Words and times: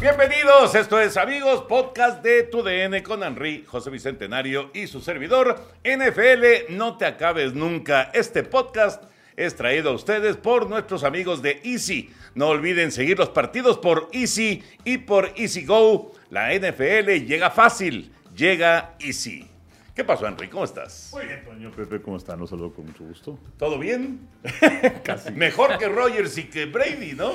Bienvenidos, 0.00 0.74
esto 0.74 0.98
es 0.98 1.18
Amigos, 1.18 1.64
podcast 1.68 2.22
de 2.22 2.44
Tu 2.44 2.62
DN 2.62 3.02
con 3.02 3.22
Henry, 3.22 3.66
José 3.66 3.90
Bicentenario 3.90 4.70
y 4.72 4.86
su 4.86 5.02
servidor. 5.02 5.62
NFL, 5.84 6.74
no 6.74 6.96
te 6.96 7.04
acabes 7.04 7.52
nunca. 7.52 8.10
Este 8.14 8.42
podcast 8.42 9.04
es 9.36 9.56
traído 9.56 9.90
a 9.90 9.94
ustedes 9.94 10.38
por 10.38 10.70
nuestros 10.70 11.04
amigos 11.04 11.42
de 11.42 11.60
Easy. 11.64 12.08
No 12.34 12.48
olviden 12.48 12.92
seguir 12.92 13.18
los 13.18 13.28
partidos 13.28 13.76
por 13.76 14.08
Easy 14.12 14.62
y 14.86 14.96
por 14.96 15.34
Easy 15.36 15.66
Go. 15.66 16.12
La 16.30 16.54
NFL 16.54 17.26
llega 17.26 17.50
fácil, 17.50 18.10
llega 18.34 18.94
Easy. 19.00 19.49
¿Qué 20.00 20.04
pasó, 20.04 20.26
Henry? 20.26 20.48
¿Cómo 20.48 20.64
estás? 20.64 21.10
Muy 21.12 21.26
bien, 21.26 21.44
Toño. 21.44 21.70
Pepe, 21.72 22.00
¿cómo 22.00 22.16
están? 22.16 22.40
Los 22.40 22.48
saludo 22.48 22.72
con 22.72 22.86
mucho 22.86 23.04
gusto. 23.04 23.38
¿Todo 23.58 23.78
bien? 23.78 24.20
Casi. 25.04 25.30
Mejor 25.32 25.76
que 25.76 25.88
Rogers 25.90 26.38
y 26.38 26.44
que 26.44 26.64
Brady, 26.64 27.12
¿no? 27.12 27.32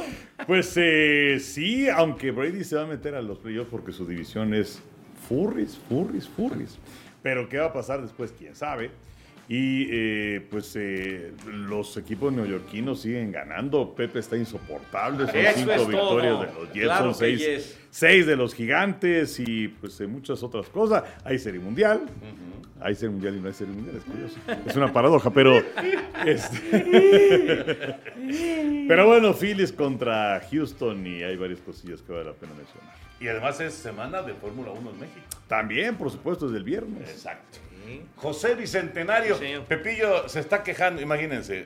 Pues 0.47 0.73
eh, 0.77 1.37
sí, 1.39 1.87
aunque 1.87 2.31
Brady 2.31 2.63
se 2.63 2.75
va 2.75 2.81
a 2.81 2.87
meter 2.87 3.13
a 3.13 3.21
los 3.21 3.37
playoffs 3.37 3.69
porque 3.69 3.91
su 3.91 4.07
división 4.07 4.55
es 4.55 4.81
Furries, 5.29 5.77
Furries, 5.87 6.27
Furries. 6.27 6.79
Pero 7.21 7.47
¿qué 7.47 7.59
va 7.59 7.67
a 7.67 7.73
pasar 7.73 8.01
después? 8.01 8.33
¿Quién 8.35 8.55
sabe? 8.55 8.89
Y 9.47 9.87
eh, 9.91 10.47
pues 10.49 10.75
eh, 10.75 11.31
los 11.45 11.97
equipos 11.97 12.33
neoyorquinos 12.33 13.01
siguen 13.01 13.31
ganando. 13.31 13.93
Pepe 13.93 14.17
está 14.17 14.35
insoportable. 14.37 15.27
Son 15.27 15.35
Eso 15.35 15.53
cinco 15.59 15.71
es 15.71 15.87
victorias 15.87 16.33
todo. 16.33 16.45
de 16.45 16.53
los 16.53 16.73
Jets, 16.73 16.85
Claro 16.85 17.03
son 17.05 17.13
seis, 17.15 17.39
yes. 17.45 17.79
seis 17.91 18.25
de 18.25 18.35
los 18.35 18.55
gigantes 18.55 19.39
y 19.39 19.67
pues 19.67 20.01
eh, 20.01 20.07
muchas 20.07 20.41
otras 20.41 20.67
cosas. 20.69 21.03
Hay 21.23 21.37
serie 21.37 21.59
mundial. 21.59 22.07
Hay 22.81 22.93
serie 22.95 23.09
mundial 23.11 23.35
y 23.37 23.39
no 23.39 23.47
hay 23.47 23.53
serie 23.53 23.73
mundial, 23.73 23.95
es 23.97 24.03
curioso. 24.03 24.35
Es 24.65 24.75
una 24.75 24.91
paradoja, 24.91 25.29
pero. 25.31 25.63
este, 26.25 27.95
pero 28.87 29.07
bueno, 29.07 29.33
Phillies 29.33 29.71
contra 29.71 30.41
Houston 30.51 31.07
y 31.07 31.23
hay 31.23 31.37
varias 31.37 31.59
cosillas 31.61 32.01
que 32.01 32.11
vale 32.11 32.25
la 32.25 32.33
pena 32.33 32.53
mencionar. 32.53 32.93
Y 33.19 33.27
además 33.29 33.59
es 33.61 33.73
semana 33.73 34.21
de 34.21 34.33
Fórmula 34.33 34.71
1 34.71 34.89
en 34.89 34.99
México. 34.99 35.25
También, 35.47 35.95
por 35.95 36.11
supuesto, 36.11 36.47
desde 36.47 36.57
el 36.57 36.63
viernes. 36.63 37.09
Exacto. 37.09 37.59
José 38.15 38.55
Bicentenario, 38.55 39.35
Sí, 39.35 39.45
señor. 39.45 39.63
Pepillo 39.65 40.27
se 40.27 40.39
está 40.39 40.63
quejando, 40.63 41.01
imagínense, 41.01 41.65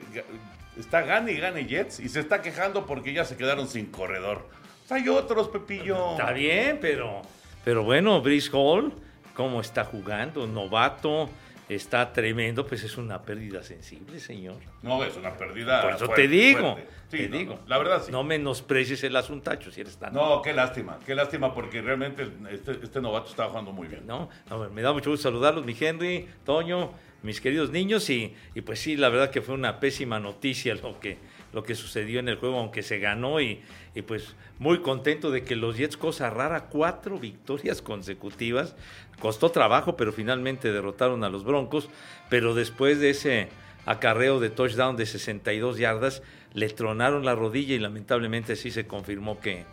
está 0.78 1.02
gane 1.02 1.32
y 1.32 1.38
gane 1.38 1.64
Jets 1.66 2.00
y 2.00 2.08
se 2.08 2.20
está 2.20 2.42
quejando 2.42 2.86
porque 2.86 3.12
ya 3.12 3.24
se 3.24 3.36
quedaron 3.36 3.68
sin 3.68 3.86
corredor. 3.86 4.46
Hay 4.90 5.08
otros, 5.08 5.48
Pepillo. 5.48 6.12
Está 6.12 6.32
bien, 6.32 6.78
pero, 6.80 7.22
pero 7.64 7.84
bueno, 7.84 8.20
Brice 8.20 8.50
Hall, 8.52 8.92
cómo 9.40 9.62
está 9.62 9.86
jugando, 9.86 10.46
novato, 10.46 11.30
está 11.66 12.12
tremendo, 12.12 12.66
pues 12.66 12.84
es 12.84 12.98
una 12.98 13.22
pérdida 13.22 13.62
sensible, 13.62 14.20
señor. 14.20 14.56
No, 14.82 15.02
es 15.02 15.16
una 15.16 15.34
pérdida. 15.34 15.80
Por 15.80 15.92
eso 15.92 16.04
fuerte, 16.04 16.24
te 16.24 16.28
digo. 16.28 16.76
Sí, 17.08 17.16
te 17.16 17.28
no, 17.30 17.38
digo. 17.38 17.54
no, 17.54 17.60
la 17.66 17.78
verdad 17.78 18.02
sí. 18.04 18.12
No 18.12 18.22
menosprecies 18.22 19.02
el 19.02 19.16
asuntacho 19.16 19.70
si 19.70 19.80
eres 19.80 19.96
tan... 19.96 20.12
No, 20.12 20.42
qué 20.42 20.52
lástima, 20.52 20.98
qué 21.06 21.14
lástima 21.14 21.54
porque 21.54 21.80
realmente 21.80 22.28
este, 22.50 22.72
este 22.82 23.00
novato 23.00 23.30
estaba 23.30 23.48
jugando 23.48 23.72
muy 23.72 23.88
bien. 23.88 24.06
No, 24.06 24.28
no, 24.50 24.68
me 24.68 24.82
da 24.82 24.92
mucho 24.92 25.08
gusto 25.08 25.22
saludarlos, 25.22 25.64
mi 25.64 25.74
Henry, 25.80 26.28
Toño, 26.44 26.90
mis 27.22 27.40
queridos 27.40 27.70
niños, 27.70 28.10
y, 28.10 28.34
y 28.54 28.60
pues 28.60 28.78
sí, 28.78 28.98
la 28.98 29.08
verdad 29.08 29.30
que 29.30 29.40
fue 29.40 29.54
una 29.54 29.80
pésima 29.80 30.20
noticia 30.20 30.74
lo 30.74 31.00
que, 31.00 31.16
lo 31.52 31.62
que 31.62 31.74
sucedió 31.74 32.20
en 32.20 32.28
el 32.28 32.36
juego, 32.36 32.58
aunque 32.58 32.82
se 32.82 32.98
ganó, 32.98 33.40
y, 33.40 33.60
y 33.94 34.02
pues 34.02 34.34
muy 34.58 34.80
contento 34.80 35.30
de 35.30 35.42
que 35.42 35.56
los 35.56 35.76
Jets, 35.76 35.96
cosa 35.96 36.30
rara, 36.30 36.66
cuatro 36.66 37.18
victorias 37.18 37.82
consecutivas, 37.82 38.76
costó 39.20 39.50
trabajo, 39.50 39.96
pero 39.96 40.12
finalmente 40.12 40.72
derrotaron 40.72 41.24
a 41.24 41.30
los 41.30 41.44
Broncos, 41.44 41.88
pero 42.28 42.54
después 42.54 43.00
de 43.00 43.10
ese 43.10 43.48
acarreo 43.86 44.40
de 44.40 44.50
touchdown 44.50 44.96
de 44.96 45.06
62 45.06 45.78
yardas, 45.78 46.22
le 46.52 46.68
tronaron 46.68 47.24
la 47.24 47.34
rodilla 47.34 47.74
y 47.74 47.78
lamentablemente 47.78 48.56
sí 48.56 48.70
se 48.70 48.86
confirmó 48.86 49.40
que, 49.40 49.64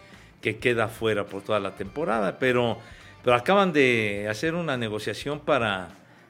que 0.41 0.57
queda 0.57 0.87
fuera 0.87 1.25
por 1.25 1.41
toda 1.41 1.59
la 1.59 1.75
temporada, 1.75 2.39
pero, 2.39 2.77
pero 3.23 3.35
acaban 3.35 3.73
de 3.73 4.27
hacer 4.29 4.55
una 4.55 4.77
negociación 4.77 5.39
para, 5.39 5.89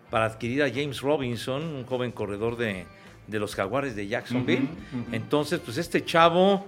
para 0.09 0.25
adquirir 0.25 0.63
a 0.63 0.69
James 0.69 1.02
Robinson, 1.02 1.63
un 1.63 1.86
joven 1.86 2.12
corredor 2.12 2.57
de, 2.57 2.86
de 3.28 3.40
los 3.40 3.56
Jaguares 3.56 3.96
de 3.96 4.08
Jacksonville. 4.08 4.68
Entonces, 5.12 5.60
pues 5.64 5.78
este 5.78 6.04
chavo 6.06 6.66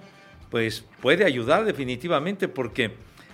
pues 0.49 0.83
puede 1.01 1.25
ayudar 1.25 1.63
definitivamente 1.65 2.47
porque 2.47 2.85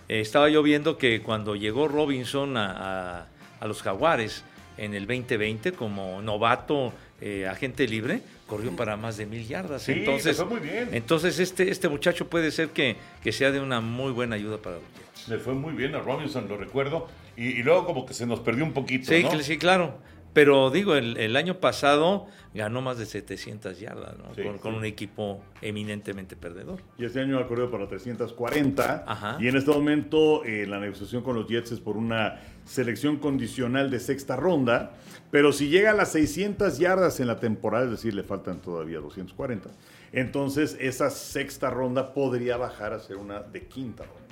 eh, 0.10 0.20
estaba 0.20 0.50
yo 0.50 0.62
viendo 0.64 0.98
que 0.98 1.22
cuando 1.22 1.56
llegó 1.56 1.88
Robinson 1.88 2.58
a, 2.58 3.20
a- 3.22 3.28
a 3.62 3.68
los 3.68 3.82
Jaguares 3.82 4.44
en 4.78 4.94
el 4.94 5.08
2020 5.08 5.72
como 5.72 6.22
novato 6.22 6.92
eh, 7.22 7.48
agente 7.48 7.88
libre, 7.88 8.20
corrió 8.46 8.76
para 8.76 8.98
más 8.98 9.16
de 9.16 9.26
mil 9.26 9.48
yardas. 9.48 9.84
Sí, 9.84 9.94
entonces, 9.94 10.36
fue 10.36 10.46
muy 10.46 10.60
bien. 10.60 10.90
entonces 10.92 11.40
este, 11.40 11.72
este 11.72 11.88
muchacho 11.88 12.28
puede 12.30 12.52
ser 12.52 12.70
que, 12.70 12.98
que 13.24 13.32
sea 13.32 13.52
de 13.52 13.62
una 13.62 13.80
muy 13.80 14.12
buena 14.12 14.36
ayuda 14.36 14.58
para 14.58 14.76
los 14.76 14.84
Jets. 14.98 15.30
Le 15.30 15.38
fue 15.40 15.54
muy 15.54 15.74
bien 15.74 15.96
a 15.96 16.00
Robinson, 16.00 16.48
lo 16.50 16.58
recuerdo. 16.58 17.08
Y, 17.38 17.48
y 17.48 17.64
luego 17.64 17.86
como 17.86 18.06
que 18.06 18.14
se 18.14 18.26
nos 18.28 18.42
perdió 18.42 18.66
un 18.66 18.74
poquito, 18.74 19.06
Sí, 19.08 19.24
sí, 19.42 19.58
claro. 19.58 19.98
Pero 20.36 20.70
digo, 20.70 20.96
el, 20.96 21.16
el 21.16 21.38
año 21.38 21.62
pasado 21.62 22.28
ganó 22.54 22.82
más 22.82 22.98
de 22.98 23.06
700 23.06 23.80
yardas, 23.80 24.18
¿no? 24.18 24.36
Sí, 24.36 24.42
con, 24.62 24.76
un 24.76 24.84
equipo 24.84 25.42
eminentemente 25.62 26.36
perdedor. 26.36 26.82
Y 26.98 27.06
este 27.06 27.22
año 27.22 27.40
ha 27.40 27.48
corrido 27.48 27.72
para 27.72 27.88
340. 27.88 29.06
Ajá. 29.08 29.38
Y 29.40 29.48
en 29.48 29.56
este 29.56 29.72
momento 29.72 30.44
eh, 30.44 30.68
la 30.68 30.82
negociación 30.82 31.24
con 31.24 31.38
los 31.38 31.48
Jets 31.48 31.72
es 31.72 31.80
por 31.80 31.96
una 31.96 32.42
selección 32.66 33.16
condicional 33.16 33.90
de 33.90 34.02
sexta 34.02 34.36
ronda. 34.36 34.92
Pero 35.32 35.54
si 35.54 35.70
llega 35.70 35.92
a 35.92 35.94
las 35.94 36.12
600 36.12 36.80
yardas 36.80 37.22
en 37.22 37.28
la 37.28 37.40
temporada, 37.40 37.86
es 37.86 37.92
decir, 37.92 38.14
le 38.14 38.24
faltan 38.24 38.62
todavía 38.62 39.00
240. 39.00 39.70
Entonces 40.12 40.76
esa 40.82 41.12
sexta 41.12 41.70
ronda 41.70 42.14
podría 42.14 42.58
bajar 42.58 42.92
a 42.92 43.00
ser 43.00 43.16
una 43.16 43.40
de 43.40 43.68
quinta 43.68 44.04
ronda. 44.04 44.25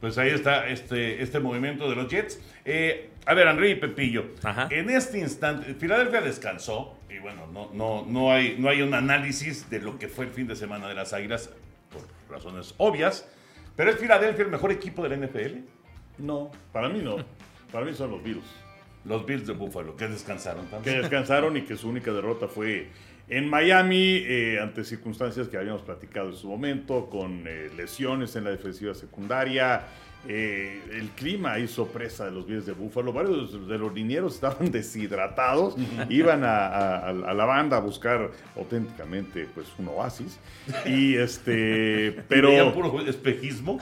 Pues 0.00 0.16
ahí 0.18 0.30
está 0.30 0.68
este, 0.68 1.22
este 1.22 1.40
movimiento 1.40 1.88
de 1.90 1.96
los 1.96 2.08
Jets. 2.08 2.40
Eh, 2.64 3.10
a 3.26 3.34
ver, 3.34 3.48
Henry 3.48 3.72
y 3.72 3.74
Pepillo. 3.74 4.26
Ajá. 4.42 4.68
En 4.70 4.90
este 4.90 5.18
instante, 5.18 5.74
Filadelfia 5.74 6.20
descansó. 6.20 6.96
Y 7.10 7.18
bueno, 7.18 7.46
no, 7.52 7.70
no, 7.72 8.04
no, 8.06 8.32
hay, 8.32 8.56
no 8.58 8.68
hay 8.68 8.82
un 8.82 8.94
análisis 8.94 9.68
de 9.70 9.80
lo 9.80 9.98
que 9.98 10.08
fue 10.08 10.26
el 10.26 10.30
fin 10.30 10.46
de 10.46 10.54
semana 10.54 10.88
de 10.88 10.94
las 10.94 11.12
Águilas, 11.12 11.50
por 11.90 12.02
razones 12.32 12.74
obvias. 12.78 13.28
Pero 13.74 13.90
¿es 13.90 13.98
Filadelfia 13.98 14.44
el 14.44 14.50
mejor 14.50 14.70
equipo 14.70 15.02
de 15.02 15.16
la 15.16 15.26
NFL? 15.26 15.58
No, 16.18 16.50
para 16.72 16.88
mí 16.88 17.00
no. 17.02 17.16
Para 17.72 17.84
mí 17.84 17.92
son 17.94 18.10
los 18.10 18.22
Bills. 18.22 18.44
Los 19.04 19.24
Bills 19.24 19.46
de 19.46 19.52
Buffalo, 19.52 19.96
que 19.96 20.06
descansaron 20.08 20.64
que 20.66 20.70
también. 20.70 21.00
descansaron 21.00 21.56
y 21.56 21.62
que 21.62 21.76
su 21.76 21.88
única 21.88 22.12
derrota 22.12 22.48
fue 22.48 22.88
en 23.28 23.48
Miami, 23.48 24.22
eh, 24.26 24.58
ante 24.60 24.84
circunstancias 24.84 25.48
que 25.48 25.56
habíamos 25.56 25.82
platicado 25.82 26.30
en 26.30 26.36
su 26.36 26.48
momento, 26.48 27.08
con 27.10 27.44
eh, 27.46 27.70
lesiones 27.76 28.34
en 28.36 28.44
la 28.44 28.50
defensiva 28.50 28.94
secundaria. 28.94 29.82
eh, 30.26 30.82
el 30.92 31.10
clima 31.10 31.58
hizo 31.60 31.86
presa 31.86 32.24
de 32.24 32.32
los 32.32 32.44
Bills 32.46 32.66
de 32.66 32.72
Búfalo. 32.72 33.12
Varios 33.12 33.68
de 33.68 33.78
los 33.78 33.94
linieros 33.94 34.34
estaban 34.34 34.70
deshidratados, 34.72 35.76
iban 36.08 36.42
a, 36.44 36.66
a- 36.66 37.08
a 37.10 37.34
la 37.34 37.44
banda 37.44 37.76
a 37.76 37.80
buscar 37.80 38.30
auténticamente 38.56 39.46
pues, 39.54 39.68
un 39.78 39.88
oasis. 39.88 40.38
Y 40.84 41.14
este, 41.14 42.16
Pero... 42.28 42.74
puro 42.74 43.00
espejismo. 43.06 43.78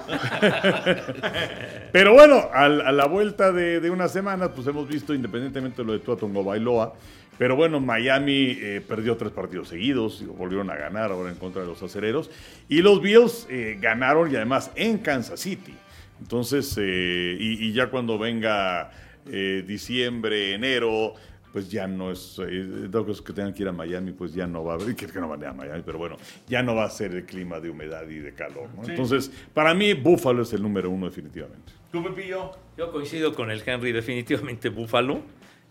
Pero 1.92 2.12
bueno, 2.12 2.48
a, 2.52 2.68
la 2.68 3.06
vuelta 3.06 3.52
de, 3.52 3.80
de 3.80 3.90
unas 3.90 4.12
semanas, 4.12 4.50
pues 4.54 4.66
hemos 4.66 4.86
visto, 4.88 5.14
independientemente 5.14 5.82
de 5.82 5.86
lo 5.86 5.92
de 5.94 6.00
Tua 6.00 6.16
Bailoa, 6.20 6.94
pero 7.38 7.56
bueno, 7.56 7.80
Miami 7.80 8.56
eh, 8.60 8.82
perdió 8.86 9.16
tres 9.16 9.32
partidos 9.32 9.68
seguidos, 9.68 10.22
y 10.22 10.24
volvieron 10.26 10.70
a 10.70 10.76
ganar 10.76 11.12
ahora 11.12 11.30
en 11.30 11.36
contra 11.36 11.62
de 11.62 11.68
los 11.68 11.82
acereros, 11.82 12.30
y 12.68 12.82
los 12.82 13.00
Bills 13.00 13.46
eh, 13.50 13.78
ganaron 13.80 14.30
y 14.30 14.36
además 14.36 14.70
en 14.74 14.98
Kansas 14.98 15.40
City. 15.40 15.74
Entonces, 16.20 16.76
eh, 16.80 17.36
y, 17.38 17.66
y 17.66 17.72
ya 17.72 17.88
cuando 17.88 18.18
venga 18.18 18.90
eh, 19.30 19.64
diciembre, 19.66 20.54
enero, 20.54 21.14
pues 21.52 21.70
ya 21.70 21.86
no 21.86 22.10
es, 22.10 22.38
eh, 22.38 22.86
dado 22.90 23.06
que 23.06 23.32
tengan 23.32 23.54
que 23.54 23.62
ir 23.62 23.68
a 23.68 23.72
Miami, 23.72 24.12
pues 24.12 24.34
ya 24.34 24.46
no 24.46 24.62
va 24.62 24.72
a 24.72 24.74
haber, 24.76 24.94
que, 24.94 25.06
que 25.06 25.18
no 25.18 25.28
van 25.28 25.40
a 25.40 25.44
ir 25.44 25.48
a 25.48 25.54
Miami, 25.54 25.82
pero 25.86 25.96
bueno, 25.96 26.16
ya 26.46 26.62
no 26.62 26.74
va 26.74 26.84
a 26.84 26.90
ser 26.90 27.14
el 27.14 27.24
clima 27.24 27.60
de 27.60 27.70
humedad 27.70 28.06
y 28.08 28.18
de 28.18 28.34
calor. 28.34 28.68
¿no? 28.76 28.84
Sí. 28.84 28.90
Entonces, 28.90 29.32
para 29.54 29.72
mí, 29.72 29.94
Buffalo 29.94 30.42
es 30.42 30.52
el 30.52 30.62
número 30.62 30.90
uno 30.90 31.06
definitivamente. 31.06 31.72
¿Tú, 31.90 32.02
Pepillo? 32.02 32.52
Yo 32.76 32.92
coincido 32.92 33.34
con 33.34 33.50
el 33.50 33.62
Henry, 33.64 33.92
definitivamente 33.92 34.68
Búfalo. 34.68 35.22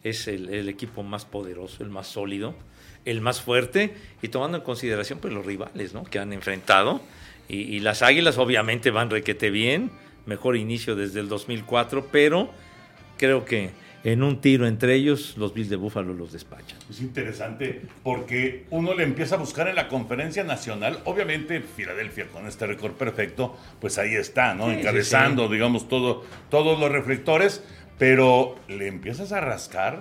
Es 0.05 0.27
el, 0.27 0.53
el 0.53 0.69
equipo 0.69 1.03
más 1.03 1.25
poderoso, 1.25 1.83
el 1.83 1.89
más 1.89 2.07
sólido, 2.07 2.55
el 3.05 3.21
más 3.21 3.41
fuerte, 3.41 3.93
y 4.21 4.27
tomando 4.27 4.57
en 4.59 4.63
consideración 4.63 5.19
pues, 5.19 5.33
los 5.33 5.45
rivales 5.45 5.93
¿no? 5.93 6.03
que 6.03 6.19
han 6.19 6.31
enfrentado. 6.31 7.01
Y, 7.49 7.57
y 7.57 7.79
las 7.79 8.03
Águilas 8.03 8.37
obviamente 8.37 8.91
van 8.91 9.09
requete 9.09 9.49
bien, 9.49 9.91
mejor 10.27 10.57
inicio 10.57 10.95
desde 10.95 11.19
el 11.19 11.27
2004, 11.27 12.07
pero 12.11 12.49
creo 13.17 13.45
que 13.45 13.71
en 14.05 14.21
un 14.21 14.39
tiro 14.39 14.67
entre 14.67 14.93
ellos, 14.93 15.35
los 15.35 15.55
Bills 15.55 15.71
de 15.71 15.77
Buffalo 15.77 16.13
los 16.13 16.31
despachan. 16.31 16.77
Es 16.91 17.01
interesante 17.01 17.81
porque 18.03 18.65
uno 18.69 18.93
le 18.93 19.01
empieza 19.01 19.33
a 19.33 19.37
buscar 19.39 19.67
en 19.67 19.75
la 19.75 19.87
conferencia 19.87 20.43
nacional. 20.43 20.99
Obviamente, 21.05 21.59
Filadelfia 21.61 22.27
con 22.27 22.45
este 22.45 22.67
récord 22.67 22.93
perfecto, 22.93 23.57
pues 23.81 23.97
ahí 23.97 24.13
está, 24.13 24.53
¿no? 24.53 24.67
Sí, 24.67 24.73
sí, 24.73 24.79
Encabezando, 24.81 25.47
sí. 25.47 25.53
digamos, 25.53 25.89
todo, 25.89 26.23
todos 26.51 26.79
los 26.79 26.91
reflectores. 26.91 27.63
Pero 27.97 28.55
le 28.67 28.87
empiezas 28.87 29.31
a 29.31 29.39
rascar 29.41 29.99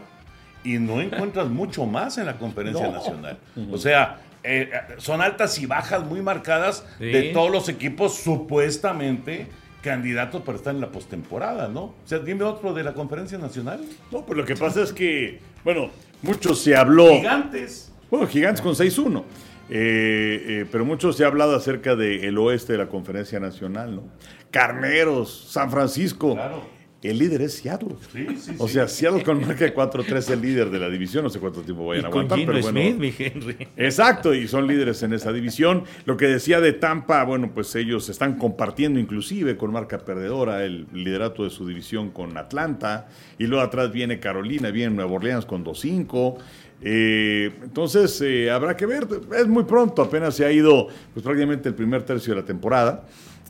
y 0.65 0.79
no 0.79 1.01
encuentras 1.01 1.49
mucho 1.51 1.87
más 1.87 2.19
en 2.19 2.27
la 2.27 2.39
conferencia 2.39 2.89
nacional. 2.89 3.39
O 3.71 3.79
sea, 3.79 4.21
eh, 4.43 4.71
son 4.99 5.21
altas 5.23 5.59
y 5.59 5.67
bajas 5.67 6.05
muy 6.05 6.21
marcadas 6.23 6.85
Sí. 6.99 7.07
de 7.07 7.23
todos 7.33 7.51
los 7.51 7.69
equipos 7.69 8.15
supuestamente 8.15 9.47
candidatos 9.83 10.43
para 10.43 10.57
estar 10.57 10.75
en 10.75 10.81
la 10.81 10.91
postemporada, 10.91 11.69
¿no? 11.69 11.83
O 11.83 11.95
sea, 12.07 12.19
dime 12.19 12.43
otro 12.45 12.73
de 12.73 12.83
la 12.83 12.95
conferencia 12.95 13.37
nacional. 13.39 13.81
No, 14.11 14.25
pues 14.25 14.37
lo 14.39 14.45
que 14.47 14.57
pasa 14.57 14.83
es 14.83 14.93
que, 14.95 15.41
bueno, 15.63 15.91
mucho 16.23 16.55
se 16.55 16.75
habló. 16.75 17.11
Gigantes. 17.11 17.93
Bueno, 18.11 18.27
Gigantes 18.27 18.63
con 18.63 18.75
6-1. 18.75 19.25
Eh, 19.71 20.45
eh, 20.47 20.67
pero 20.73 20.85
mucho 20.85 21.13
se 21.13 21.25
ha 21.25 21.27
hablado 21.27 21.55
acerca 21.57 21.97
del 21.97 22.37
oeste 22.39 22.73
de 22.73 22.79
la 22.79 22.87
conferencia 22.87 23.41
nacional, 23.41 23.97
¿no? 23.97 24.03
Carneros, 24.51 25.49
San 25.51 25.71
Francisco. 25.71 26.35
Claro. 26.35 26.63
El 27.05 27.19
líder 27.19 27.43
es 27.43 27.55
Seattle. 27.59 27.97
Sí, 28.13 28.27
sí, 28.41 28.53
O 28.59 28.67
sí. 28.67 28.75
sea, 28.75 28.89
Seattle 28.89 29.23
con 29.23 29.41
marca 29.41 29.65
de 29.65 29.75
4-3 29.75 30.17
es 30.17 30.31
el 30.31 30.41
líder 30.41 30.71
de 30.71 30.79
la 30.79 30.89
división. 30.89 31.23
No 31.23 31.31
sé 31.31 31.39
cuánto 31.39 31.61
tiempo 31.61 31.87
vayan 31.87 32.05
Y 32.05 32.09
a 32.09 32.11
con 32.11 32.23
aguantar, 32.25 32.39
Gino 32.39 32.53
pero 32.53 32.63
bueno. 32.73 32.81
Smith, 32.81 32.99
mi 32.99 33.15
Henry. 33.27 33.69
Exacto, 33.77 34.33
y 34.35 34.49
son 34.49 34.67
líderes 34.67 35.03
en 35.03 35.13
esa 35.13 35.33
división. 35.33 35.85
Lo 36.07 36.17
que 36.17 36.27
decía 36.27 36.61
de 36.63 36.73
Tampa, 36.73 37.23
bueno, 37.25 37.51
pues 37.55 37.75
ellos 37.75 38.09
están 38.09 38.39
compartiendo 38.39 38.99
inclusive 38.99 39.57
con 39.59 39.71
marca 39.71 39.99
perdedora 39.99 40.65
el 40.65 40.87
liderato 40.93 41.45
de 41.45 41.51
su 41.51 41.67
división 41.67 42.11
con 42.11 42.37
Atlanta. 42.39 43.07
Y 43.39 43.47
luego 43.47 43.63
atrás 43.65 43.93
viene 43.93 44.19
Carolina, 44.19 44.71
viene 44.71 44.95
Nueva 44.95 45.13
Orleans 45.13 45.45
con 45.45 45.63
2-5. 45.65 46.37
Eh, 46.81 47.51
entonces, 47.63 48.21
eh, 48.23 48.51
habrá 48.51 48.77
que 48.77 48.87
ver. 48.87 49.07
Es 49.39 49.47
muy 49.47 49.65
pronto, 49.65 50.03
apenas 50.03 50.35
se 50.37 50.45
ha 50.45 50.53
ido 50.53 50.89
pues, 51.13 51.23
prácticamente 51.23 51.69
el 51.69 51.75
primer 51.75 52.03
tercio 52.03 52.35
de 52.35 52.41
la 52.41 52.47
temporada. 52.47 53.05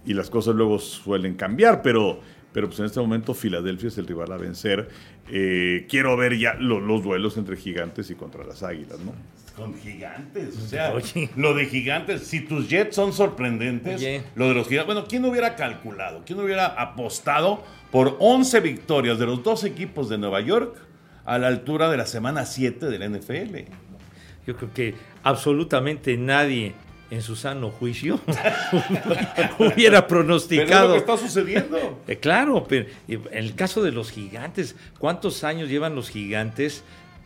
Y 0.07 0.12
las 0.12 0.29
cosas 0.29 0.55
luego 0.55 0.79
suelen 0.79 1.35
cambiar, 1.35 1.81
pero 1.81 2.21
pero 2.55 2.69
pues 2.69 2.79
en 2.81 2.87
este 2.87 3.01
momento 3.01 3.35
Filadelfia 3.35 3.89
es 3.89 3.99
el 3.99 4.06
rival 4.06 4.33
a 4.33 4.39
vencer. 4.39 4.89
Eh, 5.31 5.87
quiero 5.91 6.17
ver 6.17 6.39
ya 6.39 6.55
lo- 6.55 6.81
los 6.81 7.03
duelos 7.03 7.37
entre 7.37 7.56
gigantes 7.59 8.11
y 8.11 8.15
contra 8.15 8.45
las 8.45 8.62
águilas, 8.62 8.99
¿no? 9.01 9.12
Con 9.56 9.75
gigantes, 9.79 10.56
o 10.56 10.67
sea, 10.67 10.93
Oye. 10.95 11.29
lo 11.37 11.55
de 11.55 11.67
gigantes, 11.67 12.27
si 12.27 12.41
tus 12.41 12.69
Jets 12.69 12.97
son 12.97 13.12
sorprendentes, 13.12 13.97
Oye. 14.01 14.23
lo 14.35 14.49
de 14.49 14.55
los 14.55 14.67
gigantes, 14.69 14.95
bueno, 14.95 15.06
¿quién 15.09 15.25
hubiera 15.27 15.55
calculado? 15.56 16.23
¿Quién 16.27 16.41
hubiera 16.41 16.67
apostado 16.67 17.62
por 17.93 18.17
11 18.21 18.61
victorias 18.61 19.19
de 19.19 19.27
los 19.27 19.43
dos 19.45 19.62
equipos 19.65 20.09
de 20.09 20.19
Nueva 20.19 20.41
York 20.41 20.77
a 21.25 21.39
la 21.39 21.49
altura 21.49 21.89
de 21.91 21.97
la 21.97 22.07
semana 22.07 22.47
7 22.47 22.87
de 22.87 22.99
la 22.99 23.05
NFL? 23.07 23.67
Yo 24.47 24.57
creo 24.57 24.73
que 24.75 24.95
absolutamente 25.23 26.17
nadie 26.17 26.75
en 27.14 27.22
su 27.22 27.37
sano 27.37 27.70
juicio 27.70 28.20
hubiera 29.58 29.75
Pero 29.76 29.76
es 29.76 29.93
lo 29.93 30.06
pronosticado. 30.06 30.93
que 30.93 30.99
está 30.99 31.16
sucediendo. 31.16 32.00
Eh, 32.06 32.16
claro, 32.16 32.64
pero 32.69 32.87
en 33.08 33.22
el 33.32 33.55
caso 33.55 33.82
de 33.82 33.93
los 33.93 34.11
gigantes, 34.11 34.76
¿cuántos 34.99 35.44
años 35.44 35.69
llevan 35.69 35.94
los 35.94 36.11
gigantes? 36.11 36.82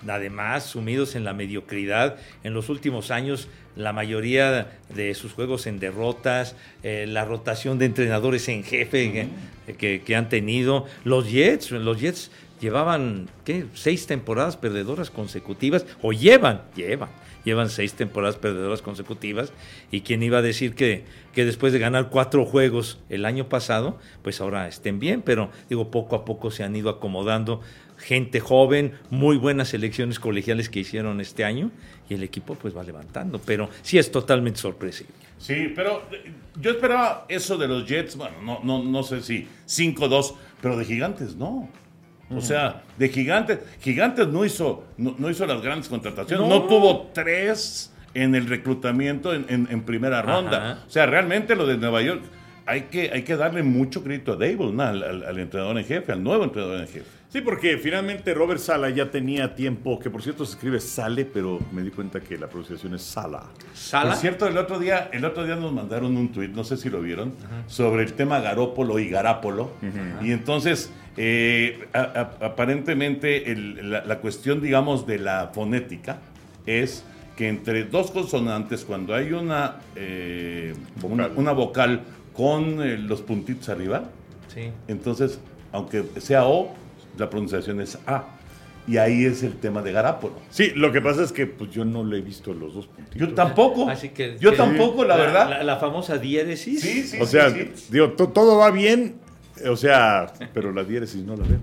Además, 0.06 0.64
sumidos 0.64 1.17
en 1.17 1.25
la 1.25 1.32
mediocridad, 1.32 2.17
en 2.44 2.55
los 2.55 2.69
últimos 2.69 3.11
años 3.11 3.49
la 3.75 3.93
mayoría 3.93 4.79
de 4.94 5.14
sus 5.14 5.32
juegos 5.32 5.67
en 5.67 5.81
derrotas, 5.81 6.55
eh, 6.85 7.06
la 7.08 7.25
rotación 7.25 7.79
de 7.79 7.87
entrenadores 7.87 8.49
en 8.49 8.62
jefe 8.62 9.29
que, 9.67 9.75
que- 9.75 10.02
que 10.02 10.17
han 10.17 10.29
tenido, 10.29 10.87
los 11.05 11.29
Jets, 11.31 11.70
los 11.73 12.00
Jets 12.00 12.31
llevaban 12.61 13.29
¿qué? 13.44 13.67
seis 13.75 14.06
temporadas 14.06 14.56
perdedoras 14.56 15.11
consecutivas, 15.11 15.85
o 16.02 16.12
llevan, 16.12 16.62
llevan, 16.76 17.08
llevan 17.44 17.70
seis 17.70 17.94
temporadas 17.94 18.37
perdedoras 18.37 18.82
consecutivas, 18.82 19.52
y 19.90 20.02
quién 20.02 20.23
iba 20.23 20.38
a 20.38 20.43
decir 20.43 20.75
que, 20.75 21.05
que 21.32 21.44
después 21.44 21.73
de 21.73 21.79
ganar 21.79 22.11
cuatro 22.11 22.44
juegos 22.44 22.99
el 23.08 23.25
año 23.25 23.49
pasado, 23.49 23.99
pues 24.23 24.40
ahora 24.40 24.69
estén 24.69 24.99
bien, 24.99 25.23
pero 25.23 25.50
digo, 25.69 25.90
poco 25.90 26.17
a 26.17 26.25
poco 26.25 26.50
se 26.50 26.64
han 26.64 26.76
ido 26.76 26.90
acomodando 26.90 27.61
gente 27.99 28.40
joven, 28.40 28.93
muy 29.11 29.37
buenas 29.37 29.75
elecciones 29.75 30.20
colegiales 30.20 30.69
que 30.69 30.81
hicieron 30.81 31.20
este 31.20 31.44
año, 31.44 31.70
y 32.08 32.14
el 32.14 32.23
equipo 32.23 32.55
pues 32.55 32.76
va 32.76 32.82
levantando, 32.82 33.40
pero 33.44 33.69
sí 33.82 33.99
es 33.99 34.11
totalmente 34.11 34.61
sorpresivo. 34.61 35.11
Sí, 35.38 35.73
pero 35.75 36.02
eh, 36.12 36.32
yo 36.61 36.70
esperaba 36.70 37.26
eso 37.29 37.56
de 37.56 37.69
los 37.69 37.87
Jets, 37.87 38.17
bueno, 38.17 38.43
no, 38.43 38.61
no, 38.62 38.82
no 38.82 39.02
sé 39.02 39.23
si 39.23 39.49
5-2, 39.67 40.35
pero 40.61 40.76
de 40.76 40.85
gigantes 40.85 41.37
no. 41.37 41.69
O 42.31 42.41
sea, 42.41 42.83
de 42.99 43.09
gigantes, 43.09 43.59
gigantes 43.81 44.29
no 44.29 44.45
hizo, 44.45 44.85
no, 44.99 45.15
no 45.19 45.31
hizo 45.31 45.47
las 45.47 45.63
grandes 45.63 45.89
contrataciones, 45.89 46.47
no, 46.47 46.55
No. 46.61 46.63
tuvo 46.67 47.11
tres 47.15 47.93
en 48.15 48.35
el 48.35 48.47
reclutamiento 48.47 49.33
en, 49.35 49.47
en- 49.49 49.69
en 49.71 49.83
primera 49.83 50.21
ronda. 50.23 50.73
Ajá. 50.73 50.85
O 50.87 50.91
sea, 50.91 51.07
realmente 51.07 51.57
lo 51.57 51.67
de 51.67 51.77
Nueva 51.79 52.03
York, 52.03 52.23
hay 52.67 52.83
que, 52.83 53.11
hay 53.13 53.23
que 53.23 53.35
darle 53.37 53.63
mucho 53.63 54.03
crédito 54.05 54.33
a 54.33 54.37
Dable, 54.37 54.73
¿no? 54.73 54.83
al, 54.83 55.03
al- 55.03 55.23
al 55.25 55.39
entrenador 55.39 55.79
en 55.79 55.85
jefe, 55.87 56.13
al 56.13 56.23
nuevo 56.23 56.45
entrenador 56.45 56.81
en 56.81 56.87
jefe. 56.89 57.07
Sí, 57.31 57.43
porque 57.43 57.77
finalmente 57.77 58.33
Robert 58.33 58.59
Sala 58.59 58.89
ya 58.89 59.11
tenía 59.11 59.55
tiempo, 59.55 59.99
que 59.99 60.09
por 60.09 60.23
cierto 60.23 60.47
se 60.47 60.53
escribe 60.53 60.81
Sale, 60.81 61.27
pero 61.27 61.59
me 61.73 61.83
di 61.83 61.91
cuenta 61.91 62.21
que 62.21 62.39
la 62.39 62.47
pronunciación 62.47 62.95
es 62.95 63.03
Sala. 63.03 63.45
Sala. 63.75 64.11
Por 64.13 64.19
cierto, 64.19 64.47
el 64.47 64.57
otro 64.57 64.79
día, 64.79 65.11
el 65.13 65.25
otro 65.27 65.45
día 65.45 65.55
nos 65.57 65.71
mandaron 65.73 66.17
un 66.17 66.31
tuit, 66.33 66.51
no 66.53 66.65
sé 66.65 66.79
si 66.79 66.89
lo 66.89 67.01
vieron, 67.03 67.35
sobre 67.67 68.03
el 68.05 68.15
tema 68.15 68.41
Garópolo 68.41 68.99
y 68.99 69.09
Garápolo. 69.11 69.71
Y 70.23 70.33
entonces, 70.33 70.91
eh, 71.19 71.87
a- 71.93 71.99
a- 72.41 72.47
aparentemente, 72.47 73.50
el- 73.50 73.91
la, 73.91 74.05
la 74.05 74.19
cuestión, 74.20 74.61
digamos, 74.62 75.06
de 75.06 75.19
la 75.19 75.50
fonética 75.53 76.19
es 76.67 77.05
que 77.37 77.49
entre 77.49 77.85
dos 77.85 78.11
consonantes, 78.11 78.85
cuando 78.85 79.15
hay 79.15 79.32
una, 79.32 79.76
eh, 79.97 80.75
una, 81.03 81.25
Vocal. 81.29 81.32
una 81.37 81.53
vocal 81.53 82.00
con 82.32 82.82
eh, 82.82 82.97
los 82.99 83.20
puntitos 83.23 83.69
arriba, 83.69 84.05
Sí. 84.55 84.70
entonces, 84.88 85.38
aunque 85.73 86.05
sea 86.19 86.47
O, 86.47 86.75
la 87.19 87.29
pronunciación 87.29 87.81
es 87.81 87.99
A. 88.06 88.25
Y 88.87 88.97
ahí 88.97 89.26
es 89.26 89.43
el 89.43 89.53
tema 89.56 89.82
de 89.82 89.93
Garápolo. 89.93 90.35
Sí, 90.49 90.71
lo 90.75 90.91
que 90.93 91.03
pasa 91.03 91.23
es 91.23 91.31
que 91.31 91.47
pues 91.47 91.71
yo 91.71 91.85
no 91.85 92.03
le 92.05 92.19
he 92.19 92.21
visto 92.23 92.55
los 92.55 92.73
dos 92.75 92.87
puntitos. 92.87 93.21
Yo 93.29 93.35
tampoco. 93.35 93.87
Así 93.91 94.09
que, 94.11 94.38
yo 94.41 94.53
que- 94.53 94.56
tampoco, 94.56 95.05
la, 95.05 95.17
verdad. 95.17 95.50
La, 95.50 95.62
la 95.62 95.76
famosa 95.76 96.16
diéresis. 96.16 96.81
Sí, 96.81 97.02
sí, 97.02 97.19
O 97.21 97.26
sí, 97.26 97.33
sea, 97.33 97.50
sí. 97.50 97.71
digo, 97.90 98.12
to- 98.12 98.28
todo 98.28 98.57
va 98.57 98.71
bien, 98.71 99.16
o 99.67 99.77
sea, 99.77 100.33
pero 100.53 100.73
la 100.73 100.85
diéresis 100.85 101.25
no 101.25 101.37
la 101.37 101.45
veo. 101.45 101.61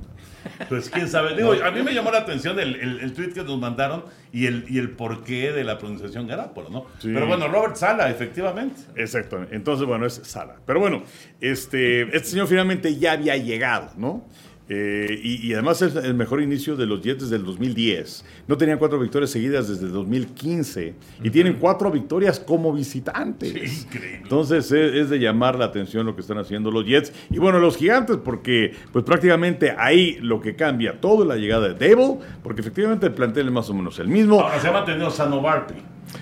Pues 0.70 0.90
quién 0.90 1.10
sabe. 1.10 1.36
Digo, 1.36 1.54
a 1.54 1.72
mí 1.72 1.82
me 1.82 1.94
llamó 1.94 2.12
la 2.12 2.20
atención 2.20 2.60
el, 2.60 2.76
el, 2.76 3.00
el 3.00 3.14
tweet 3.14 3.30
que 3.34 3.44
nos 3.44 3.60
mandaron 3.60 4.06
y 4.32 4.46
el, 4.46 4.66
y 4.70 4.78
el 4.78 4.92
porqué 4.92 5.52
de 5.52 5.64
la 5.64 5.78
pronunciación 5.78 6.28
Garápolo, 6.28 6.70
¿no? 6.70 6.86
Sí. 7.00 7.10
Pero 7.14 7.26
bueno, 7.26 7.48
Robert 7.48 7.76
Sala, 7.76 8.10
efectivamente. 8.10 8.82
Exactamente. 8.96 9.56
Entonces, 9.56 9.88
bueno, 9.88 10.06
es 10.06 10.22
Sala. 10.24 10.58
Pero 10.66 10.80
bueno, 10.80 11.04
este, 11.42 12.04
este 12.16 12.30
señor 12.30 12.48
finalmente 12.48 12.96
ya 12.96 13.14
había 13.14 13.38
llegado, 13.38 13.92
¿no? 13.98 14.26
Eh, 14.68 15.20
y, 15.22 15.48
y 15.48 15.54
además 15.54 15.82
es 15.84 15.96
el 15.96 16.16
mejor 16.16 16.42
inicio 16.42 16.76
de 16.76 16.88
los 16.88 17.02
Jets 17.02 17.24
desde 17.24 17.36
el 17.36 17.46
2010. 17.46 18.26
No 18.48 18.58
tenían 18.58 18.80
cuatro 18.80 19.00
victorias 19.00 19.30
seguidas 19.30 19.68
desde 19.68 19.86
el 19.86 19.92
2015 19.92 20.96
y 21.24 21.30
tienen 21.30 21.58
cuatro 21.60 21.92
victorias 21.92 22.40
como 22.40 22.74
visitantes. 22.74 23.52
Sí, 23.52 23.86
increíble. 23.86 24.20
Entonces 24.24 24.72
es, 24.72 24.96
es 24.96 25.10
de 25.10 25.20
llamar 25.20 25.60
la 25.60 25.66
atención 25.66 26.06
lo 26.06 26.16
que 26.16 26.22
están 26.22 26.40
haciendo 26.40 26.72
los 26.72 26.86
Jets 26.86 27.14
y 27.30 27.38
bueno, 27.38 27.60
los 27.60 27.78
gigantes 27.78 28.18
porque 28.24 28.74
pues 28.92 29.06
prácticamente 29.06 29.76
ahí 29.78 30.18
lo 30.22 30.42
que 30.42 30.56
cambia 30.56 31.00
todo 31.00 31.22
es 31.22 31.28
la 31.28 31.36
llegada 31.36 31.70
de 31.70 31.74
Dable 31.88 32.18
porque 32.42 32.62
efectivamente 32.62 33.06
el 33.06 33.14
plantel 33.14 33.48
es 33.48 33.54
más 33.54 33.70
o 33.70 33.74
menos 33.76 34.00
el 34.00 34.08
mismo. 34.08 34.42
Ahora 34.42 34.60
se 34.60 34.68
ha 34.68 34.72
mantenido 34.72 35.12
sano 35.12 35.42
Barkley. 35.42 35.82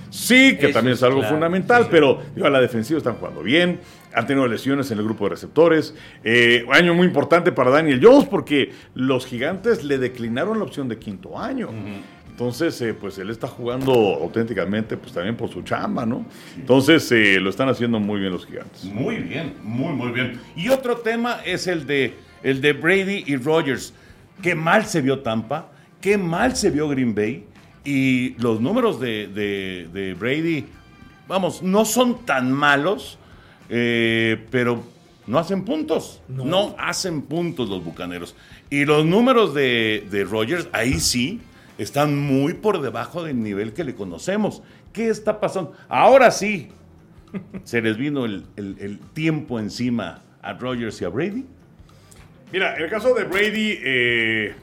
Sí, 0.10 0.58
que 0.58 0.68
Eso 0.68 0.74
también 0.74 0.94
es 0.94 1.00
es 1.00 1.04
algo 1.04 1.20
claro, 1.20 1.34
fundamental, 1.34 1.84
sí, 1.84 1.84
sí. 1.86 1.90
pero 1.92 2.20
digo, 2.36 2.48
a 2.48 2.50
la 2.50 2.62
defensiva 2.62 2.98
están 2.98 3.16
jugando 3.16 3.42
bien, 3.42 3.80
han 4.16 4.28
tenido 4.28 4.48
lesiones 4.48 4.90
en 4.92 4.98
el 5.00 5.04
grupo 5.04 5.26
de 5.26 5.32
receptores. 5.32 5.96
Eh, 6.24 6.66
año 6.72 6.94
muy 6.94 7.08
importante 7.08 7.52
para 7.52 7.72
Daniel 7.72 8.00
Jones 8.02 8.26
porque 8.30 8.72
los 8.96 9.26
gigantes 9.26 9.84
le 9.84 9.98
declinaron 9.98 10.58
la 10.60 10.66
opción 10.66 10.88
de 10.88 10.98
quinto 11.00 11.40
año. 11.40 11.70
Entonces, 12.30 12.82
eh, 12.82 12.94
pues 12.96 13.18
él 13.20 13.30
está 13.30 13.48
jugando 13.48 13.92
auténticamente, 13.94 14.98
pues 14.98 15.14
también 15.14 15.36
por 15.38 15.50
su 15.50 15.62
chamba, 15.62 16.04
¿no? 16.06 16.26
Entonces, 16.56 17.12
eh, 17.12 17.40
lo 17.40 17.50
están 17.52 17.70
haciendo 17.70 18.00
muy 18.00 18.20
bien 18.20 18.32
los 18.32 18.46
gigantes. 18.48 18.84
Muy 18.86 19.18
bien, 19.18 19.54
muy, 19.62 19.94
muy 19.94 20.12
bien. 20.12 20.40
Y 20.56 20.70
otro 20.70 20.98
tema 20.98 21.42
es 21.46 21.68
el 21.68 21.86
de, 21.86 22.16
el 22.42 22.60
de 22.60 22.74
Brady 22.74 23.24
y 23.28 23.36
Rogers. 23.36 23.94
Qué 24.42 24.56
mal 24.56 24.86
se 24.88 25.02
vio 25.02 25.20
Tampa, 25.20 25.70
qué 26.02 26.18
mal 26.18 26.56
se 26.56 26.72
vio 26.72 26.90
Green 26.90 27.14
Bay. 27.14 27.46
Y 27.86 28.30
los 28.42 28.60
números 28.62 29.00
de, 29.00 29.28
de- 29.28 29.90
de 29.94 30.14
Brady, 30.16 30.66
vamos, 31.28 31.62
no 31.62 31.86
son 31.86 32.26
tan 32.26 32.52
malos, 32.52 33.20
eh, 33.76 34.46
pero 34.52 34.84
no 35.26 35.40
hacen 35.40 35.66
puntos. 35.66 36.22
No. 36.28 36.76
hacen 36.78 37.24
puntos 37.24 37.70
los 37.70 37.84
bucaneros. 37.84 38.36
Y 38.70 38.86
los 38.86 39.04
números 39.04 39.56
de, 39.56 40.06
de 40.12 40.24
Rogers, 40.26 40.70
ahí 40.74 41.00
sí, 41.00 41.42
están 41.80 42.16
muy 42.16 42.54
por 42.54 42.82
debajo 42.82 43.24
del 43.24 43.42
nivel 43.42 43.74
que 43.74 43.84
le 43.84 43.96
conocemos. 43.96 44.62
¿Qué 44.92 45.10
está 45.10 45.40
pasando? 45.40 45.74
Ahora 45.90 46.30
sí, 46.30 46.70
se 47.64 47.82
les 47.82 47.98
vino 47.98 48.26
el, 48.26 48.46
el 48.56 49.00
tiempo 49.14 49.60
encima 49.60 50.22
a 50.44 50.54
Rogers 50.54 51.02
y 51.02 51.06
a 51.06 51.10
Brady. 51.10 51.44
Mira, 52.52 52.76
en 52.76 52.84
el 52.84 52.90
caso 52.92 53.16
de 53.16 53.24
Brady, 53.24 53.80
eh, 53.84 54.54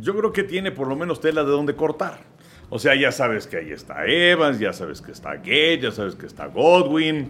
yo 0.00 0.16
creo 0.16 0.32
que 0.32 0.44
tiene 0.44 0.70
por 0.70 0.86
lo 0.86 0.94
menos 0.94 1.20
tela 1.20 1.42
de 1.42 1.50
dónde 1.50 1.74
cortar. 1.74 2.20
O 2.68 2.78
sea, 2.78 2.94
ya 2.94 3.10
sabes 3.10 3.48
que 3.48 3.56
ahí 3.56 3.72
está 3.72 4.06
Evans, 4.06 4.60
ya 4.60 4.72
sabes 4.72 5.02
que 5.02 5.10
está 5.10 5.34
Gage, 5.34 5.80
ya 5.80 5.90
sabes 5.90 6.14
que 6.14 6.26
está 6.26 6.46
Godwin. 6.46 7.28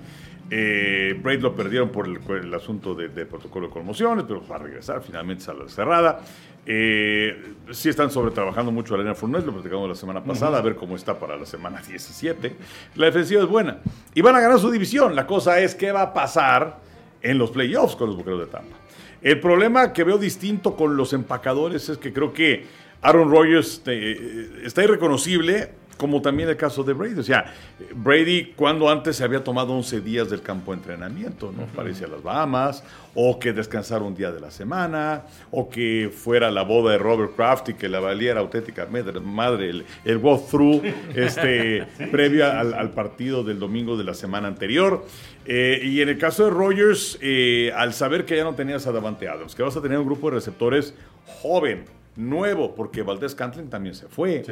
Eh, 0.49 1.19
Brady 1.23 1.41
lo 1.41 1.55
perdieron 1.55 1.91
por 1.91 2.07
el, 2.07 2.55
asunto 2.55 2.95
de, 2.95 3.09
protocolo 3.27 3.69
de 3.69 3.73
conmociones, 3.73 4.25
pero 4.27 4.47
va 4.47 4.57
a 4.57 4.59
regresar 4.61 5.03
finalmente 5.03 5.51
a 5.51 5.55
la 5.55 5.69
cerrada. 5.69 6.21
Eh, 6.67 7.55
sí 7.71 7.89
están 7.89 8.11
sobretrabajando 8.11 8.71
mucho 8.71 8.95
a 8.95 8.99
Elena 8.99 9.15
Fournette, 9.15 9.47
lo 9.47 9.53
platicamos 9.53 9.89
la 9.89 9.95
semana 9.95 10.23
pasada, 10.23 10.59
a 10.59 10.61
ver 10.61 10.77
cómo 10.77 10.97
está 10.97 11.19
para 11.19 11.37
la 11.37 11.47
semana 11.47 11.81
17. 11.81 12.57
La 12.97 13.07
defensiva 13.07 13.43
es 13.43 13.49
buena. 13.49 13.79
Y 14.15 14.21
van 14.21 14.37
a 14.37 14.41
ganar 14.41 14.59
su 14.59 14.71
división. 14.71 15.15
La 15.15 15.27
cosa 15.27 15.61
es 15.61 15.75
qué 15.75 15.93
va 15.93 16.03
a 16.03 16.13
pasar 16.13 16.79
en 17.23 17.39
los 17.39 17.51
playoffs 17.51 17.97
con 17.97 18.09
los 18.09 18.17
Bucaneros 18.17 18.47
de 18.47 18.53
Tampa. 18.53 18.77
El 19.23 19.39
problema 19.41 19.93
que 19.93 20.05
veo 20.05 20.19
distinto 20.19 20.75
con 20.77 20.97
los 20.97 21.13
empacadores 21.13 21.89
es 21.89 21.99
que 21.99 22.13
creo 22.13 22.33
que 22.33 22.67
Aaron 23.03 23.31
Rodgers 23.31 23.83
eh, 23.87 24.63
está 24.65 24.85
irreconocible, 24.85 25.71
como 26.01 26.23
también 26.23 26.49
el 26.49 26.57
caso 26.57 26.83
de 26.83 26.95
Brady. 26.95 27.21
O 27.21 27.23
sea, 27.23 27.53
Brady 27.95 28.55
cuando 28.57 28.89
antes 28.89 29.17
se 29.17 29.23
había 29.23 29.45
tomado 29.45 29.75
11 29.75 30.01
días 30.01 30.31
del 30.31 30.41
campo 30.41 30.73
de 30.73 30.79
entrenamiento, 30.79 31.53
¿no? 31.55 31.67
Parecía 31.67 32.07
las 32.07 32.23
Bahamas, 32.23 32.83
o 33.15 33.39
que 33.39 33.53
descansara 33.53 34.03
un 34.03 34.15
día 34.15 34.33
de 34.33 34.41
la 34.41 34.51
semana, 34.51 35.25
o 35.51 35.69
que 35.69 36.11
fuera 36.11 36.51
la 36.51 36.63
boda 36.63 36.93
de 36.93 36.99
Robert 36.99 37.37
Kraft 37.37 37.69
y 37.69 37.75
que 37.75 37.87
la 37.91 38.01
valiera 38.01 38.41
auténtica 38.41 38.89
madre, 39.23 39.69
el, 39.69 39.85
el 40.07 40.17
walkthrough 40.17 40.83
este, 41.15 41.87
previo 42.11 42.47
al, 42.47 42.91
partido 42.93 43.45
del 43.45 43.59
domingo 43.59 43.99
de 43.99 44.05
la 44.05 44.15
semana 44.15 44.49
anterior. 44.49 45.05
Eh, 45.45 45.83
y 45.85 46.01
en 46.01 46.09
el 46.09 46.17
caso 46.17 46.45
de 46.45 46.51
Rogers, 46.51 47.19
eh, 47.21 47.73
al 47.77 47.93
saber 47.93 48.25
que 48.25 48.39
ya 48.39 48.45
no 48.45 48.55
tenías 48.55 48.87
a 48.87 48.93
Davante 48.93 49.29
Adams, 49.29 49.55
que 49.55 49.63
vas 49.63 49.77
a 49.77 49.83
tener 49.83 49.99
un 49.99 50.07
grupo 50.07 50.31
de 50.31 50.37
receptores 50.37 50.95
joven, 51.43 51.85
nuevo, 52.29 52.75
porque 52.75 53.03
Valdés 53.03 53.35
Cantlin 53.35 53.69
también 53.69 53.95
se 53.95 54.07
fue. 54.07 54.45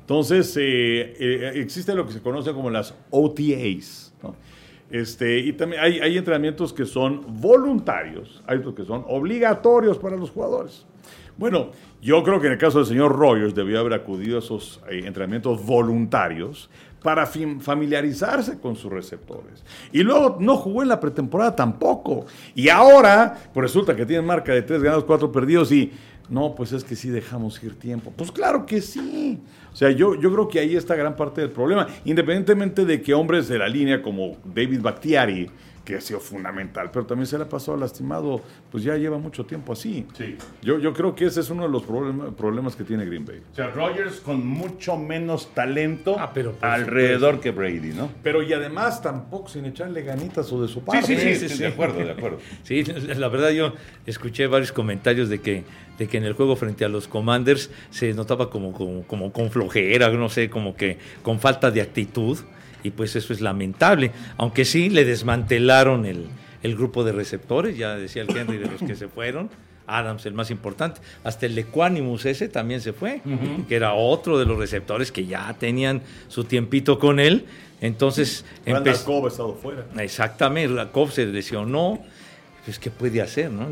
Entonces, 0.00 0.56
eh, 0.58 1.52
existe 1.54 1.94
lo 1.94 2.06
que 2.06 2.12
se 2.12 2.20
conoce 2.20 2.52
como 2.52 2.70
las 2.70 2.94
OTAs. 3.10 4.14
Este, 4.90 5.38
y 5.38 5.52
también 5.54 5.82
hay, 5.82 5.98
hay, 5.98 6.16
entrenamientos 6.16 6.72
que 6.72 6.84
son 6.84 7.40
voluntarios, 7.40 8.42
hay 8.46 8.58
otros 8.58 8.74
que 8.74 8.84
son 8.84 9.04
obligatorios 9.08 9.98
para 9.98 10.16
los 10.16 10.30
jugadores. 10.30 10.86
Bueno, 11.36 11.70
yo 12.00 12.22
creo 12.22 12.40
que 12.40 12.46
en 12.46 12.52
el 12.52 12.58
caso 12.58 12.78
del 12.78 12.86
señor 12.86 13.16
Rogers 13.16 13.54
debió 13.54 13.80
haber 13.80 13.94
acudido 13.94 14.36
a 14.36 14.38
esos 14.38 14.80
entrenamientos 14.88 15.64
voluntarios 15.64 16.70
para 17.02 17.26
familiarizarse 17.26 18.58
con 18.58 18.76
sus 18.76 18.90
receptores. 18.90 19.62
Y 19.92 20.02
luego 20.02 20.38
no 20.40 20.56
jugó 20.56 20.82
en 20.82 20.88
la 20.88 20.98
pretemporada 20.98 21.54
tampoco. 21.54 22.24
Y 22.54 22.70
ahora, 22.70 23.36
pues 23.52 23.64
resulta 23.64 23.94
que 23.94 24.06
tiene 24.06 24.22
marca 24.22 24.54
de 24.54 24.62
tres 24.62 24.82
ganados, 24.82 25.04
cuatro 25.04 25.30
perdidos 25.30 25.70
y 25.70 25.92
no, 26.28 26.54
pues 26.54 26.72
es 26.72 26.84
que 26.84 26.96
sí 26.96 27.10
dejamos 27.10 27.62
ir 27.62 27.78
tiempo. 27.78 28.12
Pues 28.16 28.32
claro 28.32 28.64
que 28.66 28.80
sí. 28.80 29.40
O 29.72 29.76
sea, 29.76 29.90
yo, 29.90 30.14
yo 30.14 30.32
creo 30.32 30.48
que 30.48 30.58
ahí 30.58 30.76
está 30.76 30.94
gran 30.94 31.16
parte 31.16 31.40
del 31.40 31.50
problema. 31.50 31.86
Independientemente 32.04 32.84
de 32.84 33.02
que 33.02 33.12
hombres 33.12 33.48
de 33.48 33.58
la 33.58 33.68
línea 33.68 34.02
como 34.02 34.36
David 34.44 34.80
Bactiari 34.80 35.50
que 35.84 35.96
ha 35.96 36.00
sido 36.00 36.20
fundamental, 36.20 36.90
pero 36.90 37.04
también 37.06 37.26
se 37.26 37.36
le 37.36 37.44
ha 37.44 37.48
pasado 37.48 37.76
lastimado, 37.76 38.40
pues 38.70 38.82
ya 38.82 38.96
lleva 38.96 39.18
mucho 39.18 39.44
tiempo 39.44 39.72
así. 39.72 40.06
Sí. 40.16 40.36
Yo, 40.62 40.78
yo 40.78 40.92
creo 40.92 41.14
que 41.14 41.26
ese 41.26 41.40
es 41.40 41.50
uno 41.50 41.64
de 41.64 41.68
los 41.68 41.82
problemas 41.82 42.74
que 42.74 42.84
tiene 42.84 43.04
Green 43.04 43.24
Bay. 43.24 43.42
O 43.52 43.54
sea, 43.54 43.68
Rogers 43.68 44.20
con 44.20 44.46
mucho 44.46 44.96
menos 44.96 45.52
talento 45.54 46.16
ah, 46.18 46.30
pero 46.32 46.54
alrededor 46.60 47.40
que 47.40 47.50
Brady, 47.50 47.92
¿no? 47.92 48.10
Pero 48.22 48.42
y 48.42 48.52
además 48.52 49.02
tampoco 49.02 49.48
sin 49.48 49.66
echarle 49.66 50.02
ganitas 50.02 50.50
o 50.52 50.62
de 50.62 50.68
su 50.68 50.82
parte. 50.82 51.06
Sí, 51.06 51.16
sí, 51.16 51.34
sí, 51.34 51.48
sí, 51.48 51.58
de 51.58 51.68
acuerdo, 51.68 51.98
de 51.98 52.10
acuerdo. 52.16 52.38
sí, 52.62 52.82
la 52.84 53.28
verdad 53.28 53.50
yo 53.50 53.74
escuché 54.06 54.46
varios 54.46 54.72
comentarios 54.72 55.28
de 55.28 55.40
que 55.40 55.64
de 55.98 56.08
que 56.08 56.16
en 56.16 56.24
el 56.24 56.32
juego 56.32 56.56
frente 56.56 56.84
a 56.84 56.88
los 56.88 57.06
Commanders 57.06 57.70
se 57.90 58.12
notaba 58.14 58.50
como, 58.50 58.72
como, 58.72 59.04
como 59.04 59.32
con 59.32 59.50
flojera, 59.50 60.08
no 60.10 60.28
sé, 60.28 60.50
como 60.50 60.74
que 60.74 60.98
con 61.22 61.38
falta 61.38 61.70
de 61.70 61.80
actitud 61.80 62.38
y 62.84 62.90
pues 62.90 63.16
eso 63.16 63.32
es 63.32 63.40
lamentable, 63.40 64.12
aunque 64.36 64.64
sí 64.64 64.90
le 64.90 65.04
desmantelaron 65.04 66.06
el, 66.06 66.28
grupo 66.76 67.02
de 67.02 67.12
receptores, 67.12 67.76
ya 67.76 67.96
decía 67.96 68.22
el 68.22 68.36
Henry 68.36 68.58
de 68.58 68.70
los 68.70 68.80
que 68.80 68.94
se 68.94 69.08
fueron. 69.08 69.50
Adams, 69.86 70.24
el 70.24 70.32
más 70.32 70.50
importante. 70.50 71.02
Hasta 71.24 71.44
el 71.44 71.58
Equanimus 71.58 72.24
ese 72.24 72.48
también 72.48 72.80
se 72.80 72.94
fue, 72.94 73.20
que 73.68 73.76
era 73.76 73.92
otro 73.92 74.38
de 74.38 74.46
los 74.46 74.56
receptores 74.56 75.12
que 75.12 75.26
ya 75.26 75.54
tenían 75.58 76.00
su 76.28 76.44
tiempito 76.44 76.98
con 76.98 77.20
él. 77.20 77.44
Entonces. 77.82 78.46
Cobb 79.04 79.26
ha 79.26 79.28
estado 79.28 79.54
fuera. 79.54 79.84
Exactamente, 79.98 80.90
Cobb 80.90 81.10
se 81.10 81.26
lesionó 81.26 82.02
pues, 82.64 82.78
¿qué 82.78 82.90
puede 82.90 83.20
hacer? 83.20 83.50
No? 83.50 83.68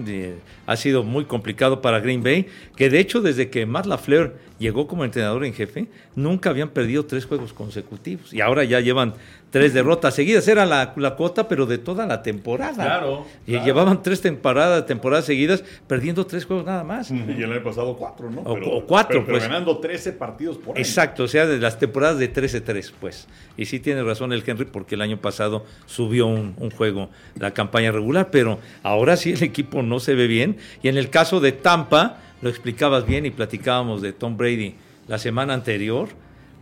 ha 0.66 0.76
sido 0.76 1.02
muy 1.02 1.24
complicado 1.24 1.80
para 1.80 2.00
Green 2.00 2.22
Bay, 2.22 2.46
que 2.76 2.90
de 2.90 3.00
hecho 3.00 3.20
desde 3.20 3.48
que 3.48 3.64
Matt 3.66 3.86
LaFleur 3.86 4.36
llegó 4.58 4.86
como 4.86 5.04
entrenador 5.04 5.44
en 5.44 5.54
jefe, 5.54 5.86
nunca 6.14 6.50
habían 6.50 6.70
perdido 6.70 7.06
tres 7.06 7.24
juegos 7.24 7.52
consecutivos 7.52 8.32
y 8.32 8.40
ahora 8.40 8.64
ya 8.64 8.80
llevan 8.80 9.14
tres 9.52 9.74
derrotas 9.74 10.14
seguidas. 10.14 10.48
Era 10.48 10.66
la, 10.66 10.94
la 10.96 11.14
cuota, 11.14 11.46
pero 11.46 11.66
de 11.66 11.78
toda 11.78 12.06
la 12.06 12.22
temporada. 12.22 12.74
Claro. 12.74 13.26
Y 13.46 13.60
llevaban 13.60 14.02
tres 14.02 14.20
temporadas, 14.20 14.86
temporadas 14.86 15.26
seguidas, 15.26 15.62
perdiendo 15.86 16.26
tres 16.26 16.44
juegos 16.46 16.66
nada 16.66 16.82
más. 16.82 17.12
Y 17.32 17.42
el 17.42 17.52
año 17.52 17.62
pasado 17.62 17.96
cuatro, 17.96 18.30
¿no? 18.30 18.40
O, 18.40 18.84
cuatro, 18.84 19.24
pues. 19.24 19.42
ganando 19.42 19.78
13 19.78 20.12
partidos 20.12 20.56
por 20.56 20.76
año. 20.76 20.84
Exacto, 20.84 21.24
o 21.24 21.28
sea, 21.28 21.46
de 21.46 21.58
las 21.58 21.78
temporadas 21.78 22.18
de 22.18 22.32
13-3, 22.32 22.92
pues. 23.00 23.28
Y 23.56 23.66
sí 23.66 23.78
tiene 23.78 24.02
razón 24.02 24.32
el 24.32 24.42
Henry, 24.46 24.64
porque 24.64 24.94
el 24.94 25.02
año 25.02 25.18
pasado 25.18 25.64
subió 25.86 26.26
un, 26.26 26.54
un 26.58 26.70
juego 26.70 27.10
la 27.38 27.52
campaña 27.52 27.92
regular, 27.92 28.30
pero 28.30 28.58
ahora 28.82 29.16
sí 29.16 29.32
el 29.32 29.42
equipo 29.42 29.82
no 29.82 30.00
se 30.00 30.14
ve 30.14 30.26
bien. 30.26 30.56
Y 30.82 30.88
en 30.88 30.96
el 30.96 31.10
caso 31.10 31.40
de 31.40 31.52
Tampa, 31.52 32.18
lo 32.40 32.48
explicabas 32.48 33.06
bien 33.06 33.26
y 33.26 33.30
platicábamos 33.30 34.00
de 34.00 34.12
Tom 34.12 34.36
Brady 34.36 34.74
la 35.08 35.18
semana 35.18 35.54
anterior 35.54 36.08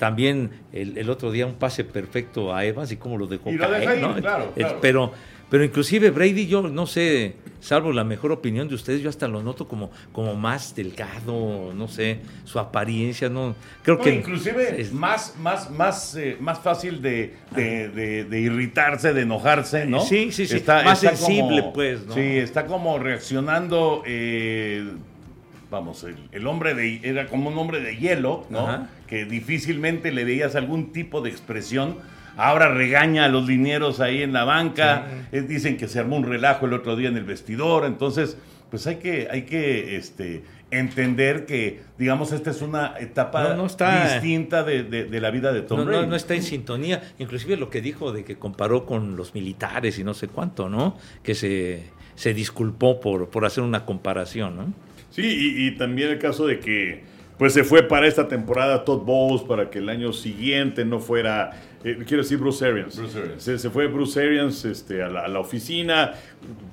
también 0.00 0.48
el, 0.72 1.10
otro 1.10 1.30
día 1.30 1.44
un 1.44 1.56
pase 1.56 1.84
perfecto 1.84 2.54
a 2.54 2.64
Evans 2.64 2.90
y 2.90 2.96
cómo 2.96 3.18
lo 3.18 3.26
dejó 3.26 3.50
caer, 3.54 4.00
claro, 4.22 4.50
Pero, 4.80 5.12
pero 5.50 5.62
inclusive 5.62 6.08
Brady, 6.08 6.46
yo 6.46 6.62
no 6.62 6.86
sé, 6.86 7.34
salvo 7.60 7.92
la 7.92 8.02
mejor 8.02 8.32
opinión 8.32 8.66
de 8.66 8.76
ustedes, 8.76 9.02
yo 9.02 9.10
hasta 9.10 9.28
lo 9.28 9.42
noto 9.42 9.68
como, 9.68 9.90
como 10.12 10.36
más 10.36 10.74
delgado, 10.74 11.74
no 11.74 11.86
sé, 11.86 12.20
su 12.44 12.58
apariencia, 12.58 13.28
no, 13.28 13.54
creo 13.82 13.98
que... 13.98 14.14
Inclusive 14.14 14.80
es 14.80 14.90
más, 14.90 15.34
más, 15.38 15.70
más, 15.70 16.14
eh, 16.14 16.38
más 16.40 16.60
fácil 16.60 17.02
de, 17.02 17.34
de, 17.54 18.40
irritarse, 18.40 19.12
de 19.12 19.20
enojarse, 19.20 19.84
¿no? 19.84 20.00
Sí, 20.00 20.32
sí, 20.32 20.46
sí, 20.46 20.56
está, 20.56 20.82
más 20.82 21.00
sensible, 21.00 21.72
pues, 21.74 22.06
¿no? 22.06 22.14
Sí, 22.14 22.38
está 22.38 22.64
como 22.64 22.98
reaccionando... 22.98 24.02
Eh, 24.06 24.92
vamos, 25.70 26.04
el, 26.32 26.46
hombre 26.46 26.74
de, 26.74 27.00
era 27.02 27.26
como 27.28 27.50
un 27.50 27.58
hombre 27.58 27.80
de 27.80 27.96
hielo, 27.96 28.46
¿no? 28.50 28.88
Que 29.06 29.24
difícilmente 29.24 30.12
le 30.12 30.24
veías 30.24 30.56
algún 30.56 30.92
tipo 30.92 31.20
de 31.20 31.30
expresión. 31.30 31.98
Ahora 32.36 32.68
regaña 32.68 33.24
a 33.24 33.28
los 33.28 33.46
linieros 33.46 34.00
ahí 34.00 34.22
en 34.22 34.32
la 34.32 34.44
banca. 34.44 35.06
Eh, 35.32 35.42
dicen 35.42 35.76
que 35.76 35.88
se 35.88 35.98
armó 35.98 36.16
un 36.16 36.24
relajo 36.24 36.66
el 36.66 36.72
otro 36.72 36.96
día 36.96 37.08
en 37.08 37.16
el 37.16 37.24
vestidor. 37.24 37.84
Entonces, 37.84 38.36
pues 38.70 38.86
hay 38.86 38.96
que, 38.96 39.28
hay 39.30 39.42
que 39.42 39.96
este, 39.96 40.44
entender 40.70 41.44
que, 41.44 41.82
digamos, 41.98 42.32
esta 42.32 42.50
es 42.50 42.62
una 42.62 42.94
etapa 42.98 43.54
distinta 43.54 44.62
de, 44.62 45.20
la 45.20 45.30
vida 45.30 45.52
de 45.52 45.62
Tom 45.62 45.84
Brady. 45.84 46.06
No, 46.06 46.16
está 46.16 46.34
en 46.34 46.42
sintonía. 46.42 47.02
Inclusive 47.18 47.56
lo 47.56 47.68
que 47.68 47.80
dijo 47.80 48.12
de 48.12 48.24
que 48.24 48.36
comparó 48.36 48.86
con 48.86 49.16
los 49.16 49.34
militares 49.34 49.98
y 49.98 50.04
no 50.04 50.14
sé 50.14 50.28
cuánto, 50.28 50.68
¿no? 50.68 50.96
Que 51.22 51.34
se, 51.34 51.84
se 52.14 52.32
disculpó 52.32 53.00
por, 53.00 53.28
por 53.28 53.44
hacer 53.44 53.64
una 53.64 53.84
comparación, 53.84 54.56
¿no? 54.56 54.89
Sí, 55.20 55.66
y, 55.66 55.70
también 55.72 56.10
el 56.10 56.18
caso 56.18 56.46
de 56.46 56.58
que 56.58 57.02
pues 57.36 57.54
se 57.54 57.64
fue 57.64 57.82
para 57.82 58.06
esta 58.06 58.28
temporada 58.28 58.84
Todd 58.84 59.00
Bowles 59.00 59.42
para 59.42 59.70
que 59.70 59.78
el 59.78 59.88
año 59.88 60.12
siguiente 60.12 60.84
no 60.84 61.00
fuera, 61.00 61.52
eh, 61.82 61.96
quiero 62.06 62.22
decir 62.22 62.36
Bruce 62.36 62.66
Arians. 62.66 63.00
Se, 63.38 63.70
fue 63.70 63.86
Bruce 63.86 64.22
Arians 64.22 64.66
este, 64.66 65.02
a, 65.02 65.08
la, 65.08 65.40
oficina 65.40 66.12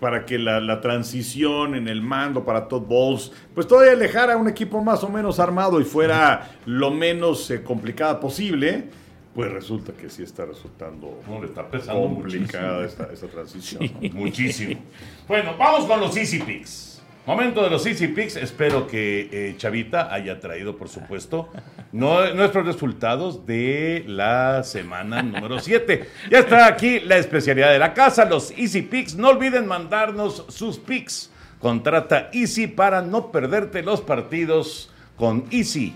para 0.01 0.25
que 0.25 0.37
la, 0.37 0.81
transición 0.81 1.75
en 1.75 1.87
el 1.87 2.01
mando 2.01 2.43
para 2.43 2.67
Todd 2.67 2.81
Bowles, 2.81 3.31
pues 3.55 3.65
todavía 3.65 3.93
alejara 3.93 4.33
a 4.33 4.37
un 4.37 4.49
equipo 4.49 4.83
más 4.83 5.05
o 5.05 5.09
menos 5.09 5.39
armado 5.39 5.79
y 5.79 5.85
fuera 5.85 6.51
lo 6.65 6.91
menos 6.91 7.49
eh, 7.49 7.63
complicada 7.63 8.19
posible. 8.19 8.89
Pues 9.33 9.49
resulta 9.51 9.93
que 9.93 10.09
sí 10.09 10.23
está 10.23 10.45
resultando 10.45 11.21
no, 11.29 11.39
le 11.39 11.47
está 11.47 11.69
complicada 11.93 12.83
esta, 12.83 13.07
transición. 13.27 13.89
Muchísimo. 14.13 14.81
Bueno, 15.27 15.55
vamos 15.57 15.85
con 15.85 15.99
los 15.99 16.17
Easy 16.17 16.39
Picks. 16.39 16.96
Momento 17.27 17.61
de 17.61 17.69
los 17.69 17.85
Easy 17.85 18.07
Picks. 18.07 18.37
Espero 18.37 18.87
que 18.87 19.29
eh, 19.31 19.55
Chavita 19.57 20.13
haya 20.13 20.39
traído, 20.39 20.77
por 20.77 20.87
supuesto, 20.87 21.49
nuestros 21.91 22.65
resultados 22.65 23.45
de 23.45 24.05
la 24.07 24.63
semana 24.63 25.21
número 25.23 25.59
7. 25.59 26.07
Ya 26.31 26.39
está 26.39 26.67
aquí 26.67 27.01
la 27.01 27.17
especialidad 27.17 27.71
de 27.73 27.79
la 27.79 27.93
casa, 27.93 28.23
los 28.25 28.51
Easy 28.51 28.81
Picks. 28.81 29.15
No 29.15 29.27
olviden 29.29 29.67
mandarnos 29.67 30.45
sus 30.47 30.79
picks. 30.79 31.29
Contrata 31.59 32.29
Easy 32.33 32.67
para 32.67 33.01
no 33.01 33.29
perderte 33.31 33.83
los 33.83 33.99
partidos 34.01 34.89
con 35.17 35.45
Easy 35.51 35.95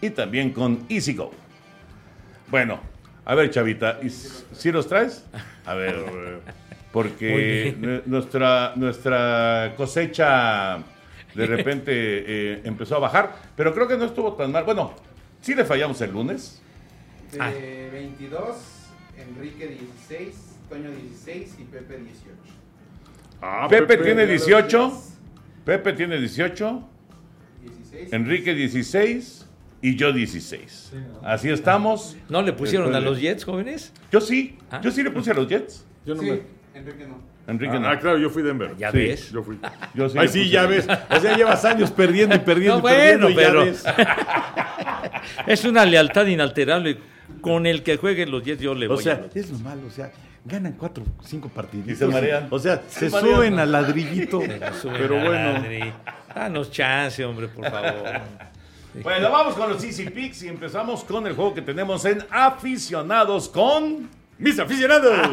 y 0.00 0.10
también 0.10 0.50
con 0.50 0.84
Easy 0.88 1.14
Go. 1.14 1.30
Bueno, 2.48 2.80
a 3.24 3.34
ver, 3.36 3.50
Chavita, 3.50 3.98
¿y 4.02 4.08
s- 4.08 4.44
¿sí 4.52 4.72
los 4.72 4.88
traes? 4.88 5.24
A 5.64 5.74
ver, 5.74 6.40
porque 6.92 7.74
nu- 7.78 8.02
nuestra, 8.06 8.72
nuestra 8.76 9.74
cosecha 9.76 10.78
de 11.34 11.46
repente 11.46 11.90
eh, 11.94 12.60
empezó 12.64 12.96
a 12.96 12.98
bajar, 12.98 13.34
pero 13.56 13.72
creo 13.74 13.88
que 13.88 13.96
no 13.96 14.04
estuvo 14.04 14.34
tan 14.34 14.52
mal. 14.52 14.64
Bueno, 14.64 14.94
sí 15.40 15.54
le 15.54 15.64
fallamos 15.64 16.00
el 16.02 16.12
lunes. 16.12 16.60
De 17.32 17.40
Ah. 17.40 17.50
22, 17.92 18.56
Enrique 19.16 19.66
16, 19.68 20.58
Toño 20.68 20.90
16 20.90 21.56
y 21.60 21.64
Pepe 21.64 21.96
18. 21.96 22.30
Ah, 23.40 23.66
Pepe 23.68 23.96
tiene 23.96 24.22
Yo 24.26 24.32
los 24.32 24.46
18, 24.46 24.90
Jets, 24.90 25.18
Pepe 25.64 25.92
tiene 25.94 26.18
18, 26.18 26.88
16. 27.62 28.12
Enrique 28.12 28.54
16 28.54 29.46
y 29.80 29.96
yo 29.96 30.12
16. 30.12 30.92
Así 31.24 31.48
estamos. 31.48 32.16
¿No 32.28 32.42
le 32.42 32.52
pusieron 32.52 32.88
a 32.94 32.98
Después 33.00 33.12
los 33.14 33.20
Jets, 33.20 33.44
jóvenes? 33.44 33.92
Yo 34.12 34.20
sí, 34.20 34.58
Ah. 34.70 34.80
yo 34.82 34.90
sí 34.90 35.02
le 35.02 35.10
puse 35.10 35.30
a 35.30 35.34
los 35.34 35.48
Jets. 35.48 35.84
Yo 36.04 36.14
no 36.14 36.20
Sí, 36.22 36.30
me- 36.30 36.61
Enrique 36.74 37.06
no. 37.06 37.20
Enrique 37.46 37.76
Ah, 37.76 37.80
no. 37.80 37.88
ah, 37.88 37.98
claro, 37.98 38.18
yo 38.18 38.30
fui 38.30 38.42
Denver. 38.42 38.74
Ya 38.78 38.90
Sí, 38.92 38.96
ves. 38.98 39.30
Yo 39.32 39.42
fui. 39.42 39.58
Yo 39.94 40.08
sí 40.08 40.18
Ay, 40.18 40.28
sí, 40.28 40.48
ya 40.48 40.62
a 40.62 40.66
ves. 40.66 40.86
O 41.10 41.20
sea, 41.20 41.36
llevas 41.36 41.64
años 41.64 41.90
perdiendo 41.90 42.34
y 42.34 42.38
perdiendo 42.50 42.80
No, 42.80 42.88
y 42.88 42.92
perdiendo 42.92 43.26
bueno, 43.26 43.40
y 43.40 43.42
ya 43.42 43.48
pero- 43.48 43.64
ves. 43.64 43.84
Es 45.46 45.64
una 45.64 45.84
lealtad 45.84 46.26
inalterable. 46.26 46.98
Con 47.40 47.66
el 47.66 47.82
que 47.82 47.96
jueguen 47.96 48.30
los 48.30 48.44
Jets 48.44 48.60
yo 48.62 48.74
le 48.74 48.86
O 48.86 48.90
voy 48.90 49.00
a 49.00 49.02
sea, 49.02 49.14
los- 49.18 49.34
es 49.36 49.50
lo 49.50 49.58
malo, 49.58 49.82
o 49.86 49.90
sea, 49.90 50.12
ganan 50.44 50.72
cuatro, 50.74 51.04
cinco 51.24 51.48
partidos. 51.48 51.88
Y 51.88 51.94
se 51.96 52.06
marean. 52.06 52.46
O 52.50 52.58
sea, 52.58 52.82
se, 52.88 53.08
Se 53.08 53.10
marean. 53.10 53.34
suben 53.36 53.58
al 53.58 53.72
ladrillito. 53.72 54.40
Suben 54.80 54.96
Pero 54.98 55.20
a 55.20 55.24
bueno. 55.24 55.52
Ladri. 55.54 55.92
Danos 56.34 56.70
chance, 56.70 57.24
hombre, 57.24 57.48
por 57.48 57.68
favor. 57.70 57.92
Bueno, 59.02 59.30
vamos 59.30 59.54
con 59.54 59.70
los 59.70 59.82
Easy 59.82 60.10
Picks 60.10 60.42
y 60.42 60.48
empezamos 60.48 61.02
con 61.04 61.26
el 61.26 61.32
juego 61.34 61.54
que 61.54 61.62
tenemos 61.62 62.04
en 62.04 62.22
aficionados 62.30 63.48
con... 63.48 64.08
Mis 64.38 64.58
aficionados. 64.58 65.30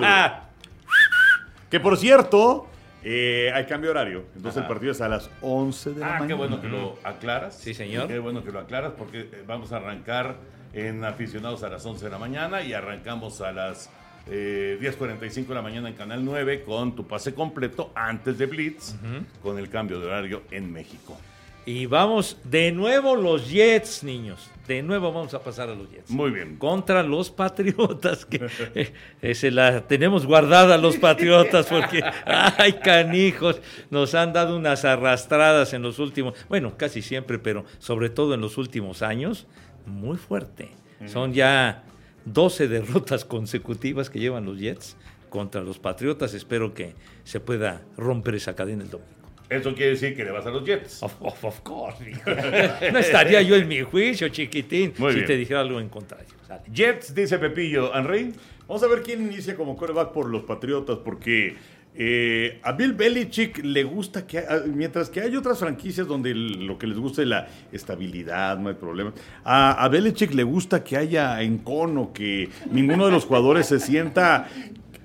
Ah, 1.70 1.72
que 1.72 1.80
por 1.80 1.98
cierto, 1.98 2.68
eh, 3.04 3.52
hay 3.54 3.66
cambio 3.66 3.90
de 3.94 4.00
horario. 4.00 4.24
Entonces 4.36 4.62
el 4.62 4.68
partido 4.68 4.92
es 4.92 5.02
a 5.02 5.08
las 5.08 5.30
11 5.42 5.92
de 5.94 6.00
la 6.00 6.06
Ah, 6.08 6.10
mañana. 6.14 6.28
qué 6.28 6.34
bueno 6.34 6.62
que 6.62 6.68
lo 6.68 6.98
aclaras. 7.04 7.56
Sí, 7.56 7.74
señor. 7.74 8.08
Qué 8.08 8.20
bueno 8.20 8.44
que 8.44 8.52
lo 8.52 8.60
aclaras 8.60 8.94
porque 8.98 9.20
eh, 9.22 9.44
vamos 9.46 9.72
a 9.72 9.78
arrancar 9.78 10.36
en 10.74 11.04
aficionados 11.06 11.64
a 11.64 11.70
las 11.70 11.86
11 11.86 12.06
de 12.06 12.12
la 12.12 12.18
mañana 12.18 12.62
y 12.64 12.74
arrancamos 12.74 13.42
a 13.42 13.52
las 13.52 13.90
eh, 14.28 14.78
10.45 14.82 15.48
de 15.48 15.56
la 15.56 15.62
mañana 15.62 15.90
en 15.90 15.96
Canal 15.96 16.24
9 16.26 16.64
con 16.64 16.96
tu 16.96 17.08
pase 17.08 17.34
completo 17.34 17.92
antes 17.96 18.38
de 18.38 18.46
Blitz 18.48 18.96
con 19.42 19.58
el 19.58 19.70
cambio 19.70 20.00
de 20.00 20.08
horario 20.08 20.42
en 20.52 20.72
México. 20.72 21.18
Y 21.66 21.86
vamos 21.86 22.38
de 22.44 22.72
nuevo 22.72 23.16
los 23.16 23.50
Jets, 23.50 24.04
niños. 24.04 24.50
De 24.70 24.84
nuevo 24.84 25.12
vamos 25.12 25.34
a 25.34 25.42
pasar 25.42 25.68
a 25.70 25.74
los 25.74 25.90
Jets. 25.90 26.12
Muy 26.12 26.30
bien. 26.30 26.58
Contra 26.58 27.02
los 27.02 27.32
Patriotas, 27.32 28.24
que 28.24 28.48
eh, 28.76 28.94
eh, 29.20 29.34
se 29.34 29.50
la 29.50 29.88
tenemos 29.88 30.28
guardada 30.28 30.78
los 30.78 30.98
Patriotas 30.98 31.66
porque, 31.66 32.04
ay, 32.24 32.74
canijos, 32.74 33.60
nos 33.90 34.14
han 34.14 34.32
dado 34.32 34.56
unas 34.56 34.86
arrastradas 34.86 35.74
en 35.74 35.82
los 35.82 35.98
últimos, 35.98 36.36
bueno, 36.50 36.78
casi 36.78 37.02
siempre, 37.02 37.40
pero 37.40 37.66
sobre 37.80 38.12
todo 38.12 38.36
en 38.36 38.42
los 38.42 38.60
últimos 38.60 39.02
años, 39.02 39.48
muy 39.88 40.18
fuerte. 40.18 40.70
Son 41.08 41.34
ya 41.34 41.82
12 42.26 42.68
derrotas 42.68 43.26
consecutivas 43.26 44.12
que 44.12 44.20
llevan 44.20 44.46
los 44.46 44.60
Jets 44.60 44.98
contra 45.32 45.62
los 45.62 45.80
Patriotas. 45.80 46.36
Espero 46.36 46.76
que 46.76 46.94
se 47.24 47.40
pueda 47.40 47.82
romper 47.98 48.36
esa 48.36 48.56
cadena 48.56 48.84
el 48.84 48.92
domingo. 48.92 49.19
Eso 49.50 49.74
quiere 49.74 49.92
decir 49.92 50.16
que 50.16 50.24
le 50.24 50.32
vas 50.32 50.46
a 50.46 50.52
los 50.52 50.64
Jets. 50.64 51.02
Of, 51.02 51.16
of- 51.22 51.44
of 51.44 51.60
course. 51.62 51.98
No 52.94 53.00
estaría 53.00 53.42
yo 53.42 53.56
en 53.56 53.68
mi 53.68 53.82
juicio, 53.82 54.30
chiquitín, 54.30 54.94
Muy 54.98 55.12
si 55.12 55.16
bien. 55.18 55.28
te 55.28 55.38
dijera 55.38 55.62
algo 55.62 55.80
en 55.80 55.90
contrario. 55.90 56.28
Jets, 56.72 57.14
dice 57.16 57.38
Pepillo. 57.40 57.96
Henry. 57.96 58.32
Vamos 58.68 58.84
a 58.84 58.88
ver 58.88 59.02
quién 59.02 59.24
inicia 59.24 59.56
como 59.56 59.76
coreback 59.76 60.12
por 60.12 60.28
los 60.30 60.44
Patriotas, 60.44 61.00
porque 61.04 61.56
eh, 61.96 62.60
a 62.62 62.72
Bill 62.74 62.94
Belichick 62.94 63.64
le 63.66 63.84
gusta 63.84 64.28
que, 64.28 64.44
mientras 64.68 65.10
que 65.10 65.22
hay 65.22 65.36
otras 65.36 65.58
franquicias 65.58 66.06
donde 66.06 66.30
el- 66.32 66.68
lo 66.68 66.78
que 66.78 66.86
les 66.86 66.98
gusta 67.00 67.24
es 67.24 67.28
la 67.28 67.48
estabilidad, 67.72 68.58
no 68.60 68.70
hay 68.70 68.76
problema. 68.76 69.12
A, 69.44 69.84
a 69.84 69.88
Belichick 69.90 70.32
le 70.36 70.44
gusta 70.44 70.84
que 70.84 70.96
haya 70.98 71.42
encono, 71.42 72.14
que 72.14 72.50
ninguno 72.72 73.08
de 73.08 73.12
los 73.12 73.26
jugadores 73.26 73.66
se 73.66 73.80
sienta. 73.80 74.48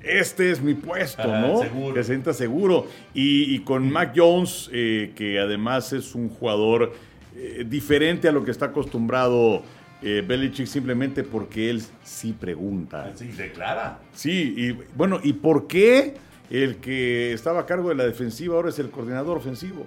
Este 0.04 0.50
es 0.50 0.60
mi 0.62 0.74
puesto, 0.74 1.22
Ajá, 1.22 1.40
¿no? 1.40 1.62
seguro. 1.62 1.94
Que 1.94 2.02
se 2.02 2.08
sienta 2.12 2.32
seguro. 2.32 2.86
Y, 3.14 3.54
y 3.54 3.60
con 3.60 3.90
Mac 3.90 4.12
Jones, 4.14 4.70
eh, 4.72 5.12
que 5.14 5.38
además 5.40 5.92
es 5.92 6.14
un 6.14 6.28
jugador 6.28 6.92
eh, 7.36 7.64
diferente 7.68 8.28
a 8.28 8.32
lo 8.32 8.44
que 8.44 8.50
está 8.50 8.66
acostumbrado 8.66 9.62
eh, 10.02 10.22
Belichick, 10.26 10.66
simplemente 10.66 11.22
porque 11.24 11.70
él 11.70 11.82
sí 12.02 12.32
pregunta. 12.32 13.12
Sí, 13.14 13.28
declara. 13.28 13.98
Sí, 14.12 14.54
y 14.56 14.72
bueno, 14.94 15.18
¿y 15.22 15.32
por 15.32 15.66
qué 15.66 16.14
el 16.50 16.76
que 16.76 17.32
estaba 17.32 17.60
a 17.60 17.66
cargo 17.66 17.88
de 17.88 17.94
la 17.94 18.04
defensiva 18.04 18.54
ahora 18.56 18.68
es 18.68 18.78
el 18.78 18.90
coordinador 18.90 19.38
ofensivo? 19.38 19.86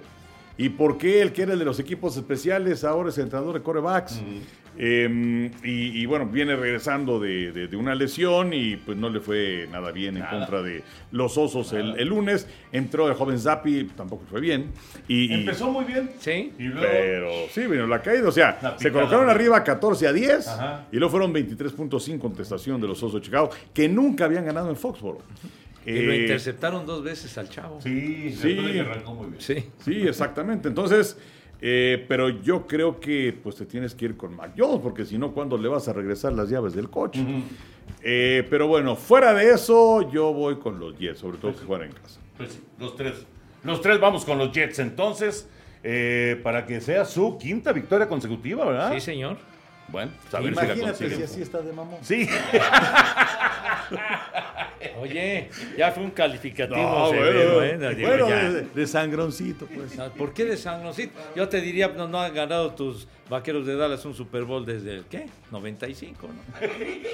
¿Y 0.58 0.70
por 0.70 0.98
qué 0.98 1.22
el 1.22 1.32
que 1.32 1.42
era 1.42 1.52
el 1.54 1.58
de 1.60 1.64
los 1.64 1.78
equipos 1.78 2.16
especiales 2.16 2.82
ahora 2.84 3.08
es 3.10 3.18
entrenador 3.18 3.54
de 3.54 3.62
corebacks? 3.62 4.20
Eh, 4.80 5.50
y, 5.64 6.02
y, 6.02 6.06
bueno, 6.06 6.26
viene 6.26 6.54
regresando 6.54 7.18
de, 7.18 7.50
de- 7.50 7.66
de 7.66 7.76
una 7.76 7.96
lesión 7.96 8.52
y 8.52 8.76
pues 8.76 8.96
no 8.96 9.08
le 9.10 9.18
fue 9.18 9.66
nada 9.72 9.90
bien 9.90 10.16
en 10.16 10.24
contra 10.24 10.62
de 10.62 10.84
los 11.10 11.36
Osos 11.36 11.72
el, 11.72 11.98
el 11.98 12.08
lunes. 12.08 12.46
Entró 12.70 13.08
el 13.08 13.14
joven 13.14 13.40
Zappi, 13.40 13.84
tampoco 13.96 14.24
fue 14.30 14.40
bien. 14.40 14.70
Y, 15.08 15.32
y- 15.32 15.34
Empezó 15.40 15.70
muy 15.70 15.84
bien. 15.84 16.10
Sí. 16.20 16.52
Y 16.58 16.62
luego... 16.64 16.86
pero 16.88 17.30
sí, 17.50 17.62
vino 17.66 17.86
la 17.88 18.00
caída. 18.02 18.28
O 18.28 18.32
sea, 18.32 18.76
se 18.78 18.92
colocaron 18.92 19.28
arriba 19.28 19.64
14 19.64 20.06
a 20.06 20.12
10 20.12 20.46
Ajá. 20.48 20.86
y 20.92 20.96
luego 20.96 21.10
fueron 21.10 21.32
23.5 21.34 22.18
contestación 22.20 22.80
de 22.80 22.86
los 22.86 23.02
Osos 23.02 23.14
de 23.20 23.20
Chicago, 23.26 23.50
que 23.74 23.88
nunca 23.88 24.26
habían 24.26 24.44
ganado 24.44 24.70
en 24.70 24.76
Foxboro. 25.88 26.02
Y 26.02 26.06
lo 26.06 26.12
Eh, 26.12 26.20
interceptaron 26.22 26.86
dos 26.86 27.02
veces 27.02 27.36
al 27.38 27.48
chavo. 27.48 27.80
Sí, 27.80 28.32
Sí. 28.32 28.56
que 28.72 28.80
arrancó 28.80 29.14
muy 29.14 29.28
bien. 29.28 29.40
Sí. 29.40 29.64
Sí, 29.84 30.06
exactamente. 30.06 30.68
Entonces, 30.68 31.16
eh, 31.60 32.04
pero 32.08 32.28
yo 32.28 32.66
creo 32.66 33.00
que 33.00 33.36
pues 33.42 33.56
te 33.56 33.66
tienes 33.66 33.94
que 33.94 34.04
ir 34.06 34.16
con 34.16 34.34
Mac 34.36 34.52
Jones, 34.56 34.80
porque 34.82 35.04
si 35.04 35.18
no, 35.18 35.32
¿cuándo 35.32 35.56
le 35.58 35.68
vas 35.68 35.88
a 35.88 35.92
regresar 35.92 36.32
las 36.32 36.48
llaves 36.50 36.74
del 36.74 36.88
coche? 36.90 37.24
Eh, 38.02 38.46
pero 38.50 38.66
bueno, 38.68 38.96
fuera 38.96 39.32
de 39.34 39.50
eso, 39.52 40.10
yo 40.12 40.32
voy 40.32 40.56
con 40.56 40.78
los 40.78 40.96
Jets, 40.98 41.18
sobre 41.20 41.38
todo 41.38 41.52
que 41.54 41.64
juegan 41.64 41.88
en 41.88 41.94
casa. 41.94 42.20
Pues 42.36 42.52
sí, 42.52 42.60
los 42.78 42.94
tres. 42.96 43.26
Los 43.64 43.80
tres 43.80 43.98
vamos 43.98 44.24
con 44.24 44.38
los 44.38 44.52
Jets 44.52 44.78
entonces, 44.78 45.48
eh, 45.82 46.38
para 46.42 46.64
que 46.66 46.80
sea 46.80 47.04
su 47.04 47.38
quinta 47.38 47.72
victoria 47.72 48.08
consecutiva, 48.08 48.64
¿verdad? 48.66 48.92
Sí, 48.92 49.00
señor. 49.00 49.36
Bueno, 49.88 50.12
pues 50.22 50.34
a 50.34 50.40
ver 50.40 50.50
si 50.50 50.56
la 50.56 50.64
Imagínate 50.64 50.90
consiguen. 50.98 51.16
si 51.18 51.24
así 51.24 51.42
está 51.42 51.60
de 51.62 51.72
mamón. 51.72 51.98
Sí, 52.02 52.28
Oye, 55.00 55.48
ya 55.76 55.90
fue 55.92 56.02
un 56.04 56.10
calificativo 56.10 56.78
No, 56.80 57.10
severo, 57.10 57.54
bueno, 57.54 57.90
¿eh? 57.90 57.94
Digo, 57.94 58.08
bueno, 58.08 58.26
de, 58.28 58.62
de 58.62 58.86
sangroncito, 58.86 59.66
pues. 59.66 59.92
¿Por 60.16 60.32
qué 60.34 60.44
de 60.44 60.56
San 60.56 60.82
Luis? 60.82 61.08
Yo 61.34 61.48
te 61.48 61.60
diría, 61.60 61.88
no, 61.88 62.06
no 62.08 62.20
han 62.20 62.34
ganado 62.34 62.72
tus 62.74 63.08
vaqueros 63.28 63.66
de 63.66 63.76
Dallas 63.76 64.04
un 64.04 64.14
Super 64.14 64.44
Bowl 64.44 64.64
desde 64.64 64.94
el, 64.94 65.04
¿qué? 65.04 65.26
95, 65.50 66.28
¿no? 66.28 66.34
Pues 66.58 66.70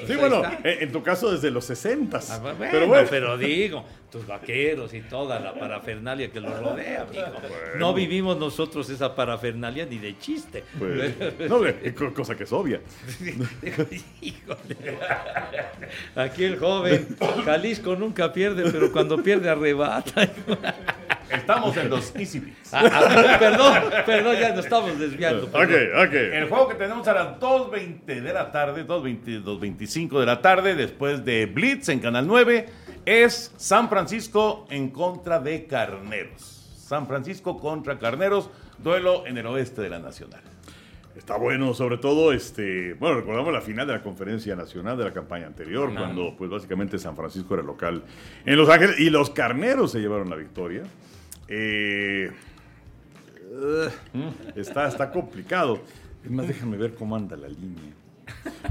Sí, 0.07 0.13
ahí 0.13 0.19
bueno, 0.19 0.43
está. 0.43 0.59
en, 0.65 0.93
tu 0.93 1.03
caso 1.03 1.31
desde 1.33 1.51
los 1.51 1.65
60 1.65 2.21
Ah, 2.31 2.39
bueno, 2.39 2.59
pero 2.71 2.87
bueno, 2.87 3.09
pero 3.11 3.39
digo, 3.39 3.85
tus 4.11 4.27
vaqueros 4.27 4.95
y 4.95 5.01
toda 5.01 5.41
la 5.41 5.55
parafernalia 5.55 6.31
que 6.31 6.41
los 6.41 6.59
rodea, 6.61 7.03
amigo. 7.03 7.27
No 7.79 7.95
vivimos 7.95 8.39
nosotros 8.39 8.89
esa 8.91 9.15
parafernalia 9.15 9.87
ni 9.87 9.99
de 9.99 10.17
chiste. 10.19 10.65
pues, 10.79 11.15
no, 11.49 12.13
cosa 12.15 12.37
que 12.37 12.45
es 12.45 12.53
obvia. 12.53 12.81
Híjole. 14.21 14.77
Aquí 16.15 16.45
el 16.45 16.59
joven, 16.59 17.17
Jalisco 17.45 17.97
nunca 17.97 18.33
pierde, 18.33 18.71
pero 18.71 18.93
cuando 18.93 19.23
pierde 19.23 19.51
arrebata. 19.51 20.31
Estamos 21.35 21.77
en 21.77 21.91
los 21.91 22.15
Easy 22.17 22.41
Picks. 22.41 22.75
Ah, 22.75 22.83
ah, 22.93 23.37
perdón, 23.39 23.75
perdón, 24.07 24.37
ya 24.39 24.51
nos 24.51 24.65
estamos 24.65 24.99
desviando. 24.99 25.45
Ok, 25.47 25.53
perdón. 25.53 26.07
ok. 26.07 26.15
El 26.15 26.49
juego 26.49 26.69
que 26.69 26.75
tenemos 26.75 27.07
a 27.09 27.15
las 27.15 27.41
2.20 27.41 28.05
de 28.05 28.33
la 28.33 28.51
tarde, 28.51 28.87
2.20, 28.87 29.45
2.25 29.45 30.21
de 30.21 30.27
la 30.27 30.41
tarde, 30.41 30.75
después 30.75 31.25
de 31.25 31.47
Blitz 31.47 31.89
en 31.89 32.01
Canal 32.01 32.27
9, 32.27 32.67
es 33.07 33.53
San 33.57 33.89
Francisco 33.89 34.67
en 34.71 34.91
contra 34.91 35.41
de 35.41 35.67
Carneros. 35.67 36.55
San 36.77 37.07
Francisco 37.07 37.59
contra 37.59 37.99
Carneros, 37.99 38.51
duelo 38.79 39.27
en 39.27 39.39
el 39.39 39.47
oeste 39.47 39.83
de 39.83 39.91
la 39.91 39.99
Nacional. 39.99 40.43
Está 41.17 41.37
bueno, 41.37 41.75
sobre 41.75 41.99
todo, 41.99 42.33
este, 42.33 42.95
bueno, 42.95 43.17
recordamos 43.17 43.53
la 43.53 43.61
final 43.61 43.87
de 43.87 43.93
la 43.93 44.03
conferencia 44.03 44.57
nacional 44.57 44.99
de 44.99 45.05
la 45.05 45.13
campaña 45.13 45.47
anterior, 45.47 45.95
cuando 45.95 46.35
pues 46.37 46.51
básicamente 46.51 46.99
San 46.99 47.15
Francisco 47.15 47.55
era 47.55 47.63
local 47.63 48.03
en 48.45 48.57
Los 48.57 48.69
Ángeles 48.69 48.99
y 48.99 49.11
los 49.11 49.31
carneros 49.31 49.93
se 49.93 50.01
llevaron 50.01 50.29
la 50.29 50.35
victoria. 50.35 50.83
Eh, 51.49 52.31
uh, 53.53 54.59
está, 54.59 54.89
está 54.89 55.11
complicado. 55.11 55.81
Es 56.25 56.31
más, 56.31 56.49
déjame 56.49 56.77
ver 56.77 56.95
cómo 56.95 57.17
anda 57.17 57.37
la 57.37 57.49
línea. 57.49 57.93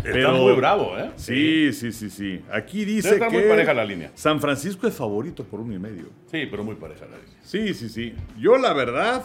Está 0.04 0.32
muy 0.32 0.54
bravo, 0.56 0.98
¿eh? 0.98 1.12
Sí, 1.16 1.72
sí, 1.74 1.92
sí, 1.92 2.10
sí. 2.10 2.42
Aquí 2.52 2.84
dice 2.86 3.20
que 3.20 3.30
muy 3.30 3.44
pareja 3.44 3.74
la 3.74 3.86
línea. 3.86 4.12
San 4.16 4.42
Francisco 4.42 4.88
es 4.88 4.96
favorito 4.96 5.44
por 5.44 5.60
uno 5.60 5.74
y 5.74 5.80
medio. 5.80 6.06
Sí, 6.32 6.48
pero 6.50 6.64
muy 6.64 6.76
pareja 6.76 7.06
la 7.06 7.18
línea. 7.18 7.40
Sí, 7.44 7.74
sí, 7.76 7.90
sí. 7.90 8.16
Yo 8.40 8.58
la 8.58 8.74
verdad 8.74 9.24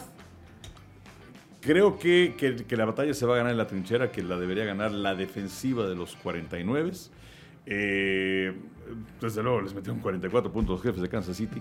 creo 1.61 1.98
que, 1.98 2.34
que- 2.37 2.56
que 2.56 2.76
la 2.76 2.84
batalla 2.84 3.14
se 3.14 3.24
va 3.26 3.34
a 3.34 3.38
ganar 3.38 3.52
en 3.52 3.58
la 3.58 3.66
trinchera, 3.66 4.12
que 4.12 4.22
la 4.22 4.37
debería 4.38 4.64
ganar 4.64 4.92
la 4.92 5.14
defensiva 5.14 5.87
de 5.88 5.94
los 5.96 6.14
49. 6.16 6.92
Eh, 7.66 8.52
desde 9.20 9.42
luego 9.42 9.61
les 9.62 9.74
metieron 9.74 10.01
44 10.01 10.53
puntos 10.53 10.74
los 10.77 10.83
jefes 10.83 11.01
de 11.03 11.09
Kansas 11.09 11.37
City. 11.37 11.61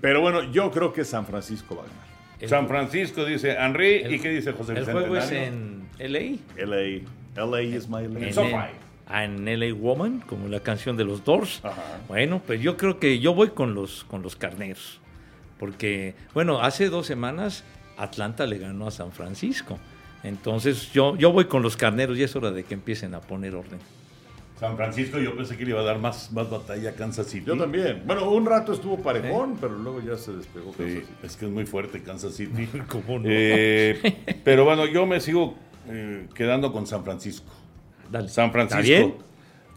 Pero 0.00 0.20
bueno, 0.20 0.42
yo 0.52 0.70
creo 0.70 0.92
que 0.92 1.04
San 1.04 1.26
Francisco 1.26 1.76
va 1.76 1.82
a 1.82 1.86
ganar. 1.86 2.04
El- 2.40 2.48
San 2.48 2.66
Francisco 2.68 3.24
dice 3.24 3.52
Henry. 3.58 4.02
el- 4.02 4.14
¿Y 4.14 4.18
qué 4.18 4.30
dice 4.30 4.52
José 4.52 4.72
El 4.72 4.78
Vicente? 4.80 5.00
juego 5.00 5.16
es 5.16 5.30
en 5.30 5.82
LA. 5.98 6.38
LA, 6.56 7.02
LA 7.36 7.62
is 7.62 7.88
my 7.88 8.02
LA. 8.08 8.28
En, 8.28 8.68
ah, 9.06 9.24
en 9.24 9.44
LA 9.48 9.72
Woman, 9.74 10.20
como 10.26 10.48
la 10.48 10.60
canción 10.60 10.96
de 10.96 11.04
los 11.04 11.24
Doors. 11.24 11.60
Ajá. 11.64 11.82
Bueno, 12.08 12.42
pues 12.46 12.60
yo 12.60 12.76
creo 12.76 12.98
que 12.98 13.20
yo 13.20 13.34
voy 13.34 13.50
con 13.50 13.74
los, 13.74 14.04
con 14.04 14.22
los 14.22 14.34
carneros. 14.36 15.00
Porque, 15.58 16.14
bueno, 16.34 16.60
hace 16.60 16.88
dos 16.88 17.06
semanas 17.06 17.62
Atlanta 17.96 18.46
le 18.46 18.58
ganó 18.58 18.88
a 18.88 18.90
San 18.90 19.12
Francisco. 19.12 19.78
Entonces 20.24 20.92
yo, 20.92 21.16
yo 21.16 21.30
voy 21.32 21.44
con 21.44 21.62
los 21.62 21.76
carneros 21.76 22.16
y 22.18 22.22
es 22.24 22.34
hora 22.34 22.50
de 22.50 22.64
que 22.64 22.74
empiecen 22.74 23.14
a 23.14 23.20
poner 23.20 23.54
orden. 23.54 23.78
San 24.62 24.76
Francisco, 24.76 25.18
yo 25.18 25.36
pensé 25.36 25.56
que 25.56 25.64
le 25.64 25.70
iba 25.72 25.80
a 25.80 25.82
dar 25.82 25.98
más, 25.98 26.30
más 26.30 26.48
batalla 26.48 26.90
a 26.90 26.92
Kansas 26.92 27.26
City. 27.26 27.44
Yo 27.46 27.56
también. 27.56 28.04
Bueno, 28.06 28.30
un 28.30 28.46
rato 28.46 28.72
estuvo 28.72 28.96
parejón, 28.96 29.56
pero 29.60 29.76
luego 29.76 30.00
ya 30.00 30.16
se 30.16 30.32
despegó 30.32 30.66
Kansas 30.70 30.86
Sí, 30.86 31.00
City. 31.00 31.12
es 31.24 31.36
que 31.36 31.46
es 31.46 31.50
muy 31.50 31.66
fuerte 31.66 32.00
Kansas 32.00 32.34
City. 32.34 32.68
¿Cómo 32.88 33.18
no? 33.18 33.24
Eh, 33.26 33.98
pero 34.44 34.64
bueno, 34.64 34.86
yo 34.86 35.04
me 35.04 35.18
sigo 35.18 35.56
eh, 35.88 36.28
quedando 36.32 36.72
con 36.72 36.86
San 36.86 37.02
Francisco. 37.02 37.52
Dale. 38.08 38.28
San 38.28 38.46
¿Está 38.50 38.52
Francisco 38.52 38.82
bien? 38.84 39.14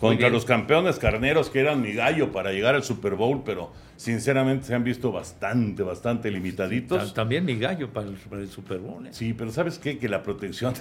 Contra 0.10 0.30
los 0.30 0.46
campeones 0.46 0.98
carneros 1.00 1.50
que 1.50 1.60
eran 1.60 1.82
mi 1.82 1.94
gallo 1.94 2.32
para 2.32 2.52
llegar 2.52 2.76
al 2.76 2.84
Super 2.84 3.16
Bowl, 3.16 3.42
pero 3.46 3.72
sinceramente 3.96 4.66
se 4.68 4.76
han 4.76 4.84
visto 4.84 5.12
bastante, 5.12 5.84
bastante 5.84 6.30
Ta- 6.30 6.34
limitaditos. 6.36 7.14
También 7.14 7.46
mi 7.46 7.58
gallo 7.58 7.92
para 7.92 8.08
el, 8.08 8.16
para 8.16 8.42
el 8.42 8.50
Super 8.50 8.80
Bowl. 8.80 9.06
¿eh? 9.08 9.10
Sí, 9.12 9.34
pero 9.34 9.52
¿sabes 9.52 9.80
qué? 9.80 9.98
Que 9.98 10.08
la 10.10 10.24
protección 10.24 10.74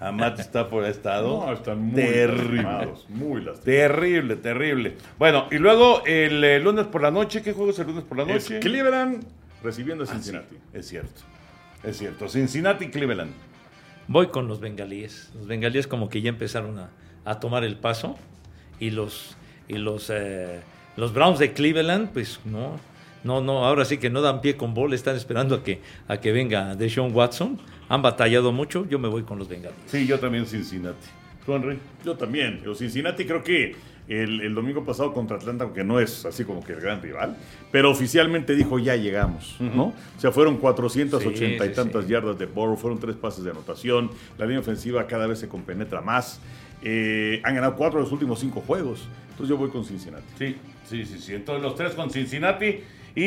a, 0.00 0.06
a 0.08 0.12
Matt 0.12 0.40
Stafford 0.40 0.84
ha 0.84 0.88
estado 0.88 1.46
No, 1.46 1.52
están 1.52 1.78
muy 1.80 1.94
terrible. 1.94 2.62
lastimados, 2.62 3.06
muy 3.08 3.42
lastimados. 3.42 3.60
Terrible, 3.64 4.36
terrible. 4.36 4.96
Bueno, 5.18 5.46
y 5.50 5.56
luego 5.58 6.02
el 6.06 6.42
eh, 6.44 6.60
lunes 6.60 6.86
por 6.86 7.02
la 7.02 7.10
noche, 7.10 7.42
¿qué 7.42 7.52
juego 7.52 7.70
es 7.70 7.78
el 7.78 7.86
lunes 7.88 8.04
por 8.04 8.16
la 8.18 8.24
Es 8.24 8.44
noche? 8.50 8.60
Cleveland 8.60 9.24
recibiendo 9.62 10.04
a 10.04 10.06
Ah, 10.06 10.10
sí, 10.10 10.14
Cincinnati. 10.14 10.56
es 10.72 10.86
cierto. 10.88 11.20
Es 11.82 11.96
cierto. 11.98 12.28
Cincinnati, 12.28 12.88
Cleveland. 12.88 13.32
Voy 14.08 14.28
con 14.28 14.48
los 14.48 14.58
bengalíes. 14.60 15.30
Los 15.34 15.46
bengalíes 15.46 15.86
como 15.86 16.08
que 16.08 16.22
ya 16.22 16.30
empezaron 16.30 16.78
a, 16.78 16.90
a 17.24 17.40
tomar 17.40 17.62
el 17.64 17.76
paso 17.76 18.16
y 18.80 18.90
los 18.90 19.36
y 19.68 19.74
los 19.74 20.10
eh, 20.10 20.60
los 20.96 21.12
Browns 21.12 21.38
de 21.38 21.52
Cleveland, 21.52 22.10
pues 22.12 22.40
no, 22.44 22.78
no, 23.24 23.40
no, 23.40 23.64
ahora 23.64 23.84
sí 23.84 23.98
que 23.98 24.10
no 24.10 24.20
dan 24.20 24.40
pie 24.40 24.56
con 24.56 24.74
bola, 24.74 24.94
están 24.94 25.16
esperando 25.16 25.54
a 25.56 25.62
que 25.62 25.80
a 26.08 26.18
que 26.18 26.32
venga 26.32 26.74
Deshaun 26.74 27.14
Watson. 27.14 27.58
Han 27.88 28.02
batallado 28.02 28.52
mucho, 28.52 28.86
yo 28.88 28.98
me 28.98 29.08
voy 29.08 29.22
con 29.22 29.38
los 29.38 29.48
bengalíes. 29.48 29.80
Sí, 29.86 30.06
yo 30.06 30.18
también 30.18 30.44
Cincinnati. 30.46 31.06
¿Tú, 31.46 31.54
Henry? 31.54 31.78
Yo 32.04 32.14
también. 32.16 32.60
Yo, 32.62 32.74
Cincinnati 32.74 33.24
creo 33.24 33.42
que 33.42 33.74
el, 34.08 34.40
el 34.42 34.54
domingo 34.54 34.84
pasado 34.84 35.12
contra 35.14 35.36
Atlanta, 35.38 35.64
aunque 35.64 35.84
no 35.84 35.98
es 36.00 36.26
así 36.26 36.44
como 36.44 36.62
que 36.62 36.72
el 36.72 36.80
gran 36.80 37.00
rival, 37.00 37.36
pero 37.70 37.90
oficialmente 37.90 38.54
dijo 38.54 38.78
ya 38.78 38.96
llegamos, 38.96 39.56
¿no? 39.60 39.84
O 39.84 40.20
sea, 40.20 40.32
fueron 40.32 40.58
480 40.58 41.18
Sí, 41.64 41.64
y 41.64 41.68
sí, 41.68 41.74
tantas 41.74 42.04
sí. 42.04 42.10
yardas 42.10 42.38
de 42.38 42.46
Burrow, 42.46 42.76
fueron 42.76 42.98
tres 42.98 43.16
pases 43.16 43.44
de 43.44 43.50
anotación, 43.50 44.10
la 44.36 44.44
línea 44.44 44.60
ofensiva 44.60 45.06
cada 45.06 45.26
vez 45.26 45.38
se 45.38 45.48
compenetra 45.48 46.00
más. 46.00 46.40
Eh, 46.82 47.40
han 47.44 47.54
ganado 47.54 47.74
cuatro 47.76 47.98
de 47.98 48.04
los 48.04 48.12
últimos 48.12 48.38
cinco 48.40 48.60
juegos. 48.60 49.08
Entonces 49.30 49.48
yo 49.48 49.56
voy 49.56 49.70
con 49.70 49.84
Cincinnati. 49.84 50.24
Sí, 50.38 50.56
sí, 50.84 51.04
sí, 51.04 51.18
sí. 51.18 51.34
Entonces 51.34 51.62
los 51.62 51.74
tres 51.74 51.92
con 51.94 52.10
Cincinnati. 52.10 52.80
Y 53.14 53.22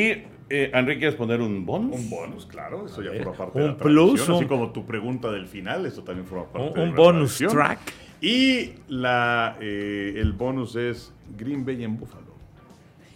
eh, 0.48 0.70
Henry, 0.72 0.98
¿quieres 0.98 1.14
poner 1.16 1.40
un 1.40 1.64
bonus? 1.66 1.94
Un 1.98 2.10
bonus, 2.10 2.46
claro, 2.46 2.86
eso 2.86 3.02
ya 3.02 3.10
ver, 3.10 3.24
forma 3.24 3.36
parte 3.38 3.58
de 3.58 3.64
un 3.64 3.70
la 3.72 3.76
tradición, 3.78 4.06
plus, 4.16 4.20
así 4.22 4.32
un- 4.42 4.48
como 4.48 4.70
tu 4.72 4.84
pregunta 4.86 5.30
del 5.30 5.46
final, 5.46 5.86
eso 5.86 6.02
también 6.02 6.26
forma 6.26 6.46
parte 6.50 6.68
Un, 6.68 6.74
de 6.74 6.82
un 6.82 6.90
la 6.90 6.96
bonus 6.96 7.36
tradición. 7.38 7.50
track. 7.52 7.78
Y 8.20 8.72
la, 8.88 9.56
eh, 9.60 10.14
el 10.16 10.32
bonus 10.32 10.76
es 10.76 11.12
Green 11.36 11.64
Bay 11.64 11.82
en 11.84 11.96
Buffalo. 11.98 12.32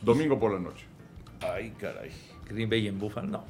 Domingo 0.03 0.39
por 0.39 0.53
la 0.53 0.59
noche. 0.61 0.85
Ay, 1.41 1.73
caray. 1.79 2.11
Green 2.49 2.69
Bay 2.69 2.87
en 2.89 2.99
Buffalo, 2.99 3.27
no. 3.29 3.45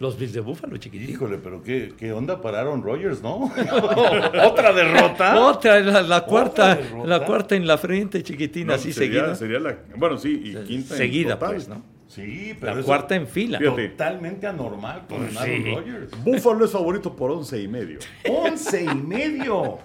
Los 0.00 0.16
Bills 0.18 0.32
de 0.32 0.40
Buffalo, 0.40 0.76
chiquitito. 0.76 1.10
Híjole, 1.10 1.38
pero 1.38 1.60
qué, 1.62 1.92
qué 1.98 2.12
onda 2.12 2.40
para 2.40 2.60
Aaron 2.60 2.82
Rodgers, 2.82 3.20
¿no? 3.20 3.50
¿Otra 4.44 4.72
derrota? 4.72 5.40
Otra, 5.40 5.80
la, 5.80 6.02
la 6.02 6.20
cuarta, 6.24 6.76
derrota? 6.76 7.06
la 7.08 7.24
cuarta 7.24 7.56
en 7.56 7.66
la 7.66 7.78
frente, 7.78 8.22
chiquitina, 8.22 8.68
No, 8.68 8.74
así 8.74 8.92
sería, 8.92 9.20
seguida. 9.20 9.34
sería 9.34 9.58
la, 9.60 9.76
bueno, 9.96 10.16
sí, 10.16 10.40
y 10.44 10.54
quinta 10.64 10.94
en 10.94 10.98
seguida, 10.98 11.34
total. 11.34 11.54
pues, 11.54 11.68
¿no? 11.68 11.82
Sí, 12.06 12.56
pero 12.58 12.72
La 12.74 12.78
eso 12.80 12.86
cuarta 12.86 13.16
en 13.16 13.26
fila. 13.26 13.58
Fíjate. 13.58 13.88
Totalmente 13.90 14.46
anormal 14.46 15.04
con 15.08 15.18
Pues 15.26 15.38
sí. 15.44 15.64
Rodgers. 15.74 16.24
Buffalo 16.24 16.64
es 16.64 16.70
favorito 16.70 17.14
por 17.14 17.30
once 17.32 17.60
y 17.60 17.68
medio. 17.68 17.98
¡Once 18.30 18.82
y 18.82 18.94
medio! 18.94 19.78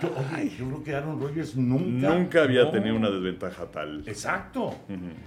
Yo, 0.00 0.14
oye, 0.36 0.50
yo 0.56 0.66
creo 0.68 0.84
que 0.84 0.94
Aaron 0.94 1.20
Rodgers 1.20 1.56
nunca... 1.56 2.10
Nunca 2.10 2.42
había 2.44 2.62
No. 2.62 2.70
tenido 2.70 2.94
una 2.94 3.10
desventaja 3.10 3.66
tal. 3.66 4.04
Exacto. 4.06 4.76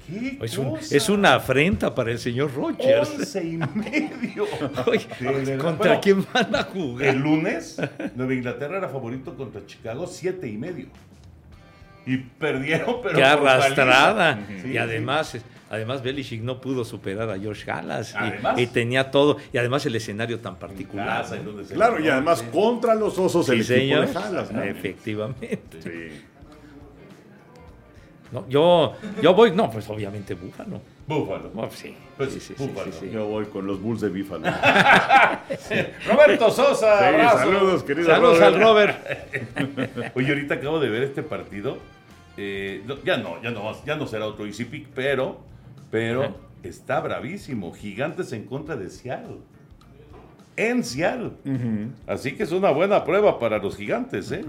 ¿Qué 0.08 0.38
Es, 0.42 0.58
un- 0.58 0.70
cosa? 0.72 0.96
es 0.96 1.10
una 1.10 1.36
afrenta 1.36 1.94
para 1.94 2.12
el 2.12 2.20
señor 2.20 2.54
Rogers. 2.54 3.10
Once 3.10 3.44
y 3.44 3.58
medio. 3.58 4.46
Oye, 4.88 5.06
De. 5.46 5.58
¿Contra 5.58 5.88
Bueno, 5.88 6.00
quién 6.02 6.26
van 6.34 6.56
a 6.56 6.64
jugar? 6.64 7.08
El 7.10 7.20
lunes, 7.20 7.78
Nueva 8.16 8.34
Inglaterra 8.34 8.78
era 8.78 8.88
favorito 8.90 9.36
contra 9.36 9.66
Chicago, 9.66 10.08
siete 10.08 10.48
y 10.48 10.58
medio. 10.58 10.88
Y 12.06 12.18
perdieron, 12.18 12.98
pero. 13.04 13.16
Qué 13.16 13.24
arrastrada. 13.24 14.40
Sí, 14.48 14.54
y 14.70 14.78
sí. 15.24 15.40
Además, 15.74 16.02
Belichick 16.04 16.42
no 16.42 16.62
pudo 16.62 16.86
superar 16.86 17.30
a 17.30 17.38
George 17.40 17.70
Halas. 17.70 18.14
y- 18.14 18.18
Además. 18.18 18.60
Y, 18.60 18.68
tenía 18.68 19.12
todo. 19.12 19.38
Y 19.52 19.58
además 19.58 19.86
el 19.86 19.96
escenario 19.96 20.40
tan 20.40 20.54
En 20.54 20.60
particular. 20.60 21.08
casa, 21.08 21.36
en 21.36 21.46
¿no? 21.46 21.52
donde 21.52 21.66
se 21.68 21.74
Claro, 21.76 22.00
y 22.00 22.08
además 22.10 22.42
contra 22.54 22.96
los 22.96 23.18
osos 23.18 23.48
el 23.50 23.62
equipo 23.62 24.02
de 24.02 24.08
Jalas, 24.08 24.52
¿no? 24.52 24.62
Efectivamente. 24.64 25.82
Sí. 25.82 26.22
No, 28.32 28.48
yo, 28.50 28.94
yo 29.22 29.34
voy, 29.36 29.52
no, 29.52 29.70
pues 29.70 29.88
obviamente 29.90 30.34
Búfalo. 30.34 30.82
Búfalo. 31.06 31.52
Sí. 31.72 31.96
Pues, 32.18 32.32
sí, 32.34 32.56
Búfalo. 32.58 32.92
sí, 32.92 32.98
sí. 33.02 33.10
Yo 33.12 33.28
voy 33.28 33.46
con 33.46 33.68
los 33.68 33.80
Bulls 33.80 34.02
de 34.02 34.10
Bífalo. 34.10 34.46
Roberto 36.08 36.50
Sosa, 36.50 37.00
saludos, 37.38 37.84
querido 37.84 38.08
Saludos 38.10 38.40
Robert. 38.40 38.56
al 38.56 38.62
Robert. 38.62 40.12
Oye, 40.16 40.30
ahorita 40.30 40.56
acabo 40.56 40.80
de 40.80 40.90
ver 40.90 41.04
este 41.04 41.22
partido. 41.22 41.78
Eh, 42.38 42.82
no, 42.88 42.96
ya 43.04 43.18
no, 43.18 43.40
ya 43.44 43.52
no, 43.52 43.86
ya 43.86 43.96
no 43.96 44.08
será 44.08 44.26
otro 44.26 44.48
Easy 44.48 44.66
Pick, 44.66 44.88
pero, 44.96 45.40
pero 45.94 46.24
Ajá. 46.24 46.34
está 46.64 47.00
bravísimo. 47.02 47.72
Gigantes 47.72 48.34
en 48.34 48.46
contra 48.46 48.76
de 48.76 48.90
Seattle. 48.90 49.38
En 50.58 50.84
Seattle. 50.84 51.34
Así 52.08 52.32
que 52.32 52.42
es 52.42 52.52
una 52.52 52.72
buena 52.72 53.04
prueba 53.04 53.38
para 53.38 53.60
los 53.60 53.78
gigantes, 53.78 54.32
¿eh? 54.32 54.44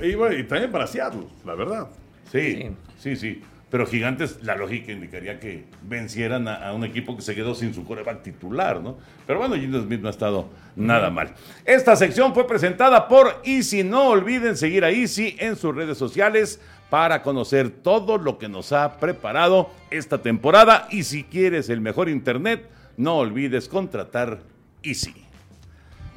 Y, 0.00 0.14
bueno, 0.14 0.38
y 0.38 0.44
también 0.44 0.72
para 0.72 0.86
Seattle, 0.86 1.26
la 1.44 1.54
verdad. 1.54 1.88
Sí, 2.32 2.70
sí, 2.98 3.16
sí. 3.16 3.42
Pero 3.70 3.84
Gigantes, 3.84 4.42
la 4.42 4.56
lógica 4.56 4.90
indicaría 4.90 5.38
que 5.38 5.64
vencieran 5.82 6.48
a, 6.48 6.54
a 6.54 6.72
un 6.72 6.84
equipo 6.84 7.14
que 7.14 7.20
se 7.20 7.34
quedó 7.34 7.54
sin 7.54 7.74
su 7.74 7.84
coreback 7.84 8.22
titular, 8.22 8.80
¿no? 8.80 8.96
Pero 9.26 9.40
bueno, 9.40 9.56
Gino 9.56 9.82
Smith 9.82 10.00
no 10.00 10.08
ha 10.08 10.10
estado 10.10 10.48
nada 10.74 11.10
mal. 11.10 11.34
Esta 11.66 11.96
sección 11.96 12.32
fue 12.32 12.46
presentada 12.46 13.08
por 13.08 13.42
Easy. 13.44 13.84
No 13.84 14.08
olviden 14.08 14.56
seguir 14.56 14.86
a 14.86 14.90
Easy 14.90 15.36
en 15.38 15.54
sus 15.56 15.74
redes 15.74 15.98
sociales 15.98 16.62
para 16.90 17.22
conocer 17.22 17.70
todo 17.70 18.18
lo 18.18 18.38
que 18.38 18.48
nos 18.48 18.72
ha 18.72 18.98
preparado 18.98 19.70
esta 19.90 20.22
temporada. 20.22 20.88
Y 20.90 21.04
si 21.04 21.24
quieres 21.24 21.68
el 21.68 21.80
mejor 21.80 22.08
internet, 22.08 22.68
no 22.96 23.16
olvides 23.16 23.68
contratar 23.68 24.40
Easy. 24.82 25.14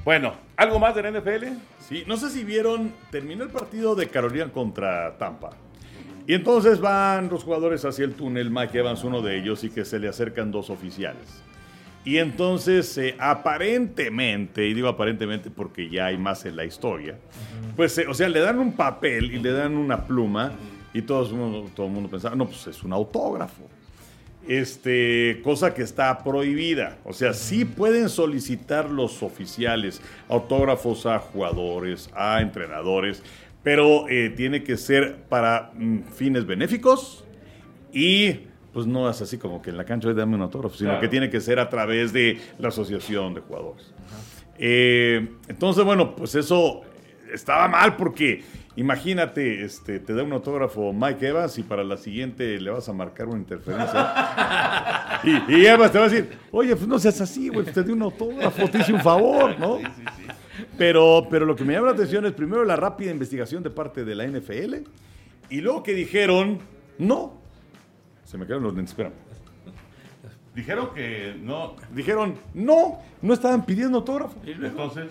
Bueno, 0.04 0.34
¿algo 0.56 0.80
más 0.80 0.96
del 0.96 1.14
NFL? 1.20 1.46
Sí, 1.80 2.04
no 2.08 2.18
sé 2.18 2.30
si 2.30 2.44
vieron, 2.44 2.94
terminó 3.12 3.44
el 3.44 3.50
partido 3.50 3.96
de 3.96 4.08
Carolina 4.08 4.50
contra 4.52 5.18
Tampa. 5.18 5.52
Y 6.26 6.34
entonces 6.34 6.80
van 6.80 7.30
los 7.30 7.44
jugadores 7.44 7.84
hacia 7.86 8.06
el 8.06 8.14
túnel, 8.14 8.50
Mike 8.50 8.80
Evans 8.80 9.04
uno 9.04 9.22
de 9.22 9.38
ellos, 9.38 9.64
y 9.64 9.70
que 9.70 9.86
se 9.86 10.00
le 10.00 10.08
acercan 10.08 10.52
dos 10.52 10.70
oficiales. 10.70 11.44
Y 12.04 12.18
entonces, 12.18 12.98
eh, 12.98 13.16
aparentemente, 13.20 14.68
y 14.68 14.74
digo 14.74 14.88
aparentemente 14.88 15.52
porque 15.52 15.90
ya 15.90 16.08
hay 16.08 16.18
más 16.18 16.46
en 16.46 16.56
la 16.56 16.66
historia, 16.66 17.18
pues, 17.76 17.98
eh, 18.00 18.08
o 18.08 18.14
sea, 18.14 18.28
le 18.28 18.40
dan 18.40 18.58
un 18.60 18.74
papel 18.74 19.32
y 19.32 19.40
le 19.40 19.52
dan 19.52 19.78
una 19.78 20.06
pluma, 20.06 20.52
y 20.94 21.02
todo 21.04 21.26
el 21.26 21.34
mundo, 21.34 21.70
todo 21.76 21.86
el 21.88 21.94
mundo 21.94 22.10
pensaba, 22.10 22.36
no, 22.36 22.48
pues 22.48 22.68
es 22.68 22.84
un 22.84 22.94
autógrafo. 22.94 23.70
Este, 24.48 25.40
cosa 25.44 25.74
que 25.74 25.84
está 25.84 26.24
prohibida. 26.24 26.98
O 27.06 27.14
sea, 27.14 27.34
sí 27.34 27.64
pueden 27.64 28.10
solicitar 28.10 28.90
los 28.90 29.22
oficiales 29.22 30.02
autógrafos 30.28 31.06
a 31.06 31.20
jugadores, 31.20 32.10
a 32.16 32.42
entrenadores, 32.42 33.22
pero 33.64 34.10
eh, 34.10 34.30
tiene 34.36 34.64
que 34.64 34.78
ser 34.78 35.24
para 35.30 35.72
mm, 35.76 36.00
fines 36.14 36.46
benéficos 36.46 37.24
y 37.94 38.48
pues 38.74 38.86
no 38.86 39.10
es 39.10 39.22
así 39.22 39.38
como 39.38 39.62
que 39.62 39.70
en 39.72 39.78
la 39.78 39.84
cancha 39.86 40.08
"Oye, 40.08 40.18
dame 40.18 40.36
un 40.36 40.42
autógrafo, 40.42 40.76
sino 40.76 40.90
Claro. 40.92 41.02
que 41.02 41.08
tiene 41.08 41.30
que 41.30 41.42
ser 41.42 41.60
a 41.60 41.70
través 41.70 42.14
de 42.14 42.40
la 42.60 42.70
asociación 42.70 43.34
de 43.34 43.42
jugadores. 43.42 43.92
Eh, 44.58 45.28
entonces, 45.48 45.84
bueno, 45.84 46.16
pues 46.16 46.36
eso 46.36 46.82
estaba 47.34 47.68
mal 47.68 47.96
porque 47.96 48.44
imagínate, 48.76 49.64
este, 49.66 50.00
te 50.00 50.14
da 50.14 50.24
un 50.24 50.32
autógrafo 50.34 50.94
Mike 50.94 51.28
Evans 51.28 51.58
y 51.58 51.64
para 51.64 51.84
la 51.84 51.98
siguiente 51.98 52.60
le 52.60 52.70
vas 52.70 52.88
a 52.88 52.94
marcar 52.94 53.28
una 53.28 53.40
interferencia. 53.40 54.14
y, 55.24 55.54
y 55.58 55.66
Evans 55.66 55.92
te 55.92 56.00
va 56.00 56.06
a 56.06 56.10
decir, 56.10 56.30
oye, 56.52 56.76
pues 56.76 56.88
no 56.88 56.98
seas 57.00 57.20
así, 57.22 57.50
güey, 57.50 57.64
pues 57.64 57.74
te 57.74 57.84
di 57.84 57.92
un 57.92 58.02
autógrafo, 58.04 58.68
te 58.70 58.80
hice 58.80 58.94
un 58.94 59.02
favor, 59.02 59.58
¿no? 59.60 59.80
Pero, 60.78 61.28
pero 61.30 61.46
lo 61.46 61.56
que 61.56 61.64
me 61.64 61.74
llama 61.74 61.88
la 61.88 61.94
atención 61.94 62.26
es 62.26 62.32
primero 62.34 62.64
la 62.64 62.76
rápida 62.76 63.12
investigación 63.12 63.64
de 63.64 63.70
parte 63.72 64.06
de 64.06 64.16
la 64.16 64.26
NFL 64.26 64.76
y 65.50 65.60
luego 65.62 65.84
que 65.84 65.94
dijeron, 65.94 66.60
no. 66.98 67.41
Se 68.32 68.38
me 68.38 68.46
quedaron 68.46 68.63
los 68.63 68.74
dentes, 68.74 68.91
espérame. 68.91 69.13
Dijeron 70.56 70.94
que 70.96 71.36
no. 71.38 71.76
Dijeron, 71.94 72.36
no, 72.54 73.02
no 73.22 73.34
estaban 73.34 73.65
pidiendo 73.65 73.98
autógrafo. 73.98 74.41
Entonces. 74.46 75.10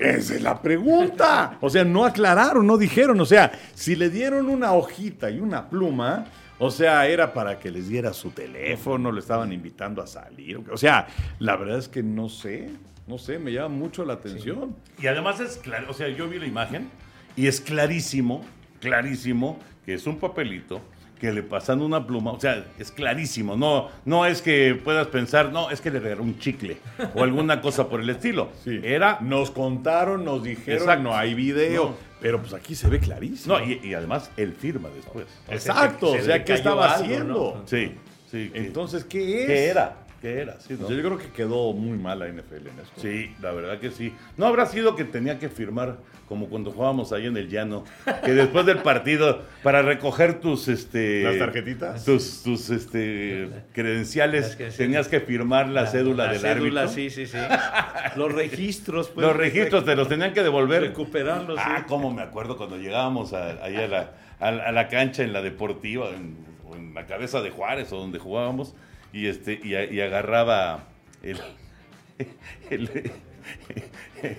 Esa 0.00 0.34
es 0.34 0.42
la 0.42 0.62
pregunta. 0.62 1.58
O 1.60 1.68
sea, 1.68 1.84
no 1.84 2.06
aclararon, 2.06 2.66
no 2.66 2.78
dijeron. 2.78 3.20
O 3.20 3.26
sea, 3.26 3.52
si 3.74 3.96
le 3.96 4.08
dieron 4.08 4.48
una 4.48 4.72
hojita 4.72 5.30
y 5.30 5.40
una 5.40 5.68
pluma, 5.68 6.24
o 6.58 6.70
sea, 6.70 7.06
era 7.06 7.34
para 7.34 7.58
que 7.58 7.70
les 7.70 7.86
diera 7.86 8.14
su 8.14 8.30
teléfono, 8.30 9.12
le 9.12 9.20
estaban 9.20 9.52
invitando 9.52 10.00
a 10.00 10.06
salir. 10.06 10.58
O 10.72 10.78
sea, 10.78 11.06
la 11.40 11.54
verdad 11.56 11.76
es 11.76 11.88
que 11.88 12.02
no 12.02 12.30
sé, 12.30 12.70
no 13.06 13.18
sé, 13.18 13.38
me 13.38 13.52
llama 13.52 13.74
mucho 13.74 14.06
la 14.06 14.14
atención. 14.14 14.74
Y 14.98 15.06
además 15.06 15.38
es 15.40 15.58
claro, 15.58 15.90
o 15.90 15.94
sea, 15.94 16.08
yo 16.08 16.26
vi 16.28 16.38
la 16.38 16.46
imagen 16.46 16.88
y 17.36 17.46
es 17.46 17.60
clarísimo, 17.60 18.42
clarísimo 18.80 19.58
que 19.84 19.92
es 19.92 20.06
un 20.06 20.18
papelito 20.18 20.80
que 21.18 21.32
le 21.32 21.42
pasan 21.42 21.82
una 21.82 22.06
pluma, 22.06 22.32
o 22.32 22.40
sea, 22.40 22.64
es 22.78 22.90
clarísimo, 22.92 23.56
no, 23.56 23.88
no 24.04 24.24
es 24.26 24.40
que 24.42 24.74
puedas 24.82 25.08
pensar, 25.08 25.52
no, 25.52 25.70
es 25.70 25.80
que 25.80 25.90
le 25.90 25.98
regaló 26.00 26.22
un 26.22 26.38
chicle 26.38 26.78
o 27.14 27.22
alguna 27.22 27.60
cosa 27.60 27.88
por 27.88 28.00
el 28.00 28.10
estilo. 28.10 28.48
Sí. 28.64 28.80
Era, 28.82 29.18
Nos 29.20 29.50
contaron, 29.50 30.24
nos 30.24 30.42
dijeron, 30.42 30.80
Exacto. 30.82 31.02
no 31.02 31.16
hay 31.16 31.34
video, 31.34 31.84
No. 31.86 31.94
pero 32.20 32.40
pues 32.40 32.52
aquí 32.54 32.74
se 32.74 32.88
ve 32.88 32.98
clarísimo. 33.00 33.58
no, 33.58 33.64
y, 33.64 33.80
y 33.82 33.94
además 33.94 34.30
él 34.36 34.52
firma 34.52 34.88
después. 34.94 35.26
Exacto, 35.48 36.12
se 36.12 36.20
o 36.20 36.24
sea, 36.24 36.44
¿qué 36.44 36.54
estaba 36.54 36.92
algo, 36.92 37.04
haciendo? 37.04 37.34
¿no? 37.60 37.66
Sí, 37.66 37.92
sí. 38.30 38.50
Entonces, 38.54 39.04
¿qué 39.04 39.40
es? 39.42 39.46
¿qué 39.46 39.66
era? 39.66 39.96
¿Qué 40.20 40.40
era? 40.40 40.58
Sí, 40.60 40.76
¿no? 40.78 40.88
Yo 40.90 40.96
creo 40.96 41.16
que 41.18 41.28
quedó 41.30 41.72
muy 41.72 41.96
mal 41.96 42.18
la 42.18 42.26
NFL 42.28 42.66
en 42.68 42.78
esto. 42.82 43.00
Sí, 43.00 43.32
la 43.40 43.52
verdad 43.52 43.78
que 43.78 43.90
sí. 43.92 44.12
¿No 44.36 44.46
habrá 44.46 44.66
sido 44.66 44.96
que 44.96 45.04
tenía 45.04 45.38
que 45.38 45.48
firmar 45.48 45.98
como 46.28 46.48
cuando 46.48 46.72
jugábamos 46.72 47.12
ahí 47.12 47.26
en 47.26 47.36
el 47.36 47.48
llano? 47.48 47.84
Que 48.24 48.32
después 48.34 48.66
del 48.66 48.78
partido, 48.78 49.42
para 49.62 49.80
recoger 49.82 50.40
tus 50.40 50.66
este 50.66 51.22
¿Las 51.22 51.38
tarjetitas? 51.38 52.04
tus, 52.04 52.42
tus 52.42 52.68
este 52.70 53.48
credenciales, 53.72 54.56
que- 54.56 54.70
tenías 54.70 55.06
que 55.06 55.20
firmar 55.20 55.68
la, 55.68 55.86
cédula 55.86 56.26
la 56.26 56.32
del 56.32 56.40
cédula, 56.40 56.80
árbitro. 56.82 56.88
sí, 56.88 57.10
sí, 57.10 57.26
sí. 57.26 57.38
Los 58.16 58.32
registros, 58.32 59.08
pues. 59.10 59.24
Los 59.26 59.36
registros 59.36 59.84
te 59.84 59.94
los 59.94 60.08
tenían 60.08 60.32
que 60.32 60.42
devolver. 60.42 60.82
Recuperarlos, 60.82 61.58
Ah, 61.62 61.76
sí. 61.78 61.84
cómo 61.88 62.12
me 62.12 62.22
acuerdo 62.22 62.56
cuando 62.56 62.76
llegábamos 62.76 63.32
a, 63.34 63.62
ahí 63.64 63.76
a 63.76 63.86
la, 63.86 64.10
a, 64.40 64.48
a 64.48 64.72
la 64.72 64.88
cancha 64.88 65.22
en 65.22 65.32
la 65.32 65.42
deportiva, 65.42 66.08
en, 66.10 66.36
o 66.68 66.74
en 66.74 66.92
la 66.92 67.06
cabeza 67.06 67.40
de 67.40 67.50
Juárez 67.50 67.92
o 67.92 67.98
donde 67.98 68.18
jugábamos, 68.18 68.74
y 69.12 69.26
este 69.26 69.60
y, 69.62 69.74
a- 69.74 69.84
y 69.90 70.00
agarraba 70.00 70.84
el, 71.22 71.38
el, 72.70 73.10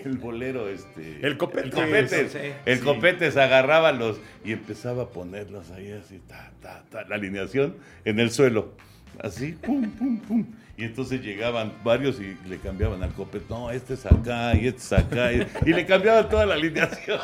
el 0.06 0.18
bolero, 0.18 0.70
este. 0.70 1.26
El 1.26 1.38
copete. 1.38 1.68
El 1.68 1.74
copete. 1.74 2.30
Sí, 2.30 2.38
el 2.66 2.78
sí. 2.80 2.84
copete 2.84 3.32
se 3.32 3.42
agarraba 3.42 3.92
los 3.92 4.20
y 4.44 4.52
empezaba 4.54 5.04
a 5.04 5.10
ponerlos 5.10 5.72
ahí 5.72 5.92
así, 5.92 6.20
ta, 6.28 6.52
ta, 6.62 6.84
ta, 6.90 7.06
la 7.06 7.16
alineación 7.16 7.78
en 8.06 8.20
el 8.20 8.32
suelo. 8.32 8.74
Así, 9.22 9.54
pum, 9.54 9.90
pum, 9.92 10.20
pum. 10.20 10.46
Y 10.80 10.86
entonces 10.86 11.22
llegaban 11.22 11.74
varios 11.84 12.22
y 12.22 12.38
le 12.48 12.58
cambiaban 12.58 13.04
al 13.04 13.12
copete. 13.12 13.44
No, 13.50 13.70
este 13.70 13.96
es 13.96 14.06
acá 14.06 14.56
y 14.56 14.68
este 14.68 14.80
es 14.80 14.94
acá. 14.94 15.34
Y, 15.34 15.46
y 15.66 15.74
le 15.74 15.86
cambiaban 15.86 16.30
toda 16.30 16.46
la 16.46 16.54
alineación. 16.54 17.20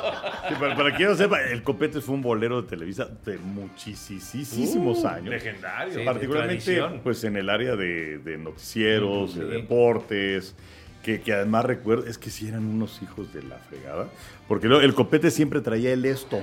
Sí, 0.50 0.56
para, 0.60 0.76
para 0.76 0.94
quien 0.94 1.08
no 1.08 1.16
sepa, 1.16 1.42
el 1.42 1.64
Copete 1.64 2.02
fue 2.02 2.16
un 2.16 2.22
bolero 2.22 2.62
de 2.62 2.68
Televisa 2.68 3.08
de 3.26 3.38
muchísimos 3.38 5.04
Uh, 5.04 5.08
años. 5.08 5.30
Legendario. 5.30 5.94
Sí. 6.00 6.04
Particularmente 6.04 6.84
pues 7.02 7.24
en 7.24 7.38
el 7.38 7.50
área 7.50 7.78
de, 7.78 8.18
de 8.18 8.38
noticieros, 8.38 9.32
Sí. 9.32 9.40
de 9.40 9.46
deportes, 9.46 10.54
que, 11.02 11.22
que 11.22 11.32
además 11.32 11.64
recuerdo, 11.64 12.08
es 12.08 12.18
que 12.18 12.30
sí 12.32 12.50
eran 12.50 12.66
unos 12.66 13.02
hijos 13.04 13.32
de 13.34 13.42
la 13.44 13.56
fregada, 13.58 14.08
porque 14.50 14.68
luego 14.68 14.84
el 14.84 14.94
copete 14.94 15.32
siempre 15.32 15.62
traía 15.62 15.94
el 15.94 16.04
esto. 16.04 16.42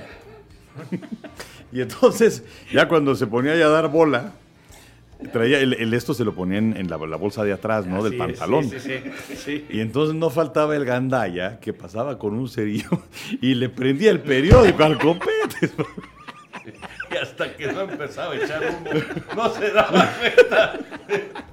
y 1.71 1.81
entonces, 1.81 2.43
ya 2.71 2.87
cuando 2.87 3.13
se 3.13 3.27
ponía 3.27 3.55
ya 3.55 3.65
a 3.65 3.69
dar 3.69 3.89
bola, 3.89 4.33
traía 5.31 5.59
el, 5.59 5.73
el 5.73 5.93
esto 5.93 6.13
se 6.13 6.23
lo 6.23 6.33
ponían 6.33 6.75
en 6.77 6.89
la, 6.89 6.97
la 6.97 7.17
bolsa 7.17 7.43
de 7.43 7.53
atrás, 7.53 7.85
¿no? 7.85 8.03
Del 8.03 8.13
Así 8.13 8.17
pantalón. 8.19 8.69
Sí, 8.69 8.79
sí, 8.79 8.93
sí, 9.27 9.35
sí. 9.35 9.65
Y 9.69 9.79
entonces 9.79 10.15
no 10.15 10.29
faltaba 10.29 10.75
el 10.75 10.85
gandaya 10.85 11.59
que 11.59 11.73
pasaba 11.73 12.17
con 12.19 12.33
un 12.33 12.49
cerillo 12.49 12.89
y 13.41 13.55
le 13.55 13.69
prendía 13.69 14.11
el 14.11 14.21
periódico 14.21 14.83
al 14.83 14.97
copete. 14.97 15.71
Y 17.11 17.17
hasta 17.17 17.55
que 17.55 17.71
no 17.71 17.81
empezaba 17.81 18.33
a 18.33 18.37
echar 18.37 18.61
humo, 18.63 18.89
no 19.35 19.49
se 19.53 19.71
daba 19.71 20.09
cuenta 20.19 20.79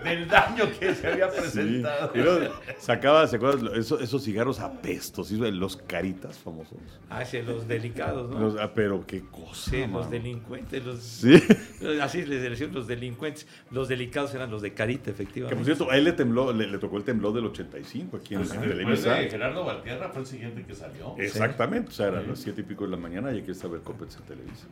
del 0.05 0.29
daño 0.29 0.65
que 0.79 0.95
se 0.95 1.07
había 1.09 1.29
presentado. 1.31 2.11
Luego 2.15 2.53
sacaba, 2.79 3.27
¿se 3.27 3.37
acuerdan? 3.37 3.75
Esos, 3.79 4.01
esos 4.01 4.23
cigarros 4.25 4.61
apestos, 4.61 5.31
los 5.31 5.77
caritas 5.77 6.39
famosos. 6.39 6.79
Hacia 7.09 7.43
los 7.43 7.67
delicados, 7.69 8.31
¿no? 8.31 8.39
Los- 8.39 8.57
ah, 8.59 8.73
pero 8.75 9.05
qué 9.07 9.23
cosa. 9.31 9.71
sí, 9.71 9.79
mano. 9.83 9.99
los 9.99 10.11
delincuentes, 10.11 10.85
los, 10.85 10.99
Sí. 11.01 11.35
así 12.03 12.25
les 12.25 12.43
decían 12.43 12.73
los 12.73 12.87
delincuentes. 12.87 13.47
Los 13.71 13.89
delicados 13.89 14.35
eran 14.35 14.51
los 14.51 14.63
de 14.63 14.73
carita, 14.75 15.05
Que 15.05 15.11
efectivamente. 15.11 15.57
por 15.57 15.65
cierto, 15.65 15.91
a 15.91 15.97
él 15.97 16.05
le 16.05 16.13
tembló, 16.13 16.53
le, 16.53 16.67
le 16.67 16.79
tocó 16.79 16.97
el 16.97 17.05
temblor 17.05 17.33
del 17.33 17.47
85 17.47 18.17
aquí 18.17 18.35
en, 18.35 18.41
en 18.43 18.47
Después 18.49 18.69
Televisa. 18.69 19.15
de 19.15 19.31
Gerardo 19.31 19.65
Valtierra 19.65 20.09
fue 20.11 20.21
el 20.23 20.27
siguiente 20.27 20.65
que 20.65 20.75
salió. 20.75 21.15
Exactamente, 21.19 21.89
o 21.89 21.93
sea, 21.93 22.07
eran 22.09 22.29
las 22.29 22.39
siete 22.41 22.61
y 22.63 22.65
pico 22.65 22.85
de 22.85 22.91
la 22.91 22.97
mañana 22.97 23.33
y 23.33 23.41
aquí 23.41 23.51
estaba 23.51 23.77
el 23.77 23.83
Copets 23.83 24.17
en 24.17 24.23
Televisa. 24.23 24.67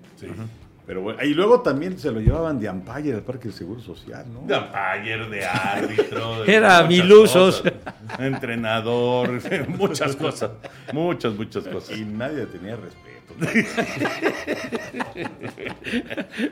Pero 0.89 1.03
bueno, 1.03 1.23
y 1.23 1.35
luego 1.35 1.61
también 1.61 1.99
se 1.99 2.11
lo 2.11 2.19
llevaban 2.19 2.59
de 2.59 2.67
Ampire 2.67 3.13
al 3.17 3.23
Parque 3.23 3.45
del 3.49 3.53
Seguro 3.53 3.79
Social, 3.81 4.25
¿no? 4.33 4.41
De 4.47 4.57
umpire, 4.57 5.29
de 5.29 5.45
árbitro. 5.45 6.45
de 6.45 6.55
Era 6.55 6.83
Milusos. 6.85 7.61
cosas. 7.61 7.75
Entrenador, 8.19 9.39
muchas 9.69 10.17
cosas. 10.17 10.51
Muchas, 10.95 11.35
muchas 11.35 11.65
cosas. 11.69 11.95
Y 11.97 12.05
nadie 12.07 12.47
tenía 12.47 12.77
respeto. 12.77 13.19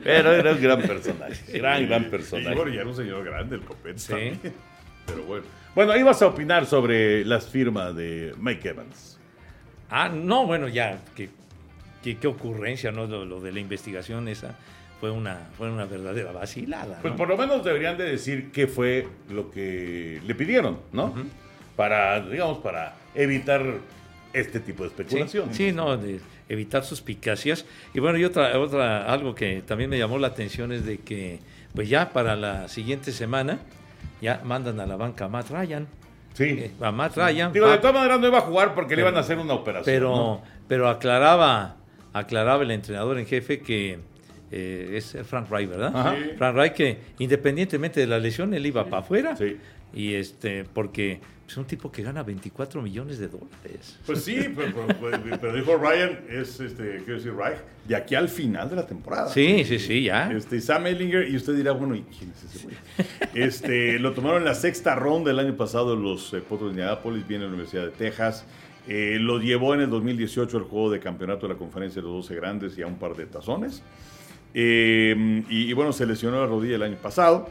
Pero 0.03 0.31
era 0.33 0.51
un 0.51 0.61
gran 0.61 0.81
personaje. 0.81 1.57
Gran, 1.57 1.87
gran 1.87 2.01
Y 2.03 2.05
personaje. 2.05 2.55
bueno, 2.55 2.71
ya 2.71 2.81
era 2.81 2.89
un 2.89 2.95
señor 2.95 3.23
grande 3.25 3.55
el 3.55 3.61
Copets 3.61 4.03
Sí. 4.03 4.09
también. 4.09 4.39
Pero 5.05 5.23
bueno. 5.23 5.45
Bueno, 5.75 5.95
ibas 5.97 6.21
a 6.21 6.27
opinar 6.27 6.65
sobre 6.65 7.23
las 7.25 7.47
firmas 7.47 7.95
de 7.95 8.33
Mike 8.37 8.69
Evans. 8.69 9.19
Ah, 9.89 10.09
no, 10.09 10.45
bueno, 10.45 10.67
ya, 10.67 10.99
qué, 11.15 11.29
qué, 12.03 12.17
qué 12.17 12.27
ocurrencia, 12.27 12.91
¿no? 12.91 13.05
Lo, 13.07 13.25
lo 13.25 13.39
de 13.41 13.51
la 13.51 13.59
investigación 13.59 14.27
esa 14.27 14.55
fue 14.99 15.11
una, 15.11 15.47
fue 15.57 15.69
una 15.71 15.85
verdadera 15.85 16.31
vacilada. 16.31 16.99
Pues 17.01 17.13
por 17.13 17.27
lo 17.27 17.37
menos 17.37 17.63
deberían 17.63 17.97
de 17.97 18.05
decir 18.05 18.51
qué 18.51 18.67
fue 18.67 19.07
lo 19.29 19.51
que 19.51 20.21
le 20.25 20.35
pidieron, 20.35 20.79
¿no? 20.91 21.13
Para, 21.75 22.21
digamos, 22.21 22.57
para 22.59 22.95
evitar 23.13 23.63
este 24.33 24.59
tipo 24.59 24.83
de 24.83 24.89
especulación. 24.89 25.53
sí, 25.53 25.71
no, 25.71 25.95
de 25.97 26.19
evitar 26.49 26.83
suspicacias. 26.83 27.65
Y 27.93 27.99
bueno, 27.99 28.17
y 28.17 28.23
otra, 28.25 28.57
otra, 28.59 29.05
algo 29.11 29.35
que 29.35 29.61
también 29.65 29.89
me 29.89 29.97
llamó 29.99 30.17
la 30.17 30.27
atención 30.27 30.71
es 30.71 30.85
de 30.85 30.97
que, 30.99 31.39
pues 31.75 31.87
ya 31.89 32.09
para 32.11 32.35
la 32.35 32.67
siguiente 32.67 33.11
semana, 33.11 33.59
ya 34.21 34.41
mandan 34.43 34.79
a 34.79 34.85
la 34.87 34.95
banca 34.95 35.25
a 35.25 35.27
Matt 35.27 35.49
Ryan. 35.51 35.87
Sí. 36.33 36.43
Eh, 36.45 36.71
A 36.81 36.91
Matt 36.91 37.15
Ryan. 37.17 37.51
Digo, 37.53 37.65
va- 37.67 37.73
de 37.73 37.77
todas 37.79 37.93
maneras 37.95 38.19
no 38.19 38.27
iba 38.27 38.37
a 38.39 38.41
jugar 38.41 38.73
porque 38.75 38.95
le 38.95 39.01
iban 39.03 39.15
a 39.15 39.19
hacer 39.19 39.37
una 39.37 39.53
operación. 39.53 39.85
pero, 39.85 40.15
¿no? 40.15 40.41
pero 40.67 40.87
aclaraba, 40.89 41.75
aclaraba 42.13 42.63
el 42.63 42.71
entrenador 42.71 43.17
en 43.19 43.25
jefe 43.25 43.59
que 43.59 43.99
eh, 44.51 44.93
es 44.95 45.15
Frank 45.25 45.49
Wright, 45.51 45.69
¿verdad? 45.69 46.15
Sí. 46.17 46.31
Frank 46.37 46.55
Wright 46.55 46.73
que 46.73 46.97
independientemente 47.19 47.99
de 47.99 48.07
la 48.07 48.19
lesión, 48.19 48.53
él 48.53 48.65
iba 48.65 48.85
para 48.85 49.01
afuera. 49.03 49.35
Sí. 49.35 49.57
Y 49.93 50.13
este, 50.15 50.63
porque 50.65 51.19
es 51.47 51.55
un 51.55 51.63
tipo 51.65 51.89
que 51.91 52.03
gana 52.03 52.23
24 52.23 52.81
millones 52.81 53.19
de 53.19 53.29
dólares. 53.29 53.97
Pues 54.05 54.21
sí, 54.21 54.37
pero, 54.53 54.85
pero- 54.99 55.37
pero 55.39 55.53
dijo 55.55 55.77
Ryan, 55.77 56.19
es, 56.29 56.59
este, 56.59 56.97
quiero 57.05 57.15
decir, 57.15 57.33
Reich, 57.33 57.57
de 57.87 57.95
aquí 57.95 58.15
al 58.15 58.27
final 58.27 58.69
de 58.69 58.75
la 58.75 58.85
temporada. 58.85 59.29
Sí, 59.29 59.63
sí, 59.63 59.79
sí, 59.79 60.03
ya. 60.03 60.29
Este, 60.31 60.59
Sam 60.59 60.87
Ellinger, 60.87 61.29
y 61.29 61.37
usted 61.37 61.55
dirá, 61.55 61.71
bueno, 61.71 61.95
¿y 61.95 62.01
quién 62.03 62.31
es 62.31 62.43
ese 62.53 62.65
güey? 62.65 62.75
Este, 63.33 63.97
lo 63.99 64.11
tomaron 64.13 64.39
en 64.39 64.45
la 64.45 64.55
sexta 64.55 64.93
ronda 64.95 65.31
el 65.31 65.39
año 65.39 65.55
pasado 65.55 65.95
los 65.95 66.33
eh, 66.33 66.41
Potros 66.41 66.69
de 66.69 66.81
Indianapolis, 66.81 67.25
viene 67.25 67.43
de 67.45 67.49
la 67.49 67.53
Universidad 67.55 67.85
de 67.85 67.91
Texas. 67.91 68.45
Eh, 68.87 69.17
lo 69.19 69.39
llevó 69.39 69.73
en 69.73 69.81
el 69.81 69.89
2018 69.89 70.57
al 70.57 70.63
juego 70.63 70.89
de 70.91 70.99
campeonato 70.99 71.47
de 71.47 71.53
la 71.53 71.59
conferencia 71.59 72.01
de 72.01 72.07
los 72.07 72.17
12 72.27 72.35
grandes 72.35 72.77
y 72.77 72.81
a 72.81 72.87
un 72.87 72.95
par 72.97 73.15
de 73.15 73.25
tazones. 73.25 73.83
Eh, 74.53 75.43
y, 75.49 75.69
y 75.69 75.73
bueno, 75.73 75.91
se 75.91 76.05
lesionó 76.05 76.39
la 76.39 76.47
rodilla 76.47 76.75
el 76.75 76.83
año 76.83 76.97
pasado. 76.97 77.49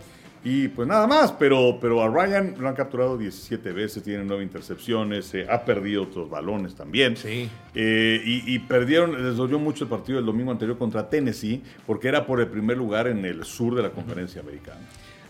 Y 0.48 0.68
pues 0.68 0.86
nada 0.86 1.08
más, 1.08 1.32
pero, 1.32 1.78
pero 1.80 2.00
a 2.00 2.08
Ryan 2.08 2.54
lo 2.56 2.68
han 2.68 2.76
capturado 2.76 3.18
17 3.18 3.72
veces, 3.72 4.00
tiene 4.04 4.22
9 4.22 4.44
intercepciones, 4.44 5.34
eh, 5.34 5.44
ha 5.50 5.64
perdido 5.64 6.04
otros 6.04 6.30
balones 6.30 6.76
también. 6.76 7.16
Sí. 7.16 7.48
Eh, 7.74 8.22
y, 8.24 8.54
y 8.54 8.60
perdieron, 8.60 9.26
les 9.26 9.36
dolió 9.36 9.58
mucho 9.58 9.82
el 9.82 9.90
partido 9.90 10.18
del 10.18 10.26
domingo 10.26 10.52
anterior 10.52 10.78
contra 10.78 11.10
Tennessee, 11.10 11.64
porque 11.84 12.06
era 12.06 12.24
por 12.24 12.40
el 12.40 12.46
primer 12.46 12.76
lugar 12.76 13.08
en 13.08 13.24
el 13.24 13.44
sur 13.44 13.74
de 13.74 13.82
la 13.82 13.90
conferencia 13.90 14.40
americana. 14.40 14.78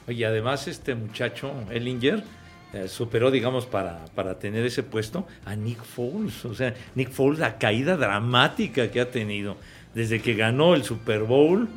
Y 0.07 0.23
además 0.23 0.69
este 0.69 0.95
muchacho, 0.95 1.51
Ellinger, 1.71 2.23
eh, 2.85 2.89
superó, 2.89 3.31
digamos, 3.31 3.67
para, 3.67 4.05
para 4.15 4.39
tener 4.39 4.65
ese 4.65 4.83
puesto 4.83 5.27
a 5.45 5.55
Nick 5.57 5.83
Foles. 5.83 6.45
O 6.45 6.55
sea, 6.55 6.75
Nick 6.95 7.11
Foles, 7.11 7.39
la 7.39 7.59
caída 7.59 7.97
dramática 7.97 8.91
que 8.91 9.01
ha 9.01 9.11
tenido 9.11 9.57
desde 9.95 10.21
que 10.21 10.35
ganó 10.35 10.75
el 10.75 10.85
Super 10.85 11.23
Bowl 11.23 11.69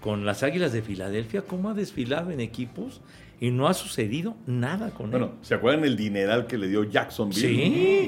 con 0.00 0.26
las 0.26 0.42
Águilas 0.42 0.72
de 0.72 0.82
Filadelfia, 0.82 1.42
cómo 1.42 1.70
ha 1.70 1.74
desfilado 1.74 2.30
en 2.30 2.40
equipos 2.40 3.00
y 3.40 3.50
no 3.50 3.68
ha 3.68 3.74
sucedido 3.74 4.36
nada 4.46 4.90
con 4.90 5.10
Bueno, 5.10 5.26
él. 5.26 5.32
¿se 5.42 5.54
acuerdan 5.54 5.84
el 5.84 5.96
dineral 5.96 6.46
que 6.46 6.58
le 6.58 6.68
dio 6.68 6.84
Jacksonville? 6.84 7.40
Sí. 7.40 7.54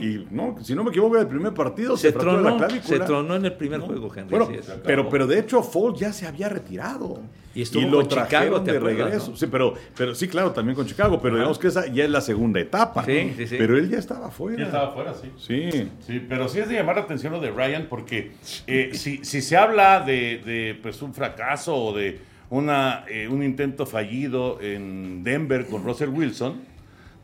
Y 0.03 0.35
no, 0.35 0.57
si 0.63 0.75
no 0.75 0.85
me 0.85 0.91
equivoco, 0.91 1.19
el 1.19 1.27
primer 1.27 1.55
partido 1.55 1.97
se, 1.97 2.13
tronó, 2.13 2.41
la 2.43 2.57
clavícula. 2.57 2.99
se 2.99 3.01
tronó 3.01 3.37
en 3.37 3.47
el 3.47 3.53
primer 3.55 3.81
juego, 3.81 4.13
Henry. 4.15 4.31
Bueno, 4.31 4.47
sí 4.47 4.73
pero, 4.85 5.09
pero 5.09 5.27
de 5.27 5.39
hecho 5.39 5.63
Foles 5.63 6.01
ya 6.01 6.13
se 6.13 6.27
había 6.27 6.49
retirado. 6.49 7.21
Y 7.57 7.63
estuvo 7.63 7.83
lo 7.89 7.97
con 7.99 8.09
Chicago, 8.09 8.27
trajeron 8.29 8.65
¿te 8.65 8.71
de 8.73 8.77
acuerdas, 8.79 9.05
regreso. 9.07 9.31
no? 9.31 9.37
Sí, 9.37 9.47
pero, 9.51 9.75
pero 9.97 10.15
sí, 10.15 10.29
claro, 10.29 10.53
también 10.53 10.77
con 10.77 10.87
Chicago. 10.87 11.21
Pero 11.23 11.37
digamos 11.37 11.59
que 11.59 11.69
esa 11.69 11.87
ya 11.87 12.05
es 12.05 12.11
la 12.11 12.21
segunda 12.21 12.61
etapa. 12.61 13.05
Sí, 13.05 13.33
sí, 13.37 13.47
sí. 13.47 13.57
Pero 13.59 13.77
él 13.79 13.89
ya 13.91 13.99
estaba 13.99 14.31
fuera. 14.31 14.59
Ya 14.59 14.65
estaba 14.67 14.93
fuera, 14.93 15.15
sí. 15.15 15.31
Sí. 15.39 15.89
Sí, 16.07 16.25
pero 16.29 16.49
sí 16.49 16.59
es 16.61 16.69
de 16.69 16.75
llamar 16.75 16.97
la 16.97 17.03
atención 17.03 17.33
lo 17.33 17.41
de 17.41 17.51
Ryan 17.51 17.87
porque 17.89 18.33
eh, 18.67 18.91
si, 18.93 19.25
si 19.25 19.41
se 19.43 19.57
habla 19.57 20.01
de, 20.01 20.43
de, 20.45 20.79
pues, 20.83 21.01
un 21.03 21.15
fracaso 21.15 21.75
o 21.75 21.97
de 21.97 22.19
una, 22.51 23.05
eh, 23.09 23.27
un 23.27 23.43
intento 23.43 23.87
fallido 23.87 24.61
en 24.61 25.25
Denver 25.25 25.67
con 25.67 25.83
Russell 25.83 26.11
Wilson, 26.11 26.61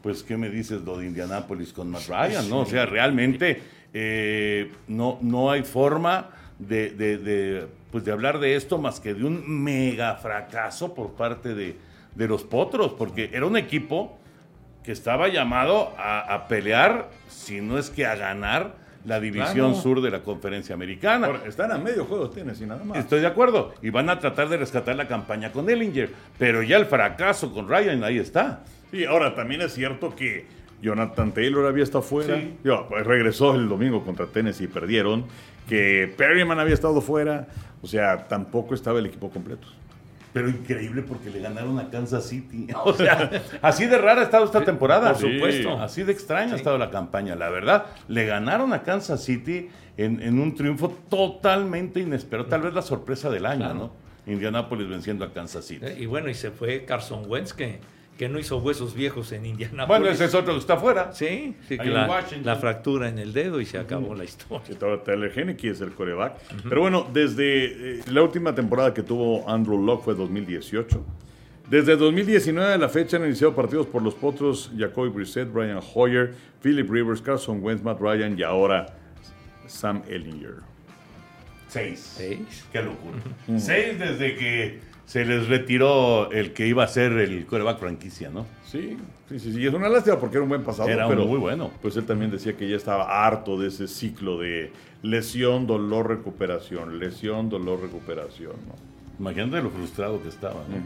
pues 0.03 0.23
¿qué 0.23 0.37
me 0.37 0.49
dices 0.51 0.81
lo 0.83 0.99
de 0.99 1.07
Indianapolis 1.07 1.73
con 1.73 1.89
Matt 1.91 2.09
Ryan? 2.09 2.49
¿no? 2.49 2.61
O 2.61 2.67
sea, 2.67 2.87
realmente 2.87 3.61
eh, 3.95 4.73
no, 4.89 5.19
no 5.21 5.51
hay 5.51 5.63
forma 5.63 6.31
de, 6.59 6.91
de- 6.91 7.19
de, 7.19 7.67
pues, 7.93 8.05
de 8.05 8.11
hablar 8.11 8.41
de 8.41 8.57
esto 8.57 8.79
más 8.79 8.99
que 8.99 9.15
de 9.15 9.25
un 9.25 9.63
mega 9.63 10.17
fracaso 10.17 10.95
por 10.95 11.13
parte 11.13 11.55
de, 11.55 11.77
de 12.17 12.27
los 12.29 12.43
Potros, 12.43 12.95
porque 12.95 13.31
era 13.33 13.47
un 13.47 13.57
equipo 13.57 14.19
que 14.83 14.91
estaba 14.91 15.29
llamado 15.29 15.93
a, 15.97 16.21
a 16.35 16.49
pelear, 16.49 17.11
si 17.29 17.61
no 17.61 17.79
es 17.79 17.89
que 17.91 18.05
a 18.07 18.17
ganar, 18.17 18.83
la 19.05 19.19
división 19.21 19.71
Claro. 19.71 19.75
sur 19.83 20.01
de 20.01 20.11
la 20.13 20.23
conferencia 20.23 20.75
americana. 20.77 21.29
Están 21.47 21.73
a 21.73 21.79
medio 21.79 22.05
juego 22.05 22.31
tenis 22.31 22.61
y 22.61 22.67
nada 22.67 22.85
más. 22.85 22.99
Estoy 22.99 23.21
de 23.21 23.27
acuerdo. 23.27 23.75
Y 23.83 23.91
van 23.91 24.09
a 24.09 24.19
tratar 24.21 24.49
de 24.49 24.57
rescatar 24.57 24.95
la 24.95 25.09
campaña 25.09 25.51
con 25.51 25.69
Ellinger. 25.69 26.09
Pero 26.39 26.63
ya 26.63 26.77
el 26.77 26.87
fracaso 26.87 27.53
con 27.53 27.69
Ryan 27.69 28.05
ahí 28.05 28.19
está. 28.19 28.63
Sí, 28.93 29.05
ahora 29.05 29.35
también 29.35 29.61
es 29.63 29.75
cierto 29.75 30.15
que 30.15 30.47
Jonathan 30.81 31.33
Taylor 31.33 31.67
había 31.67 31.83
estado 31.83 32.03
fuera. 32.03 32.37
Sí. 32.37 32.57
Pues, 32.89 33.05
regresó 33.05 33.57
el 33.57 33.69
domingo 33.69 34.05
contra 34.05 34.27
Tennessee 34.27 34.65
y 34.65 34.69
perdieron. 34.69 35.25
Que 35.69 36.13
Perryman 36.17 36.59
había 36.59 36.75
estado 36.75 37.01
fuera. 37.01 37.47
O 37.83 37.87
sea, 37.87 38.29
tampoco 38.29 38.75
estaba 38.75 38.99
el 38.99 39.07
equipo 39.07 39.31
completo. 39.31 39.67
Pero 40.33 40.49
increíble 40.49 41.03
porque 41.03 41.29
le 41.31 41.41
ganaron 41.41 41.79
a 41.79 41.91
Kansas 41.91 42.25
City. 42.27 42.67
O 42.85 42.95
sea, 42.95 43.31
así 43.61 43.87
de 43.87 43.99
rara 43.99 44.23
ha 44.23 44.25
estado 44.25 44.45
esta 44.45 44.65
temporada. 44.65 45.13
por 45.13 45.21
supuesto. 45.31 45.79
Así 45.81 46.03
de 46.05 46.13
extraña 46.13 46.55
ha 46.55 46.57
estado 46.57 46.79
la 46.79 46.91
campaña. 46.91 47.35
La 47.37 47.51
verdad, 47.51 47.87
le 48.09 48.25
ganaron 48.27 48.73
a 48.73 48.83
Kansas 48.83 49.23
City 49.23 49.69
en, 49.99 50.23
en 50.23 50.39
un 50.41 50.55
triunfo 50.55 50.89
totalmente 51.11 52.01
inesperado. 52.01 52.49
Tal 52.49 52.63
vez 52.63 52.73
la 52.73 52.83
sorpresa 52.83 53.29
del 53.31 53.45
año, 53.47 53.59
Claro. 53.65 53.75
¿no? 53.75 54.03
Indianapolis 54.33 54.89
venciendo 54.89 55.25
a 55.25 55.33
Kansas 55.33 55.65
City. 55.65 55.85
Y 55.99 56.07
bueno, 56.07 56.31
y 56.31 56.35
se 56.35 56.51
fue 56.53 56.85
Carson 56.85 57.25
Wentz, 57.29 57.53
que, 57.53 57.81
que 58.23 58.29
no 58.29 58.39
hizo 58.39 58.59
huesos 58.59 58.95
viejos 58.95 59.33
en 59.33 59.45
Indianapolis. 59.47 59.89
Bueno, 59.89 60.07
ese 60.07 60.27
es 60.27 60.35
otro 60.37 60.53
que 60.53 60.61
está 60.61 60.75
afuera. 60.75 61.13
Sí, 61.13 61.57
que 61.67 61.77
la, 61.85 62.55
fractura 62.55 63.09
en 63.09 63.19
el 63.19 63.33
dedo 63.33 63.61
y 63.61 63.67
se 63.67 63.79
acabó 63.79 64.15
la 64.15 64.23
historia. 64.23 64.63
Que 64.69 64.77
Tyler 64.77 65.37
Henneke 65.37 65.71
es 65.71 65.81
el 65.81 65.91
coreback. 65.91 66.37
Pero 66.69 66.83
bueno, 66.83 67.05
desde 67.13 67.97
eh, 67.97 68.01
la 68.13 68.23
última 68.23 68.55
temporada 68.55 68.95
que 68.95 69.03
tuvo 69.03 69.51
Andrew 69.51 69.85
Locke 69.85 70.05
fue 70.05 70.15
2018. 70.15 71.05
Desde 71.69 71.97
2019 71.97 72.75
a 72.75 72.79
la 72.79 72.89
fecha 72.89 73.17
han 73.17 73.25
iniciado 73.25 73.57
partidos 73.57 73.89
por 73.89 74.03
los 74.03 74.15
Potros, 74.15 74.71
Jacoby 74.79 75.09
Brissett, 75.09 75.53
Brian 75.53 75.81
Hoyer, 75.93 76.33
Philip 76.63 76.89
Rivers, 76.89 77.21
Carson 77.21 77.61
Wentz, 77.61 77.83
Matt 77.83 77.99
Ryan 78.01 78.39
y 78.39 78.45
ahora 78.45 78.87
Sam 79.67 80.05
Ellinger. 80.09 80.59
Seis. 81.67 82.15
Seis. 82.17 82.67
Qué 82.71 82.83
locura. 82.83 83.19
Seis 83.59 83.99
desde 83.99 84.37
que 84.37 84.92
se 85.07 85.25
les 85.25 85.49
retiró 85.49 86.31
el 86.31 86.53
que 86.53 86.67
iba 86.67 86.85
a 86.85 86.89
ser 86.89 87.13
el 87.13 87.47
coreback 87.47 87.79
franquicia, 87.79 88.31
¿no? 88.31 88.47
Sí, 88.65 88.97
sí, 89.29 89.39
sí, 89.39 89.53
sí. 89.53 89.67
Es 89.67 89.75
una 89.75 89.89
lástima 89.89 90.19
porque 90.19 90.37
era 90.37 90.43
un 90.43 90.49
buen 90.49 90.63
pasador. 90.63 90.91
Era 90.91 91.09
pero 91.09 91.27
muy 91.27 91.39
bueno. 91.39 91.71
Pues 91.83 91.97
él 91.97 92.05
también 92.05 92.31
decía 92.31 92.57
que 92.57 92.69
ya 92.69 92.77
estaba 92.77 93.27
harto 93.27 93.59
de 93.59 93.69
ese 93.69 93.89
ciclo 93.89 94.39
de 94.39 94.73
lesión, 95.03 95.67
dolor, 95.67 96.09
recuperación, 96.09 96.99
lesión, 96.99 97.51
dolor, 97.51 97.83
recuperación. 97.83 98.53
¿no? 98.67 98.75
Imagínate 99.19 99.63
lo 99.63 99.71
frustrado 99.71 100.23
que 100.23 100.29
estaba. 100.29 100.55
¿no? 100.69 100.77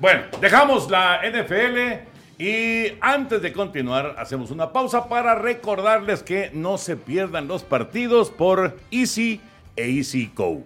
Bueno, 0.00 0.22
dejamos 0.40 0.90
la 0.90 1.20
NFL 1.24 2.42
y 2.42 2.94
antes 3.00 3.42
de 3.42 3.52
continuar 3.52 4.16
hacemos 4.18 4.50
una 4.50 4.72
pausa 4.72 5.08
para 5.08 5.34
recordarles 5.34 6.22
que 6.22 6.50
no 6.54 6.78
se 6.78 6.96
pierdan 6.96 7.46
los 7.48 7.62
partidos 7.62 8.30
por 8.30 8.78
Easy 8.90 9.40
e 9.76 9.90
Easy 9.90 10.32
Go. 10.34 10.64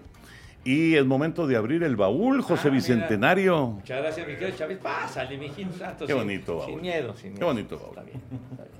Y 0.64 0.94
es 0.96 1.05
momento 1.05 1.46
de 1.46 1.57
abrir 1.57 1.83
el 1.83 1.94
baúl, 1.96 2.40
José 2.40 2.68
Ah, 2.68 2.70
mira. 2.70 2.74
Bicentenario. 2.77 3.66
Muchas 3.66 4.00
gracias, 4.00 4.27
mi 4.27 4.35
querido 4.35 4.57
Chávez. 4.57 4.79
Pásale, 4.79 5.37
mijito 5.37 5.72
santo. 5.77 6.07
Qué 6.07 6.12
sin- 6.12 6.22
bonito, 6.22 6.61
Sin 6.61 6.70
Baúl. 6.70 6.81
miedo, 6.81 7.14
sin 7.14 7.22
Qué 7.22 7.31
miedo. 7.40 7.46
bonito, 7.46 7.77
Baúl. 7.79 7.88
Está 7.90 8.03
bien, 8.03 8.20
está 8.50 8.62
bien. 8.64 8.74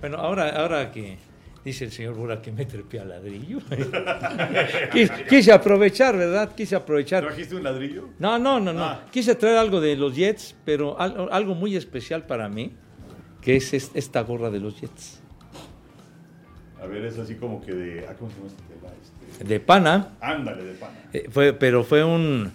Bueno, 0.00 0.16
ahora, 0.18 0.48
ahora 0.50 0.92
que 0.92 1.18
dice 1.64 1.84
el 1.86 1.90
señor 1.90 2.14
Bura 2.14 2.40
que 2.40 2.52
me 2.52 2.64
trepé 2.66 3.00
al 3.00 3.08
ladrillo. 3.08 3.58
quise, 4.92 5.24
quise 5.28 5.52
aprovechar, 5.52 6.16
¿verdad? 6.16 6.54
Quise 6.54 6.76
aprovechar. 6.76 7.24
¿Trajiste 7.24 7.56
un 7.56 7.64
ladrillo? 7.64 8.10
No, 8.20 8.38
no, 8.38 8.60
no, 8.60 8.72
no. 8.72 8.84
Ah. 8.84 9.04
Quise 9.10 9.34
traer 9.34 9.56
algo 9.56 9.80
de 9.80 9.96
los 9.96 10.14
Jets, 10.14 10.54
pero 10.64 10.98
al- 11.00 11.28
algo 11.32 11.54
muy 11.56 11.74
especial 11.74 12.26
para 12.26 12.48
mí, 12.48 12.74
que 13.40 13.56
es- 13.56 13.72
esta 13.94 14.20
gorra 14.22 14.50
de 14.50 14.60
los 14.60 14.80
Jets. 14.80 15.20
A 16.82 16.86
ver, 16.86 17.04
es 17.04 17.18
así 17.18 17.34
como 17.34 17.60
que 17.64 17.72
de. 17.72 18.06
ah, 18.08 18.14
¿Cómo 18.18 18.30
se 18.30 18.36
llama 18.36 18.48
este? 18.48 18.62
Este, 19.32 19.44
De 19.44 19.60
pana. 19.60 20.10
ándale, 20.20 20.64
de 20.64 20.74
pana. 20.74 20.92
Eh, 21.12 21.28
fue, 21.30 21.52
pero 21.52 21.84
fue 21.84 22.04
un, 22.04 22.50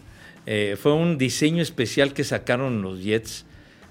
eh, 0.46 0.76
fue 0.82 0.94
un 0.94 1.18
diseño 1.18 1.62
especial 1.62 2.14
que 2.14 2.24
sacaron 2.24 2.82
los 2.82 3.04
Jets. 3.04 3.46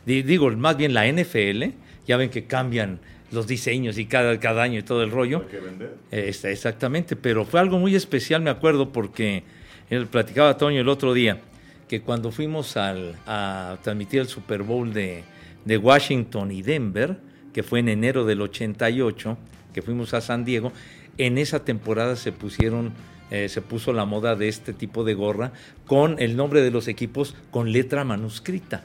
Di- 0.07 0.23
digo, 0.23 0.51
más 0.53 0.77
bien 0.77 0.95
la 0.95 1.07
NFL. 1.07 1.71
Ya 2.07 2.17
ven 2.17 2.31
que 2.31 2.45
cambian 2.47 2.99
los 3.31 3.47
diseños 3.47 3.97
y 3.99 4.07
cada, 4.07 4.39
cada 4.41 4.63
año 4.63 4.79
y 4.81 4.83
todo 4.83 5.03
el 5.05 5.11
rollo. 5.11 5.43
Hay 5.43 5.47
que 5.51 5.61
vender. 5.61 5.95
Eh, 6.11 6.25
está- 6.29 6.51
exactamente, 6.51 7.15
pero 7.17 7.45
fue 7.45 7.61
algo 7.61 7.79
muy 7.79 7.95
especial, 7.95 8.43
me 8.43 8.51
acuerdo, 8.51 8.91
porque 8.93 9.45
él 9.89 10.07
platicaba 10.09 10.51
a 10.51 10.57
Toño 10.57 10.81
el 10.81 10.89
otro 10.89 11.15
día, 11.15 11.41
que 11.89 12.01
cuando 12.03 12.33
fuimos 12.33 12.77
al- 12.77 13.15
a 13.27 13.77
transmitir 13.83 14.21
el 14.21 14.27
Super 14.29 14.63
Bowl 14.65 14.93
de, 14.93 15.23
de 15.65 15.79
Washington 15.79 16.51
y 16.51 16.63
Denver, 16.63 17.17
que 17.55 17.63
fue 17.63 17.79
en 17.79 17.89
enero 17.89 18.25
del 18.25 18.41
88, 18.43 19.39
que 19.73 19.83
fuimos 19.83 20.15
a 20.15 20.21
San 20.21 20.45
Diego, 20.45 20.73
en 21.19 21.39
esa 21.39 21.65
temporada 21.65 22.17
se 22.17 22.33
pusieron, 22.33 22.93
eh, 23.31 23.49
se 23.49 23.63
puso 23.63 23.93
la 23.93 24.05
moda 24.05 24.37
de 24.37 24.49
este 24.49 24.73
tipo 24.73 25.05
de 25.05 25.15
gorra 25.15 25.53
con 25.87 26.21
el 26.21 26.37
nombre 26.37 26.63
de 26.63 26.71
los 26.71 26.89
equipos 26.89 27.35
con 27.51 27.73
letra 27.73 28.05
manuscrita. 28.05 28.85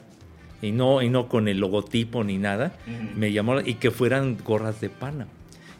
Y 0.60 0.72
no, 0.72 1.02
y 1.02 1.08
no 1.08 1.28
con 1.28 1.46
el 1.46 1.58
logotipo 1.58 2.24
ni 2.24 2.36
nada, 2.36 2.72
me 3.14 3.30
llamó, 3.32 3.60
y 3.60 3.74
que 3.74 3.92
fueran 3.92 4.36
gorras 4.44 4.80
de 4.80 4.90
pana. 4.90 5.28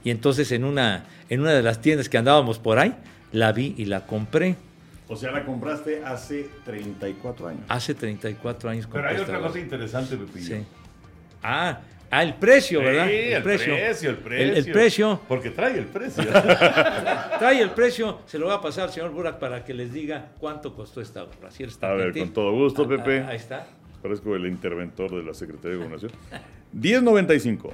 Y 0.04 0.10
entonces 0.10 0.52
en 0.52 0.64
una, 0.64 1.06
en 1.28 1.40
una 1.40 1.50
de 1.50 1.62
las 1.62 1.80
tiendas 1.80 2.08
que 2.08 2.16
andábamos 2.16 2.60
por 2.60 2.78
ahí, 2.78 2.94
la 3.32 3.52
vi 3.52 3.74
y 3.76 3.86
la 3.86 4.06
compré 4.06 4.56
O 5.08 5.16
sea, 5.16 5.32
la 5.32 5.44
compraste 5.44 6.04
hace 6.04 6.48
34 6.64 7.48
años. 7.48 7.62
hace 7.68 7.94
34 7.94 8.70
años. 8.70 8.88
Pero 8.90 9.08
hay 9.08 9.16
otra 9.16 9.40
cosa 9.40 9.58
interesante, 9.58 10.16
Pepillo. 10.16 10.56
Sí. 10.56 10.64
Ah, 11.42 11.80
ah, 12.10 12.22
el 12.22 12.34
precio, 12.34 12.80
¿verdad? 12.80 13.06
Sí, 13.08 13.12
el 13.14 13.42
precio, 13.42 13.74
el 13.74 14.16
precio. 14.16 14.50
El, 14.52 14.56
el 14.56 14.72
precio. 14.72 15.20
Porque 15.28 15.50
trae 15.50 15.78
el 15.78 15.86
precio. 15.86 16.24
Trae 17.38 17.60
el 17.62 17.70
precio, 17.70 18.20
se 18.26 18.38
lo 18.38 18.46
va 18.48 18.54
a 18.54 18.60
pasar 18.60 18.84
al 18.84 18.90
señor 18.92 19.10
Burak 19.10 19.38
para 19.38 19.64
que 19.64 19.74
les 19.74 19.92
diga 19.92 20.32
cuánto 20.40 20.74
costó 20.74 21.00
esta 21.00 21.22
gorra. 21.22 21.50
Si 21.50 21.64
A 21.80 21.92
ver, 21.94 22.12
con 22.18 22.32
todo 22.32 22.52
gusto, 22.52 22.82
Ah, 22.84 22.88
Pepe. 22.88 23.20
ah, 23.20 23.28
ahí 23.30 23.36
está. 23.36 23.66
Parezco 24.02 24.34
el 24.36 24.46
interventor 24.46 25.10
de 25.14 25.22
la 25.22 25.34
Secretaría 25.34 25.70
de 25.70 25.76
Gobernación. 25.76 26.12
10.95. 26.76 27.70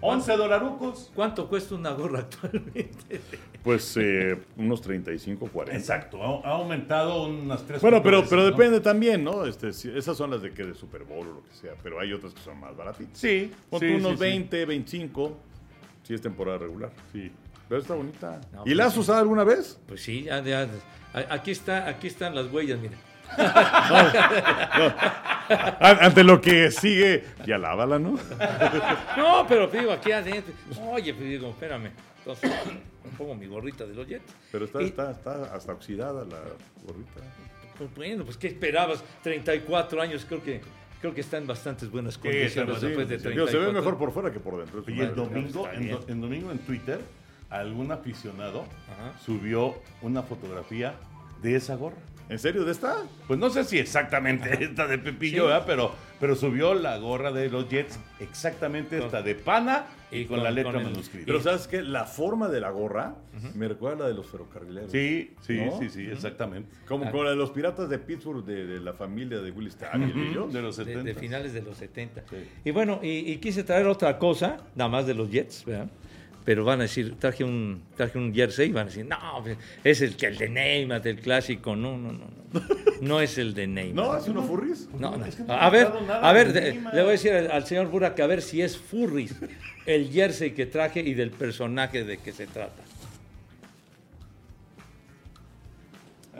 11 0.00 0.36
dolarucos. 0.36 1.10
¿Cuánto 1.14 1.48
cuesta 1.48 1.74
una 1.74 1.90
gorra 1.90 2.20
actualmente? 2.28 3.20
Pues 3.62 3.96
eh, 3.96 4.38
unos 4.56 4.80
35, 4.80 5.48
40. 5.48 5.76
Exacto, 5.78 6.22
ha, 6.22 6.48
ha 6.48 6.52
aumentado 6.54 7.26
unas 7.26 7.66
tres 7.66 7.82
Bueno, 7.82 8.02
pero, 8.02 8.18
veces, 8.18 8.30
pero 8.30 8.42
¿no? 8.42 8.50
depende 8.50 8.80
también, 8.80 9.24
¿no? 9.24 9.44
Este, 9.44 9.72
si- 9.72 9.90
esas 9.90 10.16
son 10.16 10.30
las 10.30 10.42
de 10.42 10.52
que 10.52 10.64
de 10.64 10.74
Super 10.74 11.02
Bowl 11.04 11.26
o 11.26 11.32
lo 11.34 11.42
que 11.42 11.52
sea, 11.54 11.72
pero 11.82 11.98
hay 12.00 12.12
otras 12.12 12.32
que 12.34 12.40
son 12.40 12.58
más 12.60 12.76
baratitas. 12.76 13.18
Sí, 13.18 13.50
Ponte 13.68 13.88
sí, 13.88 13.94
unos 13.94 14.12
sí, 14.12 14.16
sí. 14.16 14.20
20, 14.22 14.64
25, 14.66 15.36
si 16.04 16.14
es 16.14 16.20
temporada 16.22 16.58
regular. 16.58 16.90
Sí. 17.12 17.30
Pero 17.68 17.80
está 17.82 17.94
bonita. 17.94 18.40
No, 18.52 18.60
¿Y 18.60 18.64
pues 18.64 18.76
la 18.76 18.86
has 18.86 18.94
sí. 18.94 19.00
usado 19.00 19.18
alguna 19.18 19.44
vez? 19.44 19.78
Pues 19.86 20.02
sí, 20.02 20.22
ya, 20.24 20.68
Aquí, 21.30 21.50
está, 21.50 21.88
aquí 21.88 22.06
están 22.06 22.34
las 22.34 22.50
huellas, 22.52 22.78
mira. 22.78 22.96
Ante 25.80 26.24
lo 26.24 26.40
que 26.40 26.70
sigue, 26.70 27.24
ya 27.46 27.58
lávala, 27.58 27.98
¿no? 27.98 28.18
No, 29.16 29.46
pero 29.48 29.66
digo, 29.68 29.92
aquí 29.92 30.12
adentro. 30.12 30.52
Oye, 30.90 31.14
pues 31.14 31.28
digo, 31.28 31.48
espérame. 31.50 31.90
Entonces, 32.18 32.50
me 33.04 33.10
pongo 33.16 33.34
mi 33.34 33.46
gorrita 33.46 33.86
de 33.86 33.94
los 33.94 34.06
Jets. 34.06 34.32
Pero 34.52 34.64
está, 34.66 34.82
Y- 34.82 34.86
está, 34.86 35.10
está 35.10 35.54
hasta 35.54 35.72
oxidada 35.72 36.24
la 36.24 36.38
gorrita. 36.84 37.20
Pues 37.78 37.94
bueno, 37.94 38.24
pues 38.24 38.36
¿qué 38.36 38.48
esperabas? 38.48 39.02
34 39.22 40.02
años, 40.02 40.24
creo 40.28 40.42
que 40.42 40.60
creo 41.00 41.14
que 41.14 41.20
está 41.20 41.36
en 41.38 41.46
bastantes 41.46 41.88
buenas 41.90 42.18
condiciones 42.18 42.80
después 42.80 43.08
de 43.08 43.18
Sí, 43.18 43.22
34. 43.22 43.60
se 43.60 43.66
ve 43.66 43.72
mejor 43.72 43.96
por 43.96 44.10
fuera 44.12 44.32
que 44.32 44.40
por 44.40 44.58
dentro. 44.58 44.82
Y 44.88 45.00
el 45.00 45.14
domingo, 45.14 45.68
en, 45.72 45.80
bien. 45.80 45.92
do- 45.92 46.04
en 46.08 46.20
domingo 46.20 46.50
en 46.50 46.58
Twitter, 46.58 46.98
algún 47.50 47.92
aficionado 47.92 48.62
Ajá. 48.62 49.16
subió 49.24 49.76
una 50.02 50.22
fotografía 50.24 50.94
de 51.40 51.54
esa 51.54 51.76
gorra. 51.76 51.96
¿En 52.28 52.38
serio 52.38 52.64
de 52.64 52.72
esta? 52.72 53.04
Pues 53.26 53.38
no 53.38 53.48
sé 53.50 53.64
si 53.64 53.78
exactamente 53.78 54.62
esta 54.64 54.86
de 54.86 54.98
Pepillo, 54.98 55.42
Sí. 55.44 55.48
¿verdad? 55.48 55.64
Pero, 55.66 55.94
pero 56.20 56.36
subió 56.36 56.74
la 56.74 56.98
gorra 56.98 57.32
de 57.32 57.48
los 57.48 57.68
Jets, 57.68 57.98
exactamente 58.20 58.98
esta 58.98 59.22
de 59.22 59.34
pana 59.34 59.86
y, 60.10 60.18
y 60.18 60.24
con, 60.26 60.36
con- 60.36 60.44
la 60.44 60.50
letra 60.50 60.72
con 60.72 60.82
el- 60.82 60.88
manuscrita. 60.88 61.24
Pero 61.26 61.40
¿sabes 61.40 61.66
qué? 61.66 61.82
La 61.82 62.04
forma 62.04 62.48
de 62.48 62.60
la 62.60 62.70
gorra 62.70 63.14
me 63.54 63.66
recuerda 63.68 63.96
a 63.96 64.00
la 64.02 64.08
de 64.08 64.14
los 64.14 64.26
ferrocarrileros. 64.26 64.90
sí, 64.92 65.34
sí, 65.40 65.56
¿No? 65.64 65.78
sí, 65.78 65.88
sí, 65.88 66.06
exactamente. 66.06 66.68
Como 66.86 67.06
Ah. 67.06 67.10
con 67.10 67.24
la 67.24 67.30
de 67.30 67.36
los 67.36 67.50
piratas 67.50 67.88
de 67.88 67.98
Pittsburgh, 67.98 68.44
de, 68.44 68.66
de 68.66 68.80
la 68.80 68.92
familia 68.92 69.38
de 69.40 69.50
Willis 69.50 69.76
Taggart 69.76 70.14
y 70.14 70.20
ellos. 70.28 70.52
De 70.52 70.60
los 70.60 70.76
de, 70.76 70.84
70. 70.84 71.04
de 71.04 71.14
finales 71.14 71.52
de 71.54 71.62
los 71.62 71.76
70. 71.78 72.24
Sí. 72.28 72.36
Y 72.64 72.70
bueno, 72.72 73.00
y, 73.02 73.32
y 73.32 73.36
quise 73.38 73.64
traer 73.64 73.86
otra 73.86 74.18
cosa, 74.18 74.58
nada 74.74 74.90
más 74.90 75.06
de 75.06 75.14
los 75.14 75.30
Jets, 75.30 75.64
¿verdad? 75.64 75.88
Pero 76.48 76.64
van 76.64 76.80
a 76.80 76.84
decir, 76.84 77.14
traje 77.18 77.44
un, 77.44 77.82
traje 77.94 78.16
un 78.16 78.34
jersey 78.34 78.70
y 78.70 78.72
van 78.72 78.84
a 78.84 78.88
decir, 78.88 79.04
no, 79.04 79.44
es 79.84 80.00
el, 80.00 80.16
que 80.16 80.28
el 80.28 80.38
de 80.38 80.48
Neymar, 80.48 81.06
el 81.06 81.20
clásico. 81.20 81.76
No, 81.76 81.98
no, 81.98 82.10
no, 82.10 82.24
no. 82.24 82.60
No 83.02 83.20
es 83.20 83.36
el 83.36 83.52
de 83.52 83.66
Neymar. 83.66 84.06
¿No? 84.06 84.16
¿Es 84.16 84.28
uno 84.28 84.42
furries? 84.42 84.88
No, 84.98 85.14
no. 85.14 85.26
Es 85.26 85.36
que 85.36 85.42
no 85.42 85.52
A 85.52 85.68
ver, 85.68 85.88
a 86.08 86.32
ver, 86.32 86.54
de 86.54 86.72
le 86.72 87.02
voy 87.02 87.08
a 87.08 87.12
decir 87.12 87.34
al, 87.34 87.50
al 87.50 87.66
señor 87.66 87.88
Burak 87.88 88.18
a 88.20 88.26
ver 88.26 88.40
si 88.40 88.62
es 88.62 88.78
Furris 88.78 89.34
el 89.84 90.10
jersey 90.10 90.52
que 90.52 90.64
traje 90.64 91.00
y 91.00 91.12
del 91.12 91.32
personaje 91.32 92.04
de 92.04 92.16
que 92.16 92.32
se 92.32 92.46
trata. 92.46 92.82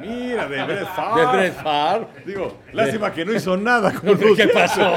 Mira, 0.01 0.47
de 0.49 0.63
Brett 0.65 0.87
Favre. 0.95 1.21
De 1.21 1.27
Brett 1.37 1.63
Favre. 1.63 2.07
Digo, 2.27 2.59
lástima 2.73 3.13
que 3.13 3.25
no 3.25 3.33
hizo 3.33 3.57
nada 3.57 3.93
con 3.93 4.09
los 4.11 4.19
¿Qué 4.37 4.49
pasó? 4.49 4.93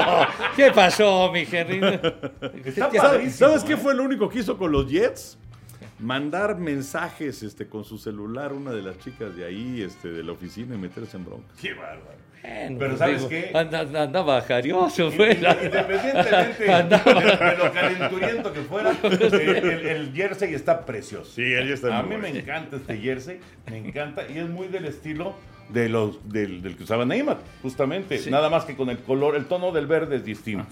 ¿Qué 0.56 0.70
pasó, 0.70 1.30
mi 1.32 1.46
Henry? 1.50 1.80
Está 2.64 2.88
¿Qué- 2.90 2.98
padrísimo, 2.98 3.48
¿Sabes 3.48 3.64
qué 3.64 3.76
fue 3.76 3.94
lo 3.94 4.04
único 4.04 4.28
que 4.28 4.38
hizo 4.40 4.56
con 4.56 4.70
los 4.72 4.88
Jets? 4.90 5.38
Mandar 6.02 6.58
mensajes 6.58 7.42
este, 7.42 7.66
con 7.68 7.84
su 7.84 7.96
celular 7.96 8.52
una 8.52 8.72
de 8.72 8.82
las 8.82 8.98
chicas 8.98 9.34
de 9.36 9.44
ahí, 9.44 9.82
este, 9.82 10.08
de 10.12 10.22
la 10.22 10.32
oficina 10.32 10.74
y 10.74 10.78
meterse 10.78 11.16
en 11.16 11.24
broncas. 11.24 11.56
Qué 11.60 11.72
bárbaro. 11.74 12.22
Bueno, 12.42 12.76
Pero 12.76 12.88
pues 12.90 12.98
¿sabes 12.98 13.16
digo, 13.18 13.28
qué? 13.28 13.50
anda- 13.54 14.02
andaba 14.02 14.40
jarioso, 14.40 15.12
fue. 15.12 15.34
Independientemente 15.34 16.64
de, 16.64 17.36
de 17.46 17.56
lo 17.56 17.72
calenturiento 17.72 18.52
que 18.52 18.60
fuera, 18.62 18.90
el, 19.02 19.86
el 19.86 20.12
jersey 20.12 20.52
está 20.54 20.84
precioso. 20.84 21.30
Sí, 21.30 21.42
él 21.42 21.68
ya 21.68 21.74
está 21.74 21.98
A 21.98 22.02
muy 22.02 22.16
mí 22.16 22.22
me 22.22 22.28
encanta 22.36 22.76
este 22.76 22.96
jersey, 22.98 23.38
me 23.70 23.78
encanta 23.78 24.24
y 24.28 24.38
es 24.38 24.48
muy 24.48 24.66
del 24.66 24.86
estilo 24.86 25.34
de 25.68 25.88
los, 25.88 26.28
del, 26.28 26.62
del 26.62 26.76
que 26.76 26.82
usaba 26.82 27.04
Neymar, 27.04 27.38
justamente. 27.62 28.18
Sí. 28.18 28.28
Nada 28.30 28.50
más 28.50 28.64
que 28.64 28.74
con 28.74 28.90
el 28.90 28.98
color, 28.98 29.36
el 29.36 29.44
tono 29.46 29.70
del 29.70 29.86
verde 29.86 30.16
es 30.16 30.24
distinto. 30.24 30.66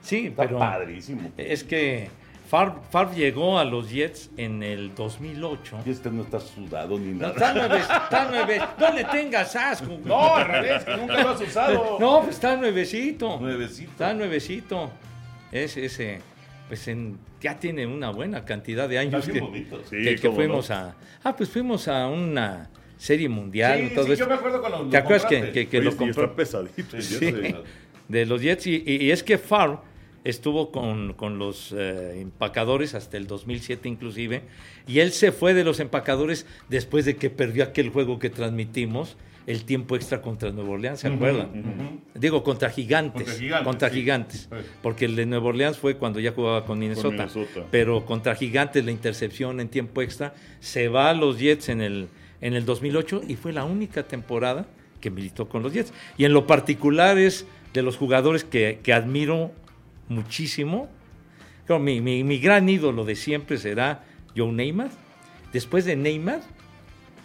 Sí, 0.00 0.28
Está 0.28 0.44
pero 0.44 0.58
padrísimo. 0.58 1.30
es 1.36 1.62
que 1.62 2.08
Favre, 2.48 2.74
Favre 2.90 3.16
llegó 3.16 3.58
a 3.58 3.64
los 3.64 3.90
Jets 3.90 4.30
en 4.36 4.62
el 4.62 4.94
2008. 4.94 5.78
Y 5.84 5.90
este 5.90 6.10
no 6.10 6.22
está 6.22 6.38
sudado 6.40 6.98
ni 6.98 7.12
No, 7.12 7.28
nada. 7.28 7.32
está 7.32 7.52
nueve, 7.54 7.76
está 7.78 8.28
nueve. 8.30 8.60
No 8.78 8.92
le 8.94 9.04
tengas 9.04 9.56
asco. 9.56 9.98
No, 10.04 10.36
al 10.36 10.46
revés, 10.46 10.84
que 10.84 10.96
nunca 10.96 11.22
lo 11.22 11.28
has 11.30 11.40
usado. 11.40 11.96
No, 12.00 12.20
pues 12.22 12.34
está 12.36 12.56
nuevecito. 12.56 13.40
Nuevecito. 13.40 13.90
Está 13.90 14.14
nuevecito. 14.14 14.90
Es 15.50 15.76
ese, 15.76 16.20
pues 16.68 16.86
en- 16.88 17.18
ya 17.40 17.58
tiene 17.58 17.86
una 17.86 18.10
buena 18.10 18.44
cantidad 18.44 18.88
de 18.88 18.98
años 18.98 19.20
Está 19.22 19.32
que, 19.32 19.40
bonito. 19.40 19.80
Sí, 19.88 20.16
que, 20.16 20.30
fuimos 20.30 20.70
no. 20.70 20.76
a. 20.76 20.94
Ah, 21.24 21.36
pues 21.36 21.48
fuimos 21.50 21.86
a 21.88 22.06
una 22.08 22.70
serie 22.96 23.28
mundial. 23.28 23.78
Sí, 23.78 23.84
y 23.90 23.94
todo 23.94 24.06
sí, 24.06 24.12
eso. 24.12 24.24
yo 24.24 24.28
me 24.28 24.34
acuerdo 24.34 24.60
cuando 24.60 24.82
lo 24.84 24.88
¿Te 24.90 24.96
acuerdas 24.96 25.26
que, 25.26 25.34
compraste. 25.36 25.60
que- 25.64 25.68
que 25.68 25.78
Oye, 25.78 25.90
lo 25.90 25.96
compró? 25.96 26.22
está 26.24 26.36
pesadito. 26.36 27.00
Sí, 27.02 27.54
de 28.08 28.26
los 28.26 28.40
Jets. 28.40 28.66
Y, 28.68 28.82
y- 28.86 29.04
y 29.06 29.10
es 29.10 29.22
que 29.22 29.36
Favre 29.36 29.78
estuvo 30.26 30.72
con, 30.72 31.12
con 31.14 31.38
los 31.38 31.72
eh, 31.72 32.20
empacadores 32.20 32.94
hasta 32.94 33.16
el 33.16 33.26
2007 33.28 33.88
inclusive. 33.88 34.42
Y 34.86 34.98
él 34.98 35.12
se 35.12 35.30
fue 35.30 35.54
de 35.54 35.62
los 35.64 35.78
empacadores 35.78 36.46
después 36.68 37.04
de 37.04 37.16
que 37.16 37.30
perdió 37.30 37.62
aquel 37.64 37.90
juego 37.90 38.18
que 38.18 38.28
transmitimos, 38.28 39.16
el 39.46 39.64
tiempo 39.64 39.94
extra 39.94 40.20
contra 40.22 40.50
Nueva 40.50 40.70
Orleans, 40.70 40.98
¿se 40.98 41.06
acuerdan? 41.06 42.00
Digo, 42.14 42.42
contra 42.42 42.68
gigantes. 42.68 43.22
Contra 43.22 43.34
Gigantes, 43.38 43.64
Contra 43.64 43.88
sí. 43.90 43.94
gigantes. 43.94 44.48
Sí. 44.50 44.56
Porque 44.82 45.04
el 45.04 45.14
de 45.14 45.26
Nueva 45.26 45.46
Orleans 45.46 45.78
fue 45.78 45.96
cuando 45.96 46.18
ya 46.18 46.32
jugaba 46.32 46.64
con 46.64 46.80
Minnesota. 46.80 47.10
Minnesota. 47.10 47.64
Pero 47.70 48.04
contra 48.04 48.34
gigantes 48.34 48.84
la 48.84 48.90
intercepción 48.90 49.60
en 49.60 49.68
tiempo 49.68 50.02
extra. 50.02 50.34
Se 50.58 50.88
va 50.88 51.10
a 51.10 51.14
los 51.14 51.38
Jets 51.38 51.68
en 51.68 51.80
el, 51.80 52.08
en 52.40 52.54
el 52.54 52.64
2008 52.64 53.22
y 53.28 53.36
fue 53.36 53.52
la 53.52 53.64
única 53.64 54.02
temporada 54.02 54.66
que 55.00 55.12
militó 55.12 55.48
con 55.48 55.62
los 55.62 55.72
Jets. 55.72 55.92
Y 56.18 56.24
en 56.24 56.32
lo 56.32 56.48
particular 56.48 57.16
es 57.16 57.46
de 57.72 57.82
los 57.82 57.96
jugadores 57.96 58.42
que, 58.42 58.80
que 58.82 58.92
admiro 58.92 59.52
muchísimo. 60.08 60.88
Creo, 61.66 61.78
mi, 61.78 62.00
mi- 62.00 62.22
mi 62.24 62.38
gran 62.38 62.68
ídolo 62.68 63.04
de 63.04 63.16
siempre 63.16 63.58
será 63.58 64.04
Joe 64.36 64.52
Neymar. 64.52 64.90
Después 65.52 65.84
de 65.84 65.96
Neymar, 65.96 66.40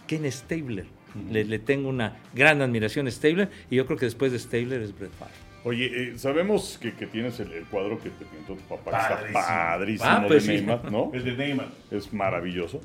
Ken 0.06 0.30
Stabler. 0.30 0.86
le, 1.30 1.44
le 1.44 1.58
tengo 1.58 1.88
una 1.90 2.16
gran 2.34 2.62
admiración 2.62 3.06
a 3.06 3.10
Stabler 3.10 3.50
y 3.70 3.76
yo 3.76 3.86
creo 3.86 3.98
que 3.98 4.06
después 4.06 4.32
de 4.32 4.38
Stabler 4.38 4.80
es 4.82 4.96
Brett 4.98 5.12
Favre. 5.12 5.34
Oye, 5.64 5.86
eh, 6.14 6.18
sabemos 6.18 6.76
que, 6.80 6.92
que 6.94 7.06
tienes 7.06 7.38
el, 7.38 7.52
el 7.52 7.64
cuadro 7.66 8.00
que 8.00 8.10
te 8.10 8.24
pintó 8.24 8.54
tu 8.54 8.62
papá, 8.62 8.90
que 8.90 9.14
Padrísimo. 9.14 9.38
está 9.40 9.46
padrísimo 9.76 10.10
Ah, 10.10 10.24
pues 10.26 10.46
de 10.46 10.58
sí. 10.58 10.64
Neymar, 10.64 10.90
¿no? 10.90 11.10
El 11.14 11.22
de 11.24 11.32
Neymar. 11.36 11.68
Es 11.90 12.12
maravilloso. 12.12 12.80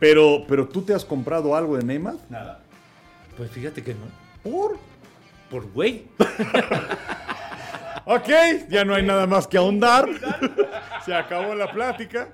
Pero, 0.00 0.44
pero 0.48 0.66
tú 0.66 0.82
te 0.82 0.92
has 0.94 1.04
comprado 1.04 1.54
algo 1.54 1.76
de 1.76 1.84
Neymar? 1.84 2.16
Nada. 2.30 2.62
Pues 3.36 3.50
fíjate 3.50 3.82
que 3.82 3.94
no. 3.94 4.00
¿Por? 4.42 4.78
Por 5.50 5.70
güey. 5.70 6.04
Ok, 8.08 8.28
ya 8.68 8.84
no 8.84 8.94
hay 8.94 9.02
nada 9.02 9.26
más 9.26 9.48
que 9.48 9.56
ahondar. 9.58 10.08
Se 11.04 11.12
acabó 11.12 11.54
la 11.56 11.70
plática. 11.72 12.28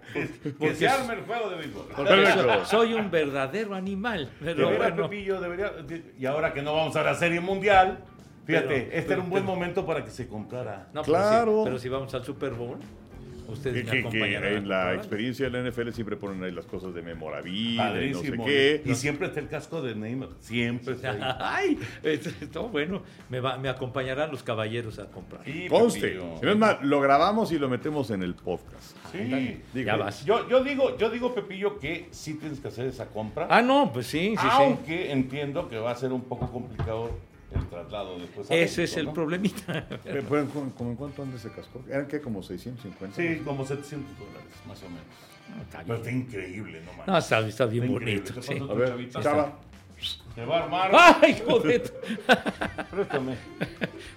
Que 0.60 0.74
se 0.74 0.86
arme 0.86 1.14
el 1.14 1.22
juego 1.22 1.48
de 1.50 1.56
béisbol. 1.56 1.86
Porque 1.96 2.10
Perfecto. 2.12 2.52
so- 2.60 2.64
soy 2.66 2.92
un 2.92 3.10
verdadero 3.10 3.74
animal. 3.74 4.30
Pero 4.44 4.68
veras, 4.68 4.90
bueno, 4.94 5.08
Pepillo, 5.08 5.40
debería. 5.40 5.72
Y 6.18 6.26
ahora 6.26 6.52
que 6.52 6.60
no 6.60 6.74
vamos 6.74 6.94
a 6.96 7.02
la 7.02 7.14
Serie 7.14 7.40
Mundial, 7.40 8.00
fíjate, 8.46 8.66
Pero- 8.68 8.80
este 8.80 9.00
pero- 9.02 9.12
era 9.14 9.22
un 9.22 9.30
buen 9.30 9.44
pero- 9.44 9.54
momento 9.54 9.86
para 9.86 10.04
que 10.04 10.10
se 10.10 10.28
comprara. 10.28 10.88
no, 10.92 11.02
Claro. 11.02 11.44
Pero 11.46 11.58
si, 11.58 11.64
pero 11.64 11.78
si 11.78 11.88
vamos 11.88 12.14
al 12.14 12.24
Super 12.24 12.50
Bowl, 12.52 12.78
ustedes 13.52 13.84
Que, 13.84 13.84
me 13.84 13.90
que 13.90 13.98
acompañarán. 14.00 14.52
en 14.54 14.68
la 14.68 14.94
experiencia 14.94 15.48
de 15.48 15.62
la 15.62 15.70
NFL 15.70 15.90
siempre 15.90 16.16
ponen 16.16 16.42
ahí 16.44 16.50
las 16.52 16.66
cosas 16.66 16.94
de 16.94 17.02
memorabilia, 17.02 18.04
y 18.04 18.10
no 18.10 18.20
sé 18.20 18.32
qué. 18.44 18.82
Y 18.84 18.94
siempre 18.94 19.28
está 19.28 19.40
el 19.40 19.48
casco 19.48 19.80
de 19.82 19.94
Neymar. 19.94 20.30
Siempre 20.40 20.94
está 20.94 21.10
ahí. 21.10 21.20
Ay, 21.40 21.78
esto 22.02 22.68
bueno. 22.68 23.02
Me, 23.28 23.40
va- 23.40 23.58
me 23.58 23.68
acompañarán 23.68 24.30
los 24.30 24.42
caballeros 24.42 24.98
a 24.98 25.06
comprar. 25.06 25.44
Sí, 25.44 25.66
Conste. 25.68 26.18
Es 26.42 26.56
más, 26.56 26.82
lo 26.82 27.00
grabamos 27.00 27.52
y 27.52 27.58
lo 27.58 27.68
metemos 27.68 28.10
en 28.10 28.22
el 28.22 28.34
podcast. 28.34 28.96
Sí. 29.12 29.60
Digo, 29.72 29.86
ya 29.86 29.96
vas. 29.96 30.24
Yo, 30.24 30.48
yo 30.48 30.62
digo, 30.64 30.96
yo 30.96 31.10
digo, 31.10 31.34
Pepillo, 31.34 31.78
que 31.78 32.08
sí 32.10 32.34
tienes 32.34 32.60
que 32.60 32.68
hacer 32.68 32.86
esa 32.86 33.06
compra. 33.06 33.46
Ah, 33.50 33.62
no, 33.62 33.92
pues 33.92 34.06
sí, 34.06 34.30
sí, 34.30 34.42
sí. 34.42 34.48
aunque 34.50 35.12
entiendo 35.12 35.68
que 35.68 35.78
va 35.78 35.90
a 35.90 35.96
ser 35.96 36.12
un 36.12 36.22
poco 36.22 36.50
complicado 36.50 37.10
el 37.54 37.66
traslado 37.68 38.18
después. 38.18 38.50
a 38.50 38.54
Ese 38.54 38.82
México, 38.82 38.82
es 38.82 38.96
el 38.96 39.06
¿no? 39.06 39.12
problemita. 39.14 39.86
Pero, 40.04 40.46
¿cómo- 40.76 40.96
cuánto 40.96 41.22
anda 41.22 41.36
ese 41.36 41.50
casco? 41.50 41.82
¿Eran 41.88 42.06
qué? 42.08 42.20
¿Como 42.20 42.42
650? 42.42 43.16
Sí, 43.16 43.42
como 43.44 43.64
700 43.64 44.18
dólares, 44.18 44.52
más 44.66 44.82
o 44.82 44.88
menos. 44.88 45.04
está 45.62 45.78
Pero 45.84 46.00
bien. 46.00 46.00
está 46.00 46.10
increíble, 46.38 46.80
no 46.84 46.92
mames. 46.92 47.06
No, 47.06 47.18
está, 47.18 47.38
está 47.46 47.66
bien 47.66 47.84
Está 47.84 47.92
bonito. 47.98 48.34
¿Qué 48.34 48.42
sí. 48.42 48.58
A 48.58 48.74
ver? 48.74 49.10
Chava. 49.10 49.58
Se 50.34 50.44
va 50.44 50.58
a 50.58 50.62
armar. 50.64 50.90
Ay, 51.22 51.40
joder. 51.46 51.82
Préstame. 52.90 53.36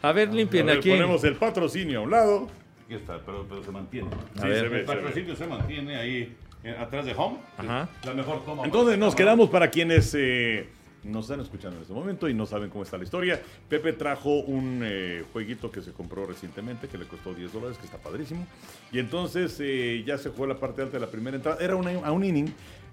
A 0.02 0.12
ver, 0.12 0.30
A 0.30 0.32
limpien 0.32 0.66
ver, 0.66 0.78
aquí. 0.80 0.90
ponemos 0.90 1.24
el 1.24 1.36
patrocinio 1.36 2.00
a 2.00 2.02
un 2.04 2.12
lado. 2.12 2.48
Aquí 2.86 2.96
está, 2.96 3.20
pero, 3.26 3.46
pero 3.48 3.64
se 3.64 3.72
mantiene. 3.72 4.10
Sí, 4.36 4.48
ver. 4.48 4.60
se 4.64 4.68
ve, 4.70 4.80
El 4.80 4.86
se 4.88 4.94
ve. 4.94 5.02
patrocinio 5.02 5.36
se 5.36 5.48
mantiene 5.48 5.96
ahí 5.98 6.36
eh, 6.64 6.76
atrás 6.80 7.06
de 7.06 7.14
Home. 7.16 7.38
Ajá. 7.58 7.90
La 8.04 8.14
mejor 8.14 8.44
toma. 8.46 8.64
Entonces 8.66 8.98
nos 8.98 9.14
quedamos 9.16 9.50
para 9.50 9.70
quienes 9.70 10.16
eh, 10.18 10.68
nos 11.06 11.26
están 11.26 11.40
escuchando 11.40 11.78
en 11.78 11.84
este 11.84 11.94
momento 11.94 12.28
y 12.28 12.34
no 12.34 12.46
saben 12.46 12.70
cómo 12.70 12.84
está 12.84 12.98
la 12.98 13.04
historia. 13.04 13.42
Pepe 13.70 13.94
trajo 13.94 14.40
un 14.40 14.82
eh, 14.84 15.24
jueguito 15.32 15.72
que 15.72 15.82
se 15.82 15.92
compró 15.92 16.26
recientemente 16.26 16.88
que 16.88 16.98
le 16.98 17.06
costó 17.06 17.34
10 17.34 17.54
dólares, 17.54 17.78
que 17.78 17.86
está 17.86 17.98
padrísimo. 17.98 18.46
Y 18.92 19.00
entonces 19.00 19.56
eh, 19.60 20.04
ya 20.06 20.18
se 20.18 20.30
jugó 20.30 20.48
la 20.48 20.58
parte 20.60 20.82
alta 20.82 20.98
de 20.98 21.06
la 21.06 21.12
primera 21.12 21.38
entrada. 21.38 21.58
Era 21.64 21.76
una- 21.76 21.92
a 22.06 22.12
un 22.12 22.24
inning, 22.24 22.48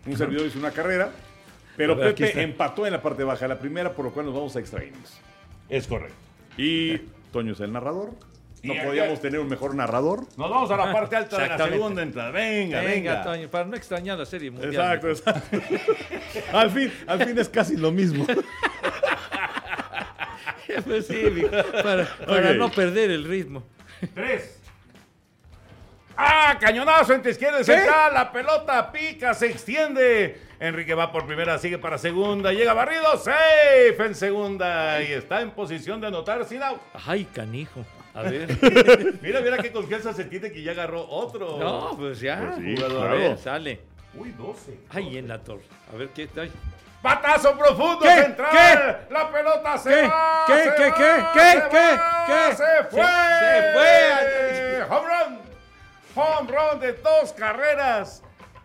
un 0.07 0.17
servidor 0.17 0.47
hizo 0.47 0.59
una 0.59 0.71
carrera, 0.73 1.11
pero 1.77 1.97
ver, 1.97 2.15
Pepe 2.15 2.43
empató 2.43 2.87
en 2.87 2.93
la 2.93 3.03
parte 3.03 3.25
baja 3.25 3.41
de 3.47 3.49
la 3.55 3.59
primera, 3.59 3.93
por 3.93 4.05
lo 4.05 4.13
cual 4.13 4.27
nos 4.27 4.35
vamos 4.35 4.55
a 4.57 4.61
extra 4.61 4.85
innings. 4.85 5.19
Es 5.69 5.87
correcto. 5.87 6.15
Y 6.59 6.99
Toño 7.33 7.53
es 7.53 7.61
el 7.61 7.73
narrador. 7.73 8.11
No 8.63 8.75
podíamos 8.85 9.21
tener 9.21 9.41
un 9.41 9.49
mejor 9.49 9.75
narrador. 9.75 10.21
Nos 10.37 10.51
vamos 10.51 10.71
a 10.71 10.77
la 10.77 10.93
parte 10.93 11.17
alta 11.17 11.39
de 11.39 11.49
la 11.49 11.59
segunda 11.59 12.03
entrada. 12.03 12.31
Venga, 12.31 12.81
Venga, 12.81 12.91
venga. 12.95 13.23
Toño, 13.25 13.49
para 13.49 13.65
no 13.65 13.77
extrañar 13.77 14.19
la 14.19 14.27
serie 14.27 14.51
mundial. 14.51 14.73
Exacto, 14.73 15.09
exacto. 15.09 15.59
al, 16.53 16.71
fin, 16.71 16.93
al 17.07 17.25
fin 17.25 17.39
es 17.39 17.49
casi 17.49 17.77
lo 17.77 17.91
mismo. 17.91 18.27
Pues 20.87 21.07
sí, 21.07 21.45
para, 21.83 22.55
no 22.55 22.71
perder 22.71 23.11
el 23.11 23.25
ritmo. 23.25 23.63
Tres. 24.15 24.59
¡Ah! 26.17 26.57
Cañonazo 26.59 27.13
entre 27.13 27.33
izquierda 27.33 27.61
y 27.61 27.65
central. 27.65 28.15
La 28.15 28.33
pelota 28.33 28.91
pica, 28.91 29.35
se 29.35 29.51
extiende. 29.51 30.41
Enrique 30.61 30.95
va 30.95 31.13
por 31.13 31.27
primera, 31.27 31.59
sigue 31.59 31.77
para 31.77 31.99
segunda. 31.99 32.53
Llega 32.53 32.73
barrido, 32.73 33.19
safe 33.19 33.97
en 33.99 34.15
segunda. 34.15 35.03
Y 35.03 35.13
está 35.13 35.43
en 35.43 35.51
posición 35.51 36.01
de 36.01 36.07
anotar 36.07 36.45
sin 36.47 36.63
out. 36.63 36.81
Ay, 37.07 37.27
canijo. 37.27 37.85
A 38.15 38.23
ver. 38.23 38.49
Mira, 39.23 39.41
mira 39.41 39.57
qué 39.59 39.73
confianza 39.73 40.13
se 40.13 40.25
tiene 40.25 40.53
que 40.53 40.63
ya 40.63 40.73
agarró 40.73 41.07
otro. 41.09 41.59
No, 41.59 41.97
pues 41.97 42.21
ya. 42.21 42.39
Pues 42.41 42.57
sí, 42.57 42.75
jugador. 42.77 42.99
claro. 43.01 43.11
A 43.11 43.15
ver, 43.19 43.39
sale. 43.39 43.81
Uy, 44.15 44.31
12. 44.33 44.79
Ay, 44.91 45.17
en 45.19 45.29
la 45.29 45.39
torre. 45.43 45.63
A 45.93 45.97
ver 45.97 46.09
qué 46.11 46.27
tal. 46.27 46.51
Patazo 47.01 47.57
profundo 47.59 48.01
¿Qué? 48.03 48.23
central. 48.23 49.07
La 49.11 49.33
pelota 49.33 49.79
se 49.79 49.89
¿Qué? 49.91 50.03
va. 50.03 50.45
¿Qué? 50.47 50.53
se 50.65 50.75
¿Qué? 50.77 50.91
va, 50.91 51.33
¿Qué? 51.33 51.51
se 51.53 51.69
¿Qué? 51.71 51.97
va, 51.97 52.25
¿Qué? 52.27 52.57
Se 52.57 52.85
fue. 52.91 53.03
Se 53.41 53.73
fue. 53.73 54.97
Home 54.97 55.09
run. 55.09 55.39
Home 56.15 56.51
run 56.53 56.81
de 56.81 56.93
dos 56.93 57.33
carreras. 57.33 58.23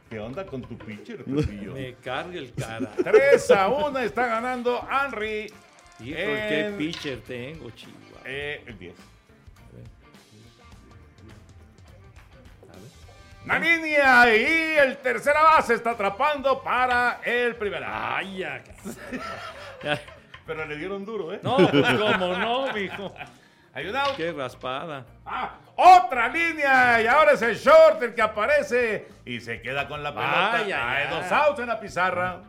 ¿Qué 0.09 0.19
onda 0.19 0.45
con 0.45 0.61
tu 0.61 0.77
pitcher, 0.77 1.23
Pepillo? 1.23 1.73
Me 1.73 1.93
carga 1.95 2.37
el 2.37 2.53
cara. 2.53 2.91
3 3.03 3.51
a 3.51 3.67
1 3.69 3.99
está 3.99 4.27
ganando 4.27 4.85
Henry. 4.91 5.51
Hijo, 5.99 6.15
qué 6.15 6.65
en, 6.67 6.77
pitcher 6.77 7.19
tengo, 7.21 7.69
chihuahua. 7.71 8.19
eh, 8.25 8.61
el 8.67 8.77
10. 8.77 8.93
La 13.47 13.59
línea 13.59 14.35
y 14.35 14.77
el 14.77 14.97
tercera 14.97 15.41
base 15.41 15.73
está 15.75 15.91
atrapando 15.91 16.61
para 16.61 17.21
el 17.23 17.55
primera. 17.55 18.17
Ay, 18.17 18.37
ya. 18.39 18.61
Pero 20.45 20.65
le 20.65 20.75
dieron 20.75 21.05
duro, 21.05 21.33
¿eh? 21.33 21.39
No, 21.41 21.55
pues 21.57 21.71
cómo 21.97 22.35
no, 22.37 22.73
mijo. 22.73 23.13
Hay 23.73 23.87
un 23.87 23.95
out. 23.95 24.15
Qué 24.17 24.31
raspada. 24.33 25.05
Ah, 25.25 25.55
otra 25.75 26.27
línea 26.29 27.01
y 27.01 27.07
ahora 27.07 27.33
es 27.33 27.41
el 27.41 27.55
short 27.55 28.01
el 28.01 28.15
que 28.15 28.21
aparece 28.21 29.07
y 29.25 29.39
se 29.39 29.61
queda 29.61 29.87
con 29.87 30.01
la 30.03 30.13
pelota. 30.13 30.53
Ay, 30.53 30.63
ay, 30.63 30.71
Hay 30.73 31.03
ay. 31.07 31.09
dos 31.21 31.31
outs 31.31 31.59
en 31.59 31.67
la 31.67 31.79
pizarra. 31.79 32.41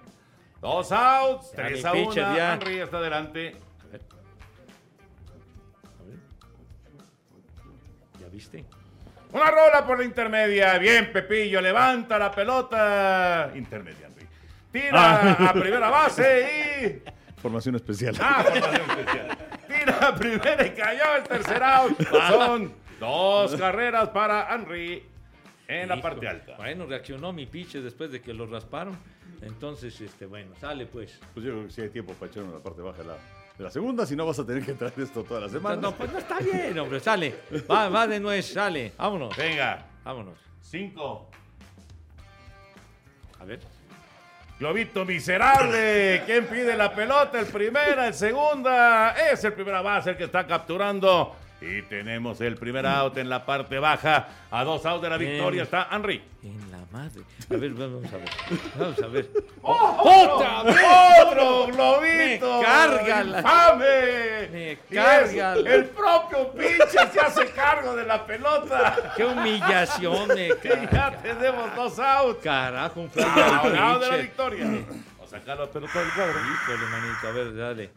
Dos 0.61 0.91
outs, 0.91 1.51
Ya, 1.53 1.57
tres 1.57 1.83
mi 1.85 1.89
a 1.89 1.93
pitcher, 1.93 2.25
una. 2.25 2.37
ya. 2.37 2.53
Henry 2.55 2.81
está 2.81 2.97
adelante. 2.99 3.57
¿Ya 8.21 8.29
viste? 8.29 8.65
Una 9.33 9.51
rola 9.51 9.85
por 9.87 9.99
la 9.99 10.05
intermedia. 10.05 10.79
Bien, 10.79 11.13
Pepillo, 11.13 11.61
levanta 11.61 12.19
la 12.19 12.31
pelota. 12.31 13.51
Intermedia, 13.55 14.07
Henry. 14.07 14.27
Tira 14.73 15.33
a 15.51 15.53
primera 15.53 15.91
base 15.91 17.03
y. 17.07 17.41
Formación 17.41 17.77
especial. 17.77 18.17
Ah, 18.21 18.43
formación 18.43 18.91
especial. 18.91 19.39
Tira 19.69 20.09
a 20.09 20.15
primera 20.15 20.67
y 20.67 20.71
cayó 20.71 21.17
el 21.17 21.23
tercer 21.25 21.63
out. 21.63 22.03
Son 22.29 22.75
dos 22.99 23.55
carreras 23.57 24.09
para 24.09 24.55
Henry 24.55 25.05
en 25.69 25.89
la 25.89 26.01
parte 26.01 26.27
alta. 26.27 26.57
Bueno, 26.57 26.87
reaccionó 26.87 27.33
mi 27.33 27.47
pitcher 27.47 27.83
después 27.83 28.11
de 28.11 28.21
que 28.21 28.33
lo 28.33 28.47
rasparon. 28.47 28.99
Entonces, 29.43 30.01
este, 30.01 30.27
bueno, 30.27 30.55
sale 30.61 30.87
pues. 30.87 31.21
Pues 31.35 31.47
yo 31.47 31.53
creo 31.53 31.67
que 31.67 31.73
sí 31.73 31.83
hay 31.83 31.91
tiempo 31.91 32.15
para 32.15 32.31
echar 32.31 32.45
en 32.45 32.53
la 32.53 32.59
parte 32.59 32.83
baja 32.83 32.99
de 32.99 33.09
la, 33.09 33.17
la 33.59 33.71
segunda, 33.71 34.07
si 34.07 34.15
no 34.15 34.25
vas 34.27 34.39
a 34.39 34.47
tener 34.47 34.65
que 34.65 34.75
traer 34.75 34.95
esto 34.99 35.25
toda 35.25 35.41
la 35.41 35.49
semana. 35.49 35.77
No, 35.81 35.93
pues 35.93 36.13
no 36.13 36.19
está 36.19 36.39
bien, 36.39 36.79
hombre, 36.79 37.01
sale. 37.01 37.35
Va, 37.71 37.89
va 37.89 38.07
de 38.07 38.21
nuez, 38.21 38.53
sale. 38.53 38.93
Vámonos, 38.97 39.37
Venga, 39.37 39.85
vámonos. 40.05 40.39
cinco. 40.61 41.29
A 43.41 43.45
ver. 43.45 43.61
Globito 44.59 45.05
miserable. 45.05 46.23
¿Quién 46.27 46.47
pide 46.47 46.77
la 46.77 46.93
pelota? 46.93 47.39
El 47.39 47.47
primera, 47.47 48.09
el 48.09 48.15
segunda. 48.15 49.11
Es 49.31 49.45
el 49.45 49.53
primera 49.53 49.83
base 49.83 50.11
el 50.11 50.17
que 50.17 50.25
está 50.25 50.45
capturando. 50.47 51.37
Y 51.61 51.83
tenemos 51.83 52.41
el 52.41 52.55
primer 52.57 52.87
out 52.87 53.17
en 53.19 53.29
la 53.29 53.45
parte 53.45 53.81
baja. 53.81 54.29
A 54.51 54.63
dos 54.63 54.87
outs 54.87 55.03
de 55.03 55.11
la 55.11 55.17
victoria 55.17 55.65
está 55.65 55.89
Henry. 55.91 56.23
En 56.45 56.71
la 56.71 56.79
madre. 56.93 57.23
A 57.51 57.57
ver, 57.57 57.71
vamos 57.73 58.05
a 58.13 58.17
ver. 58.17 58.29
Vamos 58.77 59.03
a 59.03 59.07
ver. 59.09 59.31
¡Otra 59.61 60.63
vez! 60.63 60.77
¡Otro 61.27 61.67
globito! 61.67 62.59
Me 62.61 62.65
carga 62.65 63.25
la- 63.25 63.39
¡Infame! 63.41 64.49
Me 64.53 64.79
carga 64.95 65.55
la- 65.57 65.71
El 65.75 65.85
propio 65.87 66.53
pitcher 66.53 67.11
se 67.13 67.21
hace 67.21 67.51
cargo 67.51 67.97
de 67.97 68.05
la 68.05 68.25
pelota. 68.25 69.13
Qué 69.17 69.25
humillación, 69.25 70.29
me 70.29 70.47
Y 70.47 70.51
ya 70.65 70.89
carga. 70.89 71.19
tenemos 71.23 71.75
dos 71.75 71.99
outs. 71.99 72.41
Carajo, 72.41 73.01
un 73.01 73.11
Ah, 73.21 73.63
out 73.95 74.01
de 74.05 74.11
la 74.11 74.17
victoria. 74.17 74.65
O 75.21 75.27
sacar 75.27 75.59
la 75.59 75.67
pelota 75.67 75.99
del 75.99 76.13
cuadro. 76.13 76.39
Híjole, 76.39 76.87
manito, 76.87 77.27
a 77.27 77.33
ver, 77.33 77.57
dale. 77.57 77.91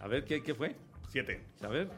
A 0.00 0.08
ver, 0.08 0.24
¿qué, 0.26 0.42
qué 0.42 0.54
fue? 0.54 0.76
Siete. 1.16 1.40
A 1.64 1.68
ver. 1.68 1.88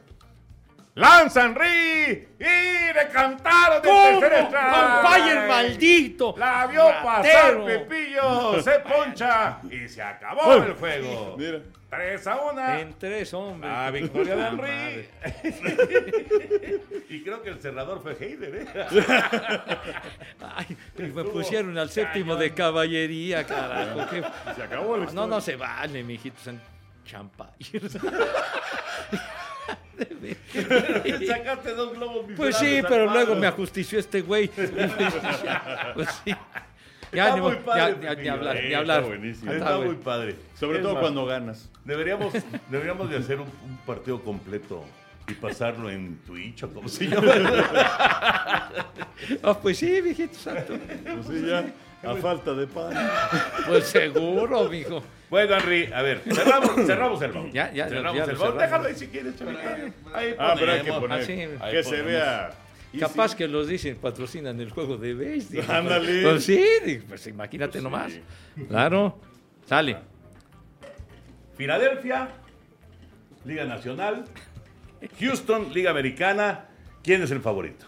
Lanza 0.95 1.47
Henry 1.47 2.29
y 2.39 2.93
le 2.95 3.09
cantaron 3.13 3.83
del 3.83 3.91
¿Cómo? 3.91 4.21
tercer 4.21 4.45
strike. 4.45 4.75
¡On 4.75 5.03
fire, 5.11 5.49
maldito! 5.49 6.35
La 6.39 6.67
vio 6.69 6.85
pasar. 7.03 7.65
Pepillo, 7.65 8.63
se 8.63 8.79
poncha 8.79 9.59
y 9.69 9.89
se 9.89 10.01
acabó 10.03 10.55
el 10.55 10.73
juego. 10.75 11.35
Mira. 11.37 11.59
3 11.91 12.27
a 12.29 12.37
1. 12.37 12.69
En 12.79 12.95
tres 12.95 13.35
hombres. 13.35 13.73
La 13.73 13.91
victoria 13.91 14.37
de 14.37 14.47
Henry. 14.47 15.09
y 17.09 17.23
creo 17.25 17.43
que 17.43 17.49
el 17.51 17.61
cerrador 17.61 18.01
fue 18.01 18.13
Heider, 18.21 18.55
¿eh? 18.55 18.67
Ay, 20.55 20.77
me 20.97 21.25
pusieron 21.25 21.77
al 21.77 21.91
séptimo 21.91 22.37
de 22.37 22.55
caballería, 22.55 23.45
carajo. 23.45 24.07
qué- 24.11 24.23
Se 24.55 24.63
acabó 24.63 24.95
el 24.95 25.13
No, 25.13 25.27
no 25.27 25.41
se 25.41 25.57
vale, 25.57 26.05
mijitos. 26.05 26.55
En 27.09 27.31
champayos. 27.31 27.93
Sacaste 31.27 31.75
dos 31.75 31.93
globos 31.95 32.27
Pues 32.37 32.57
sí, 32.57 32.81
pero 32.89 33.09
al 33.09 33.15
luego 33.17 33.35
me 33.35 33.47
ajustició 33.47 33.99
este 33.99 34.21
güey. 34.23 34.49
Pues 35.95 36.09
sí. 36.25 36.35
Ya, 37.11 37.29
Está 37.29 37.41
ni, 37.41 37.57
padre, 37.57 37.81
ya- 37.81 37.89
ya- 37.89 37.95
ni 37.95 38.07
Pepillo. 38.07 38.33
hablar, 38.35 38.57
Eh, 38.57 38.61
ni 38.61 38.67
está 38.67 38.79
hablar. 38.79 39.03
buenísimo. 39.05 39.53
Está 39.53 39.77
bueno. 39.77 39.93
muy 39.93 40.03
padre. 40.03 40.37
Sobre 40.61 40.77
Es 40.77 40.83
todo 40.83 40.93
más, 40.95 41.01
cuando 41.01 41.25
ganas. 41.25 41.71
Deberíamos, 41.85 42.35
deberíamos 42.69 43.09
de 43.11 43.17
hacer 43.17 43.41
un, 43.41 43.49
un 43.65 43.79
partido 43.87 44.23
completo 44.23 44.85
y 45.27 45.33
pasarlo 45.35 45.89
en 45.91 46.19
Twitch 46.27 46.65
o 46.65 46.69
como 46.69 46.87
se 46.89 47.07
llama. 47.07 47.33
Ah, 49.43 49.59
pues 49.61 49.79
sí, 49.79 50.01
mijito 50.03 50.35
santo. 50.35 50.75
Pues 51.03 51.27
sí, 51.27 51.47
ya. 51.47 51.65
A 52.09 52.15
falta 52.17 52.53
de 52.53 52.67
pan. 52.67 52.95
Pues 53.67 53.87
seguro, 53.89 54.69
mijo. 54.69 55.03
Bueno, 55.31 55.57
Henry, 55.57 55.91
a 55.93 56.03
ver, 56.03 56.21
cerramos, 56.21 56.87
cerramos 56.87 57.23
el 57.23 57.33
baúl. 57.33 57.53
Ya, 57.53 57.71
ya, 57.73 57.89
cerramos 57.89 58.17
ya 58.17 58.25
el 58.25 58.37
baúl. 58.37 58.59
Déjalo 58.59 58.89
ahí 58.89 58.95
si 58.95 59.07
quieres, 59.09 59.37
chavito. 59.37 59.61
Ahí 60.15 60.35
Ah, 60.39 60.55
pero 60.59 60.73
hay 60.73 60.83
que 60.83 60.93
poner. 60.93 61.21
Ah, 61.21 61.25
sí. 61.25 61.71
Que 61.71 61.83
se 61.83 62.03
vea. 62.03 62.51
Y 62.91 62.99
Capaz 62.99 63.29
sí, 63.29 63.37
que 63.37 63.49
los 63.49 63.69
dicen 63.69 63.97
patrocinan 63.97 64.59
el 64.61 64.71
juego 64.71 64.97
de 64.97 65.15
digo. 65.15 65.63
Ándale. 65.69 66.23
Pues 66.23 66.45
sí, 66.45 67.03
pues 67.07 67.27
imagínate 67.27 67.83
nomás. 67.83 68.13
Claro. 68.69 69.21
Sale. 69.67 69.99
Filadelfia, 71.59 72.29
Liga 73.45 73.65
Nacional. 73.65 74.25
Houston, 75.21 75.73
Liga 75.75 75.91
Americana. 75.91 76.65
¿Quién 77.03 77.23
es 77.23 77.31
el 77.31 77.41
favorito? 77.41 77.88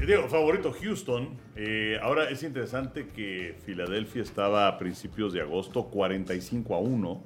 Eh, 0.00 0.06
Digo, 0.06 0.28
favorito 0.28 0.72
Houston. 0.80 1.36
Eh, 1.56 1.98
ahora 2.02 2.30
es 2.30 2.42
interesante 2.42 3.08
que 3.14 3.56
Filadelfia 3.64 4.22
estaba 4.22 4.68
a 4.68 4.78
principios 4.78 5.32
de 5.32 5.40
agosto 5.40 5.84
45 5.84 6.74
a 6.74 6.78
1. 6.78 7.22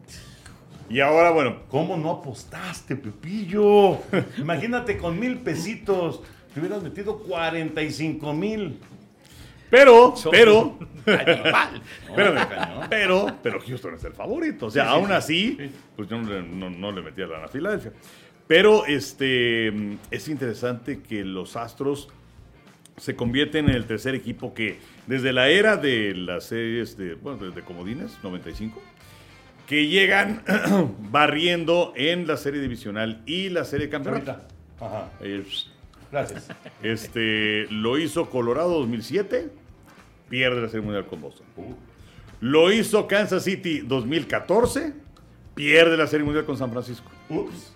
Y 0.88 1.00
ahora, 1.00 1.30
bueno, 1.30 1.62
¿Cómo 1.68 1.96
no 1.96 2.10
apostaste, 2.10 2.96
Pepillo? 2.96 3.98
Imagínate 4.38 4.96
con 4.98 5.18
mil 5.18 5.38
pesitos. 5.38 6.22
Te 6.54 6.60
hubieras 6.60 6.82
metido 6.82 7.18
45 7.18 8.32
mil. 8.32 8.78
pero, 9.68 10.14
pero, 10.30 10.78
cañón. 11.04 12.86
pero, 12.88 13.26
pero 13.42 13.60
Houston 13.60 13.94
es 13.94 14.04
el 14.04 14.12
favorito. 14.12 14.66
O 14.66 14.70
sea, 14.70 14.90
aún 14.90 15.10
así, 15.12 15.58
pues 15.96 16.08
yo 16.08 16.20
no, 16.20 16.30
le- 16.32 16.42
no- 16.42 16.70
no 16.70 16.92
le 16.92 17.02
metí 17.02 17.20
a 17.22 17.26
la 17.26 17.44
a 17.44 17.48
Filadelfia. 17.48 17.92
Pero 18.46 18.86
este 18.86 19.68
es 20.12 20.28
interesante 20.28 21.00
que 21.02 21.24
los 21.24 21.56
Astros 21.56 22.08
se 22.96 23.14
convierten 23.14 23.68
en 23.68 23.74
el 23.76 23.86
tercer 23.86 24.14
equipo 24.14 24.54
que 24.54 24.78
desde 25.06 25.32
la 25.32 25.48
era 25.48 25.76
de 25.76 26.14
las 26.14 26.44
series 26.44 26.96
de, 26.96 27.14
bueno, 27.14 27.46
desde 27.46 27.62
Comodines, 27.62 28.18
95, 28.22 28.82
que 29.66 29.88
llegan 29.88 30.42
barriendo 31.10 31.92
en 31.96 32.26
la 32.26 32.36
serie 32.36 32.60
divisional 32.60 33.22
y 33.26 33.48
la 33.50 33.64
serie 33.64 33.86
de 33.86 33.92
campeonato. 33.92 34.30
Ahorita. 34.32 34.48
Ajá. 34.80 35.10
Eh, 35.20 35.44
Gracias. 36.10 36.48
Este, 36.82 37.66
lo 37.70 37.98
hizo 37.98 38.30
Colorado 38.30 38.78
2007, 38.78 39.50
pierde 40.28 40.62
la 40.62 40.68
serie 40.68 40.84
mundial 40.84 41.06
con 41.06 41.20
Boston. 41.20 41.46
Lo 42.40 42.72
hizo 42.72 43.06
Kansas 43.06 43.44
City 43.44 43.80
2014, 43.80 44.92
pierde 45.54 45.96
la 45.96 46.06
serie 46.06 46.24
mundial 46.24 46.44
con 46.44 46.56
San 46.56 46.70
Francisco. 46.70 47.10
Ups. 47.28 47.72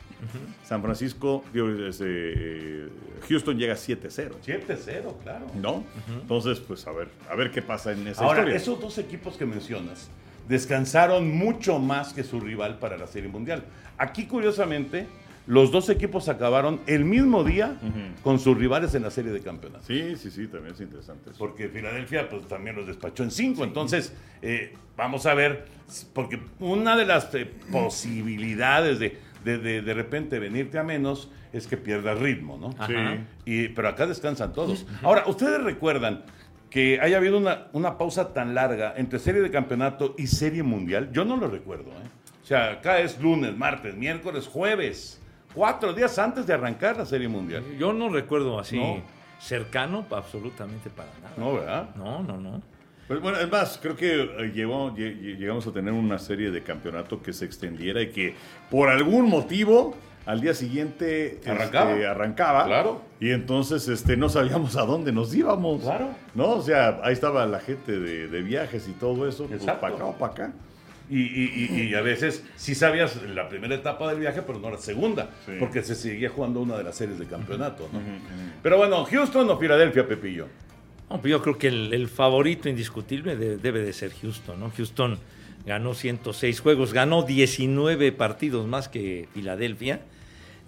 San 0.64 0.82
Francisco, 0.82 1.44
este, 1.88 2.04
eh, 2.06 2.88
Houston 3.28 3.58
llega 3.58 3.74
a 3.74 3.76
7-0, 3.76 4.32
7-0, 4.44 5.14
claro. 5.22 5.46
¿no? 5.60 5.84
Entonces, 6.20 6.60
pues 6.60 6.86
a 6.86 6.92
ver, 6.92 7.08
a 7.30 7.34
ver 7.34 7.50
qué 7.50 7.62
pasa 7.62 7.92
en 7.92 8.06
esa 8.06 8.24
Ahora, 8.24 8.40
historia. 8.40 8.56
esos 8.56 8.80
dos 8.80 8.98
equipos 8.98 9.36
que 9.36 9.46
mencionas 9.46 10.10
descansaron 10.48 11.30
mucho 11.30 11.78
más 11.78 12.12
que 12.12 12.24
su 12.24 12.40
rival 12.40 12.78
para 12.78 12.96
la 12.96 13.06
Serie 13.06 13.28
Mundial. 13.28 13.62
Aquí, 13.98 14.26
curiosamente, 14.26 15.06
los 15.46 15.70
dos 15.72 15.88
equipos 15.88 16.28
acabaron 16.28 16.80
el 16.86 17.04
mismo 17.04 17.44
día 17.44 17.76
con 18.22 18.38
sus 18.38 18.56
rivales 18.56 18.94
en 18.94 19.02
la 19.02 19.10
Serie 19.10 19.32
de 19.32 19.40
Campeonatos. 19.40 19.86
Sí, 19.86 20.16
sí, 20.16 20.30
sí, 20.30 20.46
también 20.48 20.74
es 20.74 20.80
interesante. 20.80 21.30
eso. 21.30 21.38
Porque 21.38 21.68
Filadelfia 21.68 22.28
pues 22.28 22.46
también 22.46 22.76
los 22.76 22.86
despachó 22.86 23.22
en 23.22 23.30
cinco. 23.30 23.64
Entonces, 23.64 24.12
eh, 24.42 24.74
vamos 24.96 25.26
a 25.26 25.34
ver, 25.34 25.66
porque 26.12 26.40
una 26.58 26.96
de 26.96 27.06
las 27.06 27.34
eh, 27.34 27.50
posibilidades 27.72 28.98
de, 28.98 29.18
de, 29.44 29.58
de, 29.58 29.82
de 29.82 29.94
repente 29.94 30.38
venirte 30.38 30.78
a 30.78 30.82
menos 30.82 31.30
es 31.52 31.66
que 31.66 31.76
pierdas 31.76 32.18
ritmo, 32.18 32.58
¿no? 32.58 32.70
Ajá. 32.78 33.18
Y, 33.44 33.68
pero 33.68 33.88
acá 33.88 34.06
descansan 34.06 34.52
todos. 34.52 34.86
Ahora, 35.02 35.24
¿ustedes 35.26 35.62
recuerdan 35.62 36.22
que 36.70 37.00
haya 37.00 37.16
habido 37.16 37.38
una, 37.38 37.66
una 37.72 37.98
pausa 37.98 38.32
tan 38.32 38.54
larga 38.54 38.94
entre 38.96 39.18
serie 39.18 39.40
de 39.42 39.50
campeonato 39.50 40.14
y 40.18 40.26
serie 40.28 40.62
mundial? 40.62 41.10
Yo 41.12 41.24
no 41.24 41.36
lo 41.36 41.48
recuerdo, 41.48 41.90
¿eh? 41.90 42.08
O 42.42 42.46
sea, 42.46 42.72
acá 42.72 42.98
es 43.00 43.20
lunes, 43.20 43.56
martes, 43.56 43.94
miércoles, 43.96 44.46
jueves. 44.48 45.20
Cuatro 45.54 45.92
días 45.92 46.18
antes 46.18 46.46
de 46.46 46.54
arrancar 46.54 46.96
la 46.96 47.06
serie 47.06 47.28
mundial. 47.28 47.64
Yo 47.78 47.92
no 47.92 48.08
recuerdo 48.08 48.58
así 48.58 48.76
No. 48.78 49.02
cercano 49.40 50.04
absolutamente 50.10 50.90
para 50.90 51.08
nada. 51.22 51.34
No, 51.36 51.54
¿verdad? 51.54 51.94
No, 51.96 52.22
no, 52.22 52.36
no. 52.38 52.62
Pues 53.10 53.20
bueno, 53.20 53.40
es 53.40 53.50
más, 53.50 53.76
creo 53.82 53.96
que 53.96 54.22
eh, 54.22 54.52
llegó- 54.54 54.94
llegamos 54.94 55.66
a 55.66 55.72
tener 55.72 55.92
una 55.92 56.16
serie 56.20 56.52
de 56.52 56.62
campeonato 56.62 57.20
que 57.20 57.32
se 57.32 57.44
extendiera 57.44 58.00
y 58.00 58.10
que 58.10 58.36
por 58.70 58.88
algún 58.88 59.28
motivo 59.28 59.96
al 60.26 60.40
día 60.40 60.54
siguiente 60.54 61.26
este, 61.32 61.50
Arrancaba. 61.50 61.90
arrancaba. 62.08 62.64
Claro. 62.66 63.02
Y 63.18 63.30
entonces 63.32 63.88
este, 63.88 64.16
no 64.16 64.28
sabíamos 64.28 64.76
a 64.76 64.82
dónde 64.82 65.10
nos 65.10 65.34
íbamos. 65.34 65.82
Claro. 65.82 66.10
¿No? 66.36 66.50
O 66.50 66.62
sea, 66.62 67.00
ahí 67.02 67.12
estaba 67.12 67.44
la 67.46 67.58
gente 67.58 67.98
de, 67.98 68.28
de 68.28 68.42
viajes 68.42 68.86
y 68.86 68.92
todo 68.92 69.26
eso. 69.28 69.46
Pues 69.46 69.64
para 69.64 69.88
acá 69.92 70.04
o 70.04 70.16
para 70.16 70.32
acá. 70.32 70.52
Y, 71.10 71.18
y- 71.22 71.68
y- 71.68 71.82
y 71.88 71.94
a 71.96 72.02
veces 72.02 72.44
sí 72.54 72.76
sabías 72.76 73.20
la 73.24 73.48
primera 73.48 73.74
etapa 73.74 74.08
del 74.08 74.20
viaje, 74.20 74.42
pero 74.42 74.60
no 74.60 74.70
la 74.70 74.78
segunda, 74.78 75.30
Sí. 75.46 75.54
porque 75.58 75.82
se 75.82 75.96
seguía 75.96 76.28
jugando 76.30 76.60
una 76.60 76.76
de 76.76 76.84
las 76.84 76.94
series 76.94 77.18
de 77.18 77.26
campeonato. 77.26 77.88
¿no? 77.92 77.98
Pero 78.62 78.76
bueno, 78.76 79.04
Houston 79.04 79.50
o 79.50 79.58
Filadelfia, 79.58 80.06
Pepillo. 80.06 80.46
Pues 81.10 81.24
yo 81.24 81.42
creo 81.42 81.58
que 81.58 81.66
el, 81.66 82.08
favorito 82.08 82.68
indiscutible 82.68 83.36
de- 83.36 83.56
debe 83.56 83.80
de 83.80 83.92
ser 83.92 84.12
Houston, 84.22 84.60
¿no? 84.60 84.70
Houston 84.76 85.18
ganó 85.66 85.92
106 85.92 86.60
juegos, 86.60 86.92
ganó 86.92 87.22
19 87.24 88.12
partidos 88.12 88.66
más 88.68 88.88
que 88.88 89.28
Filadelfia. 89.34 90.00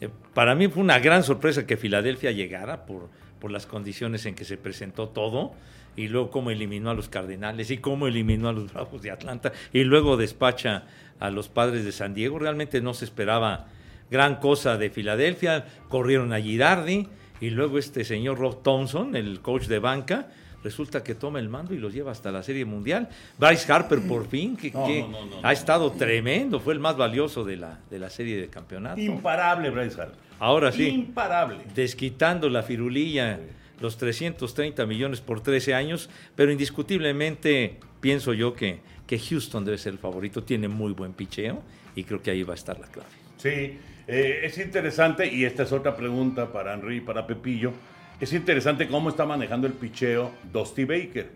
Eh, 0.00 0.08
para 0.34 0.56
mí 0.56 0.66
fue 0.66 0.82
una 0.82 0.98
gran 0.98 1.22
sorpresa 1.22 1.64
que 1.64 1.76
Filadelfia 1.76 2.32
llegara 2.32 2.86
por, 2.86 3.08
por 3.38 3.52
las 3.52 3.66
condiciones 3.66 4.26
en 4.26 4.34
que 4.34 4.44
se 4.44 4.56
presentó 4.56 5.08
todo 5.08 5.52
y 5.94 6.08
luego 6.08 6.30
cómo 6.30 6.50
eliminó 6.50 6.90
a 6.90 6.94
los 6.94 7.08
Cardenales 7.08 7.70
y 7.70 7.78
cómo 7.78 8.08
eliminó 8.08 8.48
a 8.48 8.52
los 8.52 8.72
Bravos 8.72 9.00
de 9.00 9.12
Atlanta 9.12 9.52
y 9.72 9.84
luego 9.84 10.16
despacha 10.16 10.84
a 11.20 11.30
los 11.30 11.48
Padres 11.48 11.84
de 11.84 11.92
San 11.92 12.14
Diego. 12.14 12.40
Realmente 12.40 12.80
no 12.80 12.94
se 12.94 13.04
esperaba 13.04 13.68
gran 14.10 14.36
cosa 14.36 14.76
de 14.76 14.90
Filadelfia. 14.90 15.66
Corrieron 15.88 16.32
a 16.32 16.40
Girardi 16.40 17.06
y 17.42 17.50
luego 17.50 17.76
este 17.76 18.04
señor 18.04 18.38
Rob 18.38 18.62
Thompson, 18.62 19.16
el 19.16 19.40
coach 19.40 19.64
de 19.66 19.80
banca, 19.80 20.28
resulta 20.62 21.02
que 21.02 21.16
toma 21.16 21.40
el 21.40 21.48
mando 21.48 21.74
y 21.74 21.78
los 21.78 21.92
lleva 21.92 22.12
hasta 22.12 22.30
la 22.30 22.40
Serie 22.44 22.64
Mundial. 22.64 23.08
Bryce 23.36 23.70
Harper 23.72 24.00
por 24.02 24.28
fin, 24.28 24.56
que, 24.56 24.70
No, 24.70 24.86
que 24.86 25.02
no, 25.02 25.08
no, 25.08 25.26
no, 25.26 25.36
ha 25.42 25.52
estado 25.52 25.90
tremendo, 25.90 26.60
fue 26.60 26.72
el 26.72 26.78
más 26.78 26.96
valioso 26.96 27.42
de 27.42 27.56
la, 27.56 27.80
de 27.90 27.98
la 27.98 28.10
serie 28.10 28.40
de 28.40 28.46
campeonato. 28.46 29.00
Imparable, 29.00 29.70
Bryce 29.70 30.00
Harper. 30.00 30.18
Ahora 30.38 30.70
sí, 30.70 30.86
Imparable. 30.86 31.58
desquitando 31.74 32.48
la 32.48 32.62
firulilla, 32.62 33.40
los 33.80 33.96
330 33.96 34.86
millones 34.86 35.20
por 35.20 35.40
13 35.40 35.74
años, 35.74 36.10
pero 36.36 36.52
indiscutiblemente 36.52 37.80
pienso 38.00 38.34
yo 38.34 38.54
que, 38.54 38.82
que 39.04 39.18
Houston 39.18 39.64
debe 39.64 39.78
ser 39.78 39.94
el 39.94 39.98
favorito, 39.98 40.44
tiene 40.44 40.68
muy 40.68 40.92
buen 40.92 41.12
picheo 41.12 41.60
y 41.96 42.04
creo 42.04 42.22
que 42.22 42.30
ahí 42.30 42.44
va 42.44 42.52
a 42.52 42.56
estar 42.56 42.78
la 42.78 42.86
clave. 42.86 43.10
Sí, 43.36 43.78
eh, 44.06 44.40
es 44.44 44.58
interesante, 44.58 45.32
y 45.32 45.44
esta 45.44 45.62
es 45.62 45.72
otra 45.72 45.96
pregunta 45.96 46.52
para 46.52 46.74
Henry 46.74 46.96
y 46.96 47.00
para 47.00 47.26
Pepillo. 47.26 47.72
Es 48.20 48.32
interesante 48.32 48.88
cómo 48.88 49.08
está 49.08 49.26
manejando 49.26 49.66
el 49.66 49.72
picheo 49.72 50.32
Dusty 50.52 50.84
Baker. 50.84 51.30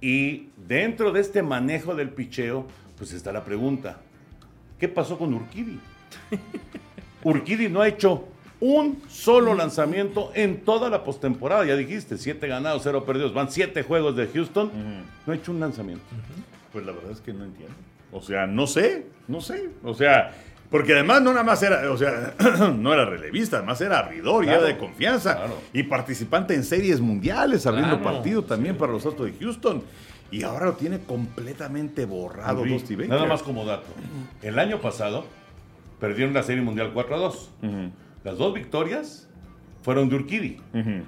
Y 0.00 0.48
dentro 0.56 1.12
de 1.12 1.20
este 1.20 1.42
manejo 1.42 1.94
del 1.94 2.10
picheo, 2.10 2.66
pues 2.98 3.12
está 3.12 3.32
la 3.32 3.44
pregunta: 3.44 4.00
¿qué 4.78 4.88
pasó 4.88 5.18
con 5.18 5.32
Urquidi? 5.34 5.78
Urquidi 7.24 7.68
no 7.68 7.80
ha 7.80 7.88
hecho 7.88 8.28
un 8.60 9.02
solo 9.08 9.54
lanzamiento 9.54 10.30
en 10.34 10.60
toda 10.60 10.88
la 10.90 11.04
postemporada. 11.04 11.64
Ya 11.64 11.76
dijiste, 11.76 12.18
siete 12.18 12.46
ganados, 12.48 12.82
cero 12.84 13.04
perdidos. 13.04 13.34
Van 13.34 13.50
siete 13.50 13.82
juegos 13.82 14.16
de 14.16 14.28
Houston. 14.28 14.70
No 15.26 15.32
ha 15.32 15.36
hecho 15.36 15.52
un 15.52 15.60
lanzamiento. 15.60 16.04
Pues 16.72 16.84
la 16.84 16.92
verdad 16.92 17.10
es 17.12 17.20
que 17.20 17.32
no 17.32 17.44
entiendo. 17.44 17.74
O 18.12 18.22
sea, 18.22 18.46
no 18.46 18.66
sé, 18.66 19.06
no 19.28 19.40
sé. 19.40 19.70
O 19.82 19.94
sea, 19.94 20.32
porque 20.70 20.92
además 20.94 21.22
no 21.22 21.30
nada 21.32 21.44
más 21.44 21.62
era, 21.62 21.90
o 21.90 21.96
sea, 21.96 22.34
no 22.76 22.92
era 22.92 23.04
relevista, 23.04 23.58
además 23.58 23.80
era 23.80 23.98
abridor 24.00 24.44
y 24.44 24.48
era 24.48 24.62
de 24.62 24.76
confianza. 24.76 25.36
claro. 25.36 25.58
Y 25.72 25.82
participante 25.84 26.54
en 26.54 26.64
series 26.64 27.00
mundiales, 27.00 27.66
abriendo 27.66 27.98
Claro, 28.00 28.14
partido 28.16 28.42
también 28.44 28.76
para 28.76 28.92
los 28.92 29.04
Astros 29.06 29.26
de 29.28 29.34
Houston. 29.44 29.82
Y 30.30 30.42
ahora 30.42 30.66
lo 30.66 30.72
tiene 30.72 30.98
completamente 31.00 32.04
borrado 32.04 32.60
Henry, 32.62 32.72
Dusty 32.72 32.94
Baker. 32.96 33.10
Nada 33.10 33.26
más 33.26 33.42
como 33.42 33.64
dato. 33.64 33.86
El 34.42 34.58
año 34.58 34.80
pasado 34.80 35.24
perdieron 36.00 36.34
la 36.34 36.42
Serie 36.42 36.62
Mundial 36.62 36.90
4 36.92 37.14
a 37.14 37.18
2. 37.18 37.50
Ujú, 37.62 37.70
Las 38.24 38.36
dos 38.38 38.52
victorias 38.52 39.28
fueron 39.82 40.08
de 40.08 40.16
Urquidi. 40.16 40.60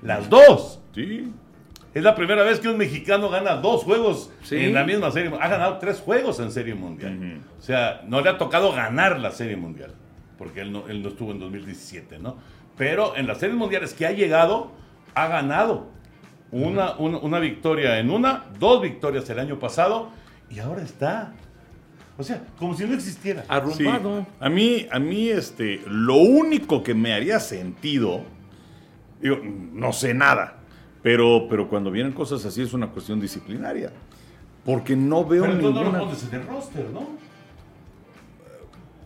Las 0.02 0.30
dos. 0.30 0.80
Sí. 0.94 1.32
Es 1.98 2.04
la 2.04 2.14
primera 2.14 2.44
vez 2.44 2.60
que 2.60 2.68
un 2.68 2.76
mexicano 2.78 3.28
gana 3.28 3.56
dos 3.56 3.82
juegos 3.82 4.30
Sí. 4.44 4.56
en 4.56 4.72
la 4.74 4.84
misma 4.84 5.10
serie. 5.10 5.32
Ha 5.40 5.48
ganado 5.48 5.78
tres 5.78 5.98
juegos 6.00 6.38
en 6.38 6.52
Serie 6.52 6.76
Mundial. 6.76 7.40
O 7.58 7.60
sea, 7.60 8.02
no 8.06 8.20
le 8.20 8.30
ha 8.30 8.38
tocado 8.38 8.72
ganar 8.72 9.18
la 9.18 9.32
Serie 9.32 9.56
Mundial. 9.56 9.92
Porque 10.38 10.60
él 10.60 10.70
no, 10.70 10.86
él 10.86 11.02
no 11.02 11.08
estuvo 11.08 11.32
en 11.32 11.40
2017, 11.40 12.20
¿no? 12.20 12.36
Pero 12.76 13.16
en 13.16 13.26
las 13.26 13.38
series 13.38 13.56
mundiales 13.58 13.94
que 13.94 14.06
ha 14.06 14.12
llegado, 14.12 14.70
ha 15.16 15.26
ganado. 15.26 15.88
Una, 16.52 16.92
una, 16.98 17.18
una 17.18 17.40
victoria 17.40 17.98
en 17.98 18.10
una, 18.12 18.44
dos 18.60 18.80
victorias 18.80 19.28
el 19.30 19.40
año 19.40 19.58
pasado 19.58 20.10
y 20.48 20.60
ahora 20.60 20.82
está. 20.82 21.32
O 22.16 22.22
sea, 22.22 22.42
como 22.60 22.74
si 22.76 22.84
no 22.84 22.94
existiera. 22.94 23.42
Sí. 23.42 23.48
Arrumbado. 23.48 24.24
A 24.38 24.48
mí, 24.48 24.86
a 24.92 25.00
mí, 25.00 25.28
este, 25.30 25.82
lo 25.88 26.14
único 26.14 26.84
que 26.84 26.94
me 26.94 27.12
haría 27.12 27.40
sentido, 27.40 28.22
digo, 29.20 29.40
no 29.42 29.92
sé 29.92 30.14
nada, 30.14 30.57
pero, 31.02 31.46
pero 31.48 31.68
cuando 31.68 31.90
vienen 31.90 32.12
cosas 32.12 32.44
así 32.44 32.62
es 32.62 32.72
una 32.72 32.88
cuestión 32.88 33.20
disciplinaria. 33.20 33.92
Porque 34.64 34.94
no 34.96 35.24
veo 35.24 35.44
Pero 35.44 35.58
tú 35.58 35.62
no 35.62 35.80
ninguna. 35.80 35.98
lo 35.98 36.04
pones 36.04 36.28
en 36.30 36.40
el 36.40 36.46
roster, 36.46 36.90
¿no? 36.90 37.06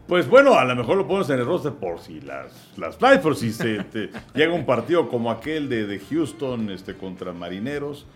Pues 0.09 0.29
bueno, 0.29 0.55
a 0.55 0.65
lo 0.65 0.75
mejor 0.75 0.97
lo 0.97 1.07
pones 1.07 1.31
en 1.31 1.39
el 1.39 1.47
roster 1.47 1.73
por 1.73 2.01
si 2.01 2.21
las, 2.21 2.77
las 2.77 2.97
flies, 2.97 3.19
por 3.21 3.37
si 3.37 3.53
se 3.53 3.79
te 3.85 4.11
llega 4.35 4.53
un 4.53 4.67
partido 4.67 5.09
como 5.09 5.31
aquel 5.31 5.69
de, 5.69 5.87
de 5.87 6.01
Houston 6.01 6.71
este, 6.71 6.95
contra 6.95 7.33
Marineros. 7.33 8.07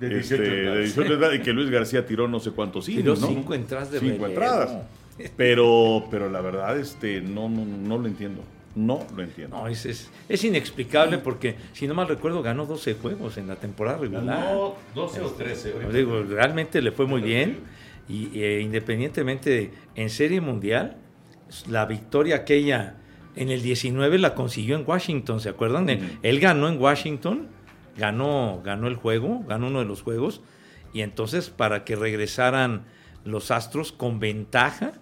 De 0.00 0.18
este, 0.18 0.36
18 0.36 0.42
de 0.42 0.58
entradas. 0.58 0.78
18 0.84 1.12
entradas, 1.12 1.36
y 1.36 1.40
que 1.42 1.52
Luis 1.52 1.70
García 1.70 2.04
tiró 2.04 2.28
no 2.28 2.40
sé 2.40 2.50
cuántos 2.50 2.84
Tiró 2.86 3.00
innings, 3.14 3.20
¿no? 3.20 3.26
cinco 3.28 3.54
entradas 3.54 3.90
de 3.90 4.00
Cinco 4.00 4.26
entradas. 4.26 4.76
Pero, 5.38 6.04
pero 6.10 6.28
la 6.28 6.42
verdad, 6.42 6.78
este, 6.78 7.22
no, 7.22 7.48
no, 7.48 7.64
no 7.64 7.96
lo 7.96 8.06
entiendo. 8.06 8.42
No 8.76 9.04
lo 9.16 9.22
entiendo. 9.22 9.56
No, 9.56 9.66
es, 9.66 9.84
es, 9.86 10.10
es 10.28 10.44
inexplicable 10.44 11.18
porque, 11.18 11.56
si 11.72 11.86
no 11.88 11.94
mal 11.94 12.06
recuerdo, 12.08 12.42
ganó 12.42 12.66
12 12.66 12.94
juegos 12.94 13.36
en 13.38 13.48
la 13.48 13.56
temporada 13.56 13.98
regular. 13.98 14.24
Ganó 14.24 14.74
12 14.94 15.20
o 15.22 15.30
13. 15.30 15.74
Os 15.86 15.92
digo, 15.94 16.22
realmente 16.22 16.80
le 16.82 16.92
fue 16.92 17.06
muy 17.06 17.22
bien 17.22 17.60
y 18.08 18.38
eh, 18.40 18.60
independientemente 18.60 19.72
en 19.94 20.10
Serie 20.10 20.40
Mundial, 20.40 20.96
la 21.68 21.86
victoria 21.86 22.36
aquella 22.36 22.96
en 23.34 23.50
el 23.50 23.62
19 23.62 24.18
la 24.18 24.34
consiguió 24.34 24.76
en 24.76 24.84
Washington, 24.86 25.40
¿se 25.40 25.48
acuerdan? 25.48 25.88
Él- 25.88 26.18
Él 26.22 26.38
ganó 26.40 26.68
en 26.68 26.80
Washington, 26.80 27.48
ganó, 27.96 28.60
ganó 28.64 28.88
el 28.88 28.96
juego, 28.96 29.42
ganó 29.48 29.68
uno 29.68 29.78
de 29.80 29.84
los 29.86 30.02
juegos 30.02 30.42
y 30.92 31.00
entonces 31.00 31.50
para 31.50 31.84
que 31.84 31.96
regresaran 31.96 32.84
los 33.24 33.50
Astros 33.50 33.90
con 33.92 34.20
ventaja 34.20 34.92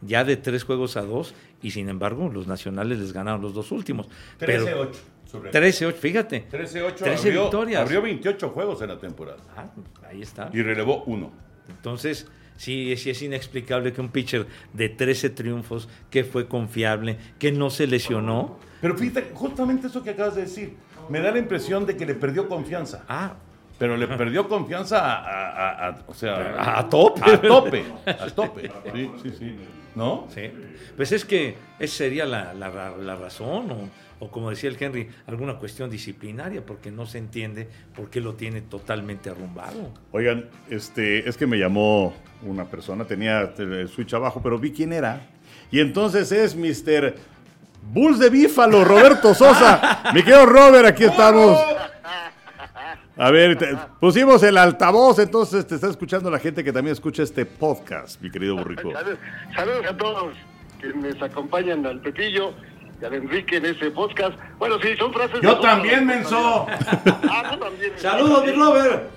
ya 0.00 0.24
de 0.24 0.36
tres 0.36 0.64
juegos 0.64 0.96
a 0.96 1.02
dos 1.02 1.34
y 1.62 1.70
sin 1.70 1.88
embargo 1.88 2.28
los 2.28 2.46
nacionales 2.46 2.98
les 2.98 3.12
ganaron 3.12 3.40
los 3.42 3.54
dos 3.54 3.72
últimos. 3.72 4.08
Pero 4.38 4.64
13-8. 4.64 4.88
sobre- 5.26 5.50
13-8, 5.50 5.92
fíjate. 5.94 6.46
13-8. 6.50 6.94
13 7.04 7.28
abrió, 7.28 7.42
victorias. 7.42 7.82
Abrió 7.82 8.02
28 8.02 8.48
juegos 8.50 8.82
en 8.82 8.88
la 8.88 8.98
temporada. 8.98 9.38
Ah, 9.56 9.66
ahí 10.08 10.22
está. 10.22 10.50
Y 10.52 10.62
relevó 10.62 11.02
uno. 11.04 11.32
Entonces, 11.68 12.26
sí, 12.56 12.96
sí 12.96 13.10
es 13.10 13.20
inexplicable 13.22 13.92
que 13.92 14.00
un 14.00 14.08
pitcher 14.08 14.46
de 14.72 14.88
13 14.88 15.30
triunfos, 15.30 15.88
que 16.10 16.24
fue 16.24 16.48
confiable, 16.48 17.18
que 17.38 17.52
no 17.52 17.70
se 17.70 17.86
lesionó. 17.86 18.58
Pero 18.80 18.96
fíjate, 18.96 19.30
justamente 19.34 19.88
eso 19.88 20.02
que 20.02 20.10
acabas 20.10 20.36
de 20.36 20.42
decir, 20.42 20.74
me 21.08 21.20
da 21.20 21.30
la 21.32 21.38
impresión 21.38 21.84
de 21.86 21.96
que 21.96 22.06
le 22.06 22.14
perdió 22.14 22.48
confianza. 22.48 23.04
Ah, 23.08 23.34
Pero 23.78 23.96
le 23.96 24.08
perdió 24.08 24.48
confianza 24.48 24.98
a, 24.98 25.18
a- 25.22 25.86
a- 25.86 25.88
a- 25.90 25.98
o 26.06 26.14
sea, 26.14 26.54
a, 26.58 26.80
a 26.80 26.88
tope. 26.88 27.20
a 27.30 27.40
tope. 27.40 27.84
A 28.06 28.26
tope. 28.26 28.70
Sí, 28.94 29.10
sí, 29.22 29.30
sí. 29.38 29.56
¿No? 29.94 30.26
Sí. 30.34 30.50
Pues 30.96 31.12
es 31.12 31.24
que 31.24 31.56
esa 31.78 31.96
sería 31.96 32.26
la, 32.26 32.54
la 32.54 33.16
razón, 33.16 33.70
o, 33.70 33.88
o 34.24 34.30
como 34.30 34.50
decía 34.50 34.68
el 34.70 34.76
Henry, 34.80 35.08
alguna 35.26 35.54
cuestión 35.58 35.90
disciplinaria, 35.90 36.64
porque 36.64 36.90
no 36.90 37.06
se 37.06 37.18
entiende 37.18 37.68
por 37.96 38.10
qué 38.10 38.20
lo 38.20 38.34
tiene 38.34 38.60
totalmente 38.62 39.30
arrumbado. 39.30 39.92
Oigan, 40.12 40.46
este, 40.70 41.28
es 41.28 41.36
que 41.36 41.46
me 41.46 41.56
llamó 41.58 42.14
una 42.42 42.64
persona, 42.64 43.04
tenía 43.04 43.52
el 43.58 43.88
switch 43.88 44.14
abajo, 44.14 44.40
pero 44.42 44.58
vi 44.58 44.72
quién 44.72 44.92
era. 44.92 45.20
Y 45.70 45.80
entonces 45.80 46.30
es 46.32 46.54
Mr. 46.56 47.14
Bulls 47.92 48.18
de 48.18 48.30
Bífalo, 48.30 48.84
Roberto 48.84 49.34
Sosa. 49.34 50.02
Mi 50.14 50.22
querido 50.22 50.46
Robert, 50.46 50.86
aquí 50.86 51.04
estamos. 51.04 51.58
A 53.18 53.30
ver, 53.32 53.56
te- 53.58 53.76
pusimos 54.00 54.42
el 54.44 54.56
altavoz, 54.56 55.18
entonces 55.18 55.66
te 55.66 55.74
está 55.74 55.88
escuchando 55.88 56.30
la 56.30 56.38
gente 56.38 56.62
que 56.62 56.72
también 56.72 56.92
escucha 56.92 57.22
este 57.24 57.44
podcast, 57.44 58.20
mi 58.22 58.30
querido 58.30 58.56
burrico. 58.56 58.92
Salud- 58.92 59.18
saludos 59.56 59.86
a 59.88 59.96
todos. 59.96 60.34
quienes 60.80 61.20
acompañan 61.20 61.84
al 61.84 62.00
Pepillo 62.00 62.52
y 63.02 63.04
al 63.04 63.14
Enrique 63.14 63.56
en 63.56 63.66
ese 63.66 63.90
podcast. 63.90 64.38
Bueno, 64.58 64.76
sí, 64.80 64.96
son 64.96 65.12
frases... 65.12 65.40
Yo 65.42 65.56
de- 65.56 65.60
también, 65.62 66.06
menso. 66.06 66.66
Ah, 66.68 67.50
tú 67.52 67.58
también. 67.58 67.92
Saludos, 67.96 68.44
mi 68.46 68.52
Robert. 68.52 69.10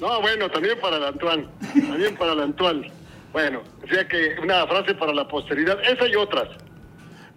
No, 0.00 0.20
bueno, 0.20 0.50
también 0.50 0.78
para 0.80 0.96
el 0.96 1.04
Antoine. 1.04 1.46
También 1.88 2.16
para 2.16 2.32
el 2.32 2.40
Antoine. 2.40 2.90
Bueno, 3.32 3.62
o 3.84 3.86
sea 3.88 4.06
que 4.08 4.34
una 4.42 4.66
frase 4.66 4.94
para 4.94 5.12
la 5.14 5.28
posteridad. 5.28 5.78
Esa 5.84 6.08
y 6.08 6.16
otras. 6.16 6.48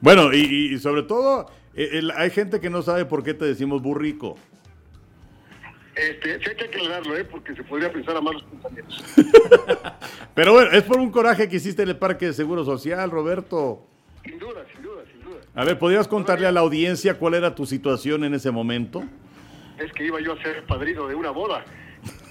Bueno, 0.01 0.33
y, 0.33 0.77
sobre 0.79 1.03
todo, 1.03 1.45
eh, 1.75 1.89
el- 1.93 2.09
hay 2.11 2.31
gente 2.31 2.59
que 2.59 2.71
no 2.71 2.81
sabe 2.81 3.05
por 3.05 3.21
qué 3.23 3.35
te 3.35 3.45
decimos 3.45 3.83
burrico. 3.83 4.35
Este, 5.95 6.39
sí 6.39 6.49
hay 6.49 6.55
que 6.55 6.65
aclararlo, 6.65 7.17
¿eh? 7.17 7.23
Porque 7.23 7.55
se 7.55 7.63
podría 7.63 7.91
pensar 7.91 8.17
a 8.17 8.21
malos 8.21 8.43
pensamientos. 8.43 9.03
Pero 10.35 10.53
bueno, 10.53 10.71
es 10.71 10.83
por 10.83 10.99
un 10.99 11.09
coraje 11.09 11.47
que 11.47 11.55
hiciste 11.55 11.83
en 11.83 11.89
el 11.89 11.97
Parque 11.97 12.27
de 12.27 12.33
Seguro 12.33 12.65
Social, 12.65 13.09
Roberto. 13.09 13.87
Sin 14.23 14.37
duda, 14.37 14.65
sin 14.73 14.83
duda, 14.83 15.03
sin 15.09 15.23
duda. 15.23 15.37
A 15.55 15.63
ver, 15.63 15.79
¿podrías 15.79 16.07
contarle 16.07 16.47
a 16.47 16.51
la 16.51 16.59
audiencia 16.59 17.17
cuál 17.17 17.35
era 17.35 17.55
tu 17.55 17.65
situación 17.65 18.25
en 18.25 18.33
ese 18.33 18.51
momento? 18.51 19.03
Es 19.77 19.91
que 19.93 20.05
iba 20.05 20.19
yo 20.19 20.33
a 20.33 20.41
ser 20.41 20.65
padrino 20.65 21.07
de 21.07 21.15
una 21.15 21.31
boda. 21.31 21.63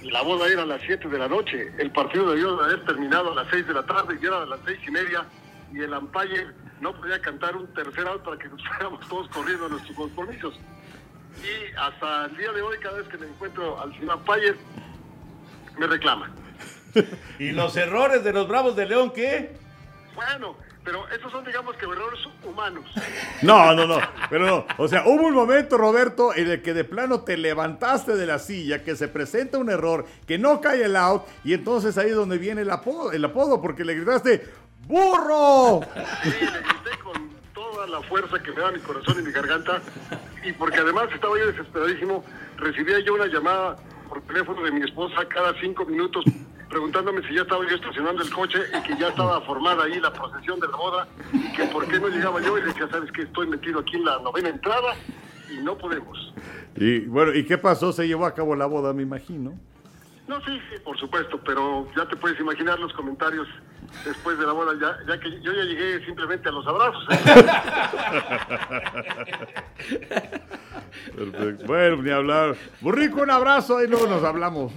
La 0.02 0.22
boda 0.22 0.46
era 0.48 0.62
a 0.62 0.66
las 0.66 0.82
7 0.82 1.08
de 1.08 1.18
la 1.18 1.28
noche. 1.28 1.72
El 1.78 1.90
partido 1.90 2.30
debió 2.30 2.56
de 2.56 2.64
haber 2.64 2.84
terminado 2.84 3.32
a 3.32 3.34
las 3.34 3.48
6 3.50 3.66
de 3.66 3.74
la 3.74 3.86
tarde 3.86 4.18
y 4.20 4.26
era 4.26 4.42
a 4.42 4.46
las 4.46 4.60
seis 4.66 4.78
y 4.86 4.90
media. 4.90 5.24
Y 5.72 5.80
el 5.80 5.92
umpire 5.92 6.48
no 6.80 6.94
podía 6.94 7.20
cantar 7.20 7.56
un 7.56 7.66
tercer 7.68 8.06
out 8.06 8.22
para 8.22 8.36
que 8.38 8.48
nos 8.48 8.62
fuéramos 8.66 9.08
todos 9.08 9.28
corriendo 9.28 9.66
a 9.66 9.68
nuestros 9.70 9.96
compromisos. 9.96 10.60
Y 11.42 11.76
hasta 11.76 12.26
el 12.26 12.36
día 12.36 12.52
de 12.52 12.62
hoy, 12.62 12.78
cada 12.78 12.98
vez 12.98 13.08
que 13.08 13.18
me 13.18 13.26
encuentro 13.26 13.80
al 13.80 13.92
señor 13.98 14.16
umpire, 14.16 14.54
me 15.78 15.86
reclama. 15.86 16.30
¿Y 17.38 17.50
los 17.52 17.76
errores 17.76 18.22
de 18.24 18.32
los 18.32 18.48
Bravos 18.48 18.76
de 18.76 18.86
León 18.86 19.12
qué? 19.14 19.56
Bueno, 20.14 20.56
pero 20.84 21.08
esos 21.08 21.32
son, 21.32 21.44
digamos 21.44 21.76
que 21.76 21.86
errores 21.86 22.20
humanos. 22.44 22.84
No, 23.42 23.74
no, 23.74 23.86
no. 23.86 23.98
Pero 24.30 24.46
no. 24.46 24.66
O 24.78 24.86
sea, 24.86 25.04
hubo 25.06 25.26
un 25.26 25.34
momento, 25.34 25.76
Roberto, 25.76 26.34
en 26.34 26.50
el 26.50 26.62
que 26.62 26.74
de 26.74 26.84
plano 26.84 27.22
te 27.22 27.36
levantaste 27.36 28.14
de 28.16 28.26
la 28.26 28.38
silla, 28.38 28.84
que 28.84 28.94
se 28.94 29.08
presenta 29.08 29.58
un 29.58 29.70
error, 29.70 30.06
que 30.26 30.38
no 30.38 30.60
cae 30.60 30.84
el 30.84 30.96
out, 30.96 31.22
y 31.42 31.54
entonces 31.54 31.98
ahí 31.98 32.10
es 32.10 32.16
donde 32.16 32.38
viene 32.38 32.60
el 32.60 32.70
apodo, 32.70 33.12
el 33.12 33.24
apodo 33.24 33.60
porque 33.60 33.84
le 33.84 33.94
gritaste 33.94 34.44
¡Burro! 34.86 35.80
Sí, 36.22 36.30
la 37.86 38.00
fuerza 38.02 38.42
que 38.42 38.52
me 38.52 38.60
da 38.60 38.72
mi 38.72 38.80
corazón 38.80 39.16
y 39.20 39.22
mi 39.22 39.32
garganta. 39.32 39.80
Y 40.44 40.52
porque 40.52 40.78
además 40.78 41.08
estaba 41.12 41.38
yo 41.38 41.46
desesperadísimo, 41.46 42.24
recibía 42.58 43.00
yo 43.00 43.14
una 43.14 43.26
llamada 43.26 43.76
por 44.08 44.20
teléfono 44.22 44.62
de 44.62 44.72
mi 44.72 44.82
esposa 44.82 45.26
cada 45.28 45.58
cinco 45.60 45.84
minutos 45.86 46.24
preguntándome 46.68 47.22
si 47.28 47.34
ya 47.34 47.42
estaba 47.42 47.64
yo 47.68 47.76
estacionando 47.76 48.20
el 48.20 48.30
coche 48.30 48.58
y 48.76 48.82
que 48.82 48.98
ya 48.98 49.08
estaba 49.08 49.40
formada 49.42 49.84
ahí 49.84 50.00
la 50.00 50.12
procesión 50.12 50.58
de 50.58 50.66
la 50.66 50.76
boda 50.76 51.08
y 51.32 51.52
que 51.52 51.66
por 51.66 51.86
qué 51.86 52.00
no 52.00 52.08
llegaba 52.08 52.42
yo 52.42 52.58
y 52.58 52.62
decía, 52.62 52.88
sabes 52.90 53.12
que 53.12 53.22
estoy 53.22 53.46
metido 53.46 53.78
aquí 53.78 53.96
en 53.96 54.04
la 54.04 54.18
novena 54.18 54.48
entrada 54.48 54.94
y 55.52 55.62
no 55.62 55.78
podemos. 55.78 56.32
Y 56.74 57.00
bueno, 57.06 57.32
¿y 57.32 57.44
qué 57.44 57.58
pasó? 57.58 57.92
Se 57.92 58.08
llevó 58.08 58.26
a 58.26 58.34
cabo 58.34 58.56
la 58.56 58.66
boda, 58.66 58.92
me 58.92 59.02
imagino. 59.02 59.56
No, 60.26 60.40
sí, 60.40 60.58
sí, 60.70 60.78
por 60.82 60.98
supuesto, 60.98 61.38
pero 61.44 61.86
ya 61.96 62.06
te 62.08 62.16
puedes 62.16 62.40
imaginar 62.40 62.78
los 62.78 62.92
comentarios 62.94 63.46
después 64.04 64.38
de 64.38 64.46
la 64.46 64.52
boda, 64.52 64.72
ya, 64.80 64.96
ya 65.06 65.20
que 65.20 65.30
yo 65.42 65.52
ya 65.52 65.64
llegué 65.64 66.04
simplemente 66.06 66.48
a 66.48 66.52
los 66.52 66.66
abrazos. 66.66 67.04
¿eh? 67.10 67.16
Perfecto. 71.16 71.66
Bueno, 71.66 72.02
ni 72.02 72.10
hablar. 72.10 72.56
Burrico, 72.80 73.20
un 73.22 73.30
abrazo 73.30 73.82
y 73.82 73.88
luego 73.88 74.06
nos 74.06 74.24
hablamos. 74.24 74.72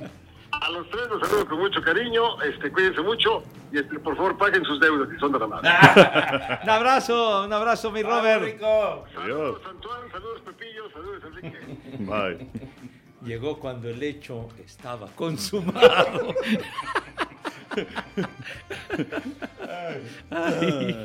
A 0.51 0.69
los 0.71 0.89
tres 0.89 1.07
los 1.09 1.21
saludo 1.27 1.47
con 1.47 1.59
mucho 1.59 1.81
cariño, 1.81 2.41
este, 2.41 2.71
cuídense 2.71 3.01
mucho 3.01 3.43
y 3.71 3.77
este, 3.77 3.99
por 3.99 4.15
favor 4.17 4.37
paguen 4.37 4.63
sus 4.65 4.79
deudas 4.79 5.07
que 5.07 5.19
son 5.19 5.31
de 5.31 5.39
la 5.39 5.47
madre. 5.47 5.69
Un 6.63 6.69
abrazo, 6.69 7.43
un 7.45 7.53
abrazo, 7.53 7.91
mi 7.91 8.01
Robert. 8.01 8.43
Rico. 8.43 9.05
Saludos 9.13 9.61
Antoine, 9.69 10.11
saludos 10.11 10.41
Pepillo, 10.41 10.89
saludos 10.91 11.23
Enrique. 11.25 11.57
Bye. 11.99 12.49
Llegó 13.23 13.59
cuando 13.59 13.89
el 13.89 14.01
hecho 14.03 14.47
estaba 14.63 15.07
consumado. 15.07 16.35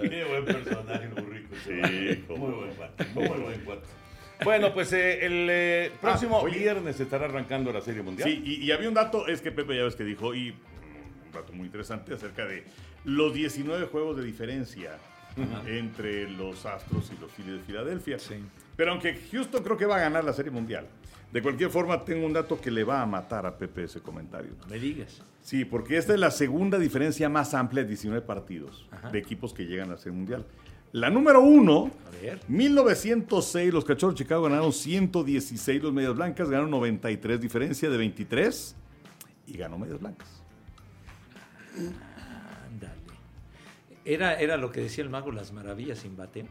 Qué 0.02 0.24
buen 0.28 0.44
personaje, 0.44 1.04
el 1.04 1.10
burrico. 1.10 1.54
Sí, 1.64 2.24
cómo 2.26 2.46
muy 2.48 2.56
buen 2.56 2.74
cuate, 2.74 3.06
muy 3.14 3.28
buen 3.28 3.60
cuate. 3.60 3.86
Bueno, 4.44 4.72
pues 4.74 4.92
eh, 4.92 5.24
el 5.24 5.48
eh, 5.50 5.92
próximo 6.00 6.38
oye. 6.38 6.58
viernes 6.58 6.98
estará 6.98 7.26
arrancando 7.26 7.72
la 7.72 7.80
Serie 7.80 8.02
Mundial. 8.02 8.28
Sí, 8.28 8.42
y, 8.44 8.54
y 8.64 8.72
había 8.72 8.88
un 8.88 8.94
dato, 8.94 9.28
es 9.28 9.40
que 9.40 9.52
Pepe 9.52 9.76
ya 9.76 9.84
ves 9.84 9.94
que 9.94 10.04
dijo, 10.04 10.34
y 10.34 10.52
mm, 10.52 11.26
un 11.26 11.32
dato 11.32 11.52
muy 11.52 11.66
interesante 11.66 12.14
acerca 12.14 12.46
de 12.46 12.64
los 13.04 13.32
19 13.34 13.86
juegos 13.86 14.16
de 14.16 14.24
diferencia 14.24 14.98
entre 15.66 16.28
los 16.28 16.66
Astros 16.66 17.10
y 17.16 17.20
los 17.20 17.30
Phillies 17.32 17.58
de 17.58 17.64
Filadelfia. 17.64 18.18
Pero 18.76 18.92
aunque 18.92 19.18
Houston 19.30 19.62
creo 19.62 19.76
que 19.76 19.86
va 19.86 19.96
a 19.96 20.00
ganar 20.00 20.24
la 20.24 20.32
Serie 20.32 20.50
Mundial, 20.50 20.86
de 21.32 21.40
cualquier 21.42 21.70
forma 21.70 22.04
tengo 22.04 22.26
un 22.26 22.32
dato 22.32 22.60
que 22.60 22.70
le 22.70 22.84
va 22.84 23.00
a 23.00 23.06
matar 23.06 23.46
a 23.46 23.56
Pepe 23.56 23.84
ese 23.84 24.00
comentario. 24.00 24.52
No 24.60 24.66
me 24.66 24.78
digas. 24.78 25.22
Sí, 25.40 25.64
porque 25.64 25.96
esta 25.96 26.12
es 26.12 26.20
la 26.20 26.30
segunda 26.30 26.78
diferencia 26.78 27.28
más 27.28 27.54
amplia 27.54 27.82
de 27.82 27.88
19 27.88 28.24
partidos 28.24 28.86
de 29.10 29.18
equipos 29.18 29.54
que 29.54 29.64
llegan 29.64 29.90
a 29.90 29.96
Serie 29.96 30.12
Mundial. 30.12 30.44
La 30.92 31.08
número 31.08 31.40
uno, 31.40 31.90
A 32.06 32.10
ver. 32.22 32.40
1906, 32.48 33.72
los 33.72 33.84
Cachorros 33.84 34.14
de 34.14 34.24
Chicago 34.24 34.42
ganaron 34.42 34.74
116, 34.74 35.82
los 35.82 35.92
Medias 35.92 36.14
Blancas 36.14 36.50
ganaron 36.50 36.70
93, 36.70 37.40
diferencia 37.40 37.88
de 37.88 37.96
23, 37.96 38.76
y 39.46 39.56
ganó 39.56 39.78
Medias 39.78 39.98
Blancas. 39.98 40.28
Ándale. 42.66 42.92
Era, 44.04 44.38
era 44.38 44.58
lo 44.58 44.70
que 44.70 44.82
decía 44.82 45.02
el 45.02 45.08
mago, 45.08 45.32
las 45.32 45.50
maravillas 45.52 46.00
sin 46.00 46.14
bateo. 46.14 46.46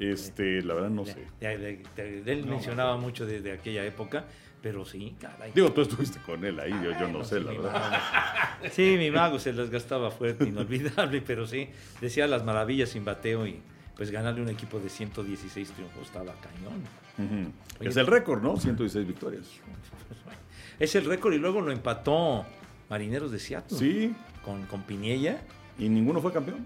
Este, 0.00 0.62
la 0.62 0.74
verdad 0.74 0.90
no 0.90 1.04
sé. 1.06 1.26
Él 1.40 2.44
mencionaba 2.46 2.96
mucho 2.96 3.26
de, 3.26 3.40
de 3.40 3.52
aquella 3.52 3.84
época, 3.84 4.24
pero 4.60 4.84
sí, 4.84 5.14
caray. 5.20 5.52
Digo, 5.54 5.72
tú 5.72 5.82
estuviste 5.82 6.18
con 6.20 6.44
él 6.44 6.58
ahí, 6.58 6.72
yo, 6.82 6.90
yo 6.98 7.08
no 7.08 7.22
sé, 7.24 7.40
la 7.40 7.52
verdad. 7.52 8.00
Sí, 8.72 8.96
mi 8.98 9.10
mago 9.10 9.38
se 9.38 9.52
las 9.52 9.68
gastaba 9.70 10.10
fuerte, 10.10 10.44
inolvidable, 10.48 11.20
pero 11.26 11.46
sí, 11.46 11.68
decía 12.00 12.26
las 12.26 12.44
maravillas 12.44 12.88
sin 12.90 13.04
bateo 13.04 13.46
y 13.46 13.60
pues 13.94 14.10
ganarle 14.10 14.40
un 14.42 14.48
equipo 14.48 14.80
de 14.80 14.88
116 14.88 15.70
triunfos 15.70 16.06
estaba 16.06 16.32
cañón. 16.40 16.82
Es 17.78 17.96
el 17.96 18.06
récord, 18.06 18.42
¿no? 18.42 18.56
116 18.56 19.06
victorias. 19.06 19.46
Es 20.80 20.96
el 20.96 21.04
récord 21.04 21.32
y 21.34 21.38
luego 21.38 21.60
lo 21.60 21.70
empató 21.70 22.44
Marineros 22.90 23.30
de 23.30 23.38
Seattle. 23.38 23.78
Sí, 23.78 24.12
Con, 24.44 24.66
con 24.66 24.82
Piñella. 24.82 25.40
y 25.78 25.88
ninguno 25.88 26.20
fue 26.20 26.32
campeón. 26.32 26.64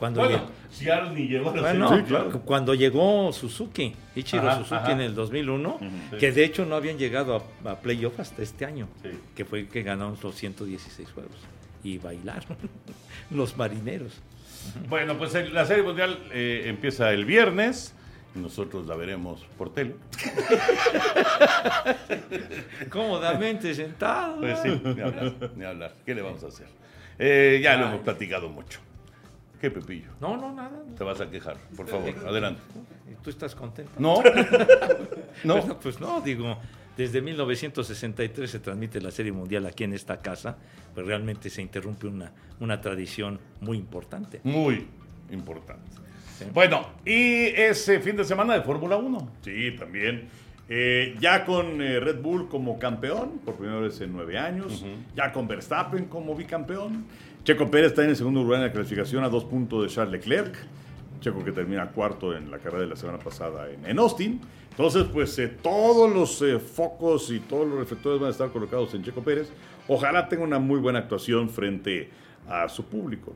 Cuando 0.00 0.20
Bueno, 0.22 0.36
llegó- 0.38 0.50
Seattle 0.70 1.10
ni 1.10 1.28
llegó 1.28 1.50
a 1.50 1.56
la 1.56 1.60
Bueno, 1.62 1.88
Serie 1.90 2.04
Sí, 2.04 2.08
claro. 2.08 2.40
cuando 2.44 2.74
llegó 2.74 3.32
Suzuki, 3.34 3.94
Ichiro 4.16 4.48
Ajá, 4.48 4.56
Suzuki 4.58 4.74
ajá. 4.76 4.92
en 4.92 5.00
el 5.02 5.14
2001, 5.14 5.78
Sí. 6.10 6.16
que 6.18 6.32
de 6.32 6.42
hecho 6.44 6.64
no 6.64 6.74
habían 6.74 6.96
llegado 6.96 7.44
a, 7.64 7.70
a 7.70 7.76
playoff 7.80 8.18
hasta 8.18 8.42
este 8.42 8.64
año, 8.64 8.88
Sí. 9.02 9.10
que 9.36 9.44
fue 9.44 9.68
que 9.68 9.82
ganaron 9.82 10.16
los 10.22 10.34
116 10.34 11.10
juegos 11.12 11.36
y 11.84 11.98
bailaron 11.98 12.48
los 13.30 13.56
marineros. 13.58 14.22
Bueno, 14.88 15.18
pues 15.18 15.34
el- 15.34 15.52
la 15.52 15.66
Serie 15.66 15.82
Mundial 15.82 16.18
eh, 16.32 16.62
empieza 16.66 17.12
el 17.12 17.26
viernes. 17.26 17.94
Nosotros 18.34 18.86
la 18.86 18.94
veremos 18.96 19.44
por 19.58 19.74
tele. 19.74 19.96
Cómodamente 22.90 23.74
sentado. 23.74 24.40
Pues 24.40 24.60
sí, 24.62 24.80
ni 24.82 25.00
hablar, 25.00 25.32
ni 25.56 25.64
hablar. 25.64 25.94
¿Qué 26.06 26.14
le 26.14 26.22
vamos 26.22 26.42
a 26.44 26.46
hacer? 26.46 26.68
Eh, 27.18 27.60
ya 27.62 27.76
lo 27.76 27.88
hemos 27.88 28.00
platicado 28.00 28.48
mucho. 28.48 28.80
¿Qué, 29.60 29.70
Pepillo? 29.70 30.08
No, 30.20 30.36
no, 30.36 30.52
nada. 30.52 30.82
Te 30.96 31.04
vas 31.04 31.20
a 31.20 31.30
quejar, 31.30 31.56
por 31.76 31.86
favor, 31.86 32.14
adelante. 32.26 32.62
¿Y 33.10 33.14
¿Tú 33.22 33.28
estás 33.28 33.54
contento? 33.54 33.92
No, 33.98 34.22
no. 35.44 35.58
Bueno, 35.58 35.78
pues 35.78 36.00
no, 36.00 36.20
digo, 36.22 36.56
desde 36.96 37.20
1963 37.20 38.50
se 38.50 38.58
transmite 38.60 39.00
la 39.02 39.10
Serie 39.10 39.32
Mundial 39.32 39.66
aquí 39.66 39.84
en 39.84 39.92
esta 39.92 40.18
casa, 40.18 40.56
pues 40.94 41.06
realmente 41.06 41.50
se 41.50 41.60
interrumpe 41.60 42.06
una, 42.06 42.32
una 42.58 42.80
tradición 42.80 43.38
muy 43.60 43.76
importante. 43.76 44.40
Muy 44.44 44.86
importante. 45.30 46.00
Bueno, 46.54 46.86
y 47.04 47.48
ese 47.48 48.00
fin 48.00 48.16
de 48.16 48.24
semana 48.24 48.54
de 48.54 48.62
Fórmula 48.62 48.96
1. 48.96 49.32
Sí, 49.42 49.72
también. 49.78 50.28
Eh, 50.72 51.16
ya 51.20 51.44
con 51.44 51.82
eh, 51.82 51.98
Red 51.98 52.22
Bull 52.22 52.48
como 52.48 52.78
campeón, 52.78 53.40
por 53.44 53.56
primera 53.56 53.80
vez 53.80 54.00
en 54.00 54.12
nueve 54.12 54.38
años. 54.38 54.84
Ya 55.16 55.32
con 55.32 55.48
Verstappen 55.48 56.04
como 56.04 56.34
bicampeón. 56.34 57.06
Checo 57.44 57.70
Pérez 57.70 57.88
está 57.88 58.04
en 58.04 58.10
el 58.10 58.16
segundo 58.16 58.42
lugar 58.42 58.60
en 58.60 58.66
la 58.66 58.72
clasificación 58.72 59.24
a 59.24 59.28
dos 59.28 59.44
puntos 59.44 59.82
de 59.82 59.88
Charles 59.88 60.12
Leclerc. 60.12 60.54
Checo 61.20 61.44
que 61.44 61.52
termina 61.52 61.88
cuarto 61.88 62.36
en 62.36 62.50
la 62.50 62.58
carrera 62.58 62.82
de 62.82 62.88
la 62.88 62.96
semana 62.96 63.18
pasada 63.18 63.70
en, 63.70 63.84
en 63.86 63.98
Austin. 63.98 64.40
Entonces, 64.70 65.04
pues 65.12 65.38
eh, 65.38 65.48
todos 65.48 66.12
los 66.12 66.40
eh, 66.42 66.58
focos 66.58 67.30
y 67.30 67.40
todos 67.40 67.68
los 67.68 67.78
reflectores 67.78 68.20
van 68.20 68.28
a 68.28 68.30
estar 68.30 68.50
colocados 68.50 68.94
en 68.94 69.02
Checo 69.02 69.22
Pérez. 69.22 69.50
Ojalá 69.88 70.28
tenga 70.28 70.44
una 70.44 70.58
muy 70.58 70.78
buena 70.80 71.00
actuación 71.00 71.48
frente 71.50 72.10
a 72.48 72.68
su 72.68 72.84
público. 72.84 73.34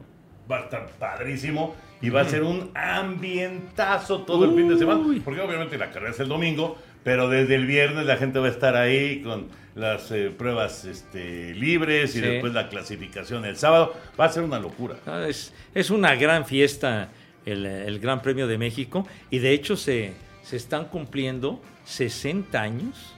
Va 0.51 0.59
a 0.59 0.61
estar 0.61 0.91
padrísimo 0.99 1.75
y 2.01 2.11
va 2.11 2.21
a 2.21 2.25
ser 2.25 2.43
un 2.43 2.71
ambientazo 2.75 4.23
todo 4.23 4.45
el 4.45 4.55
fin 4.55 4.69
de 4.69 4.79
semana. 4.79 5.03
Porque 5.25 5.41
obviamente 5.41 5.79
la 5.79 5.91
carrera 5.91 6.13
es 6.13 6.21
el 6.21 6.29
domingo, 6.29 6.77
pero 7.03 7.29
desde 7.29 7.55
el 7.55 7.67
viernes 7.67 8.05
la 8.05 8.17
gente 8.17 8.39
va 8.39 8.47
a 8.47 8.51
estar 8.51 8.77
ahí 8.77 9.23
con 9.23 9.49
las 9.75 10.11
eh, 10.13 10.31
pruebas 10.37 10.85
este, 10.85 11.55
libres 11.55 12.11
y 12.15 12.21
Sí. 12.21 12.21
después 12.21 12.53
la 12.55 12.69
clasificación 12.69 13.45
el 13.45 13.57
sábado. 13.57 13.93
Va 14.19 14.27
a 14.27 14.29
ser 14.29 14.43
una 14.45 14.59
locura. 14.61 14.97
Ah, 15.07 15.27
Es, 15.29 15.53
es 15.75 15.91
una 15.91 16.15
gran 16.15 16.45
fiesta 16.47 17.09
el, 17.45 17.67
el 17.67 17.99
Gran 17.99 18.23
Premio 18.23 18.47
de 18.47 18.57
México 18.59 19.07
y 19.31 19.39
de 19.39 19.51
hecho 19.53 19.77
se, 19.77 20.13
se 20.43 20.57
están 20.57 20.87
cumpliendo 20.87 21.61
60 21.85 22.61
años 22.61 23.15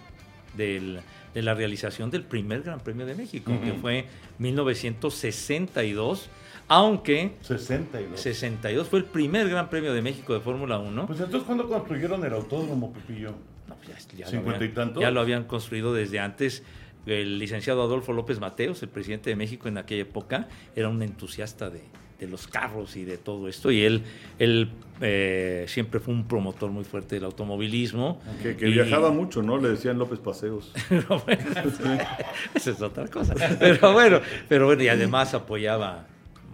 del- 0.56 1.00
de 1.34 1.42
la 1.42 1.52
realización 1.52 2.10
del 2.10 2.22
primer 2.24 2.62
Gran 2.62 2.80
Premio 2.80 3.04
de 3.04 3.14
México, 3.14 3.52
que 3.62 3.74
fue 3.74 4.06
1962, 4.38 6.28
aunque 6.68 7.32
62. 7.42 8.18
62 8.20 8.88
fue 8.88 9.00
el 9.00 9.04
primer 9.04 9.48
Gran 9.48 9.68
Premio 9.68 9.92
de 9.92 10.02
México 10.02 10.32
de 10.34 10.40
Fórmula 10.40 10.78
1. 10.78 11.06
Pues 11.06 11.20
entonces, 11.20 11.42
¿cuándo 11.46 11.68
construyeron 11.68 12.24
el 12.24 12.32
autódromo, 12.32 12.92
Pepillo? 12.92 13.34
Ya, 13.88 13.96
ya 14.16 14.24
lo 14.26 14.30
¿Cincuenta 14.30 14.64
y 14.64 14.68
habían- 14.68 14.74
tantos? 14.74 15.00
ya 15.02 15.10
lo 15.10 15.20
habían 15.20 15.44
construido 15.44 15.94
desde 15.94 16.18
antes. 16.20 16.62
El 17.06 17.38
licenciado 17.38 17.82
Adolfo 17.82 18.12
López 18.12 18.40
Mateos, 18.40 18.82
el 18.82 18.88
presidente 18.88 19.30
de 19.30 19.36
México 19.36 19.68
en 19.68 19.78
aquella 19.78 20.02
época, 20.02 20.48
era 20.74 20.88
un 20.88 21.00
entusiasta 21.02 21.70
de, 21.70 21.82
de 22.18 22.26
los 22.26 22.48
carros 22.48 22.96
y 22.96 23.04
de 23.04 23.16
todo 23.16 23.46
esto. 23.46 23.70
Y 23.70 23.84
él, 23.84 24.02
él 24.40 24.70
eh, 25.00 25.66
siempre 25.68 26.00
fue 26.00 26.12
un 26.12 26.26
promotor 26.26 26.70
muy 26.72 26.82
fuerte 26.82 27.14
del 27.14 27.24
automovilismo. 27.24 28.20
Que, 28.42 28.56
que 28.56 28.68
Y- 28.68 28.72
viajaba 28.72 29.12
mucho, 29.12 29.40
¿no? 29.40 29.56
Le 29.58 29.68
decían 29.68 29.98
López 29.98 30.18
Paseos. 30.18 30.72
bueno, 30.90 31.42
esa 32.54 32.70
es 32.72 32.82
otra 32.82 33.06
cosa. 33.06 33.34
Pero 33.60 33.92
bueno, 33.92 34.20
pero 34.48 34.66
bueno, 34.66 34.82
y 34.82 34.88
además 34.88 35.32
apoyaba 35.32 36.06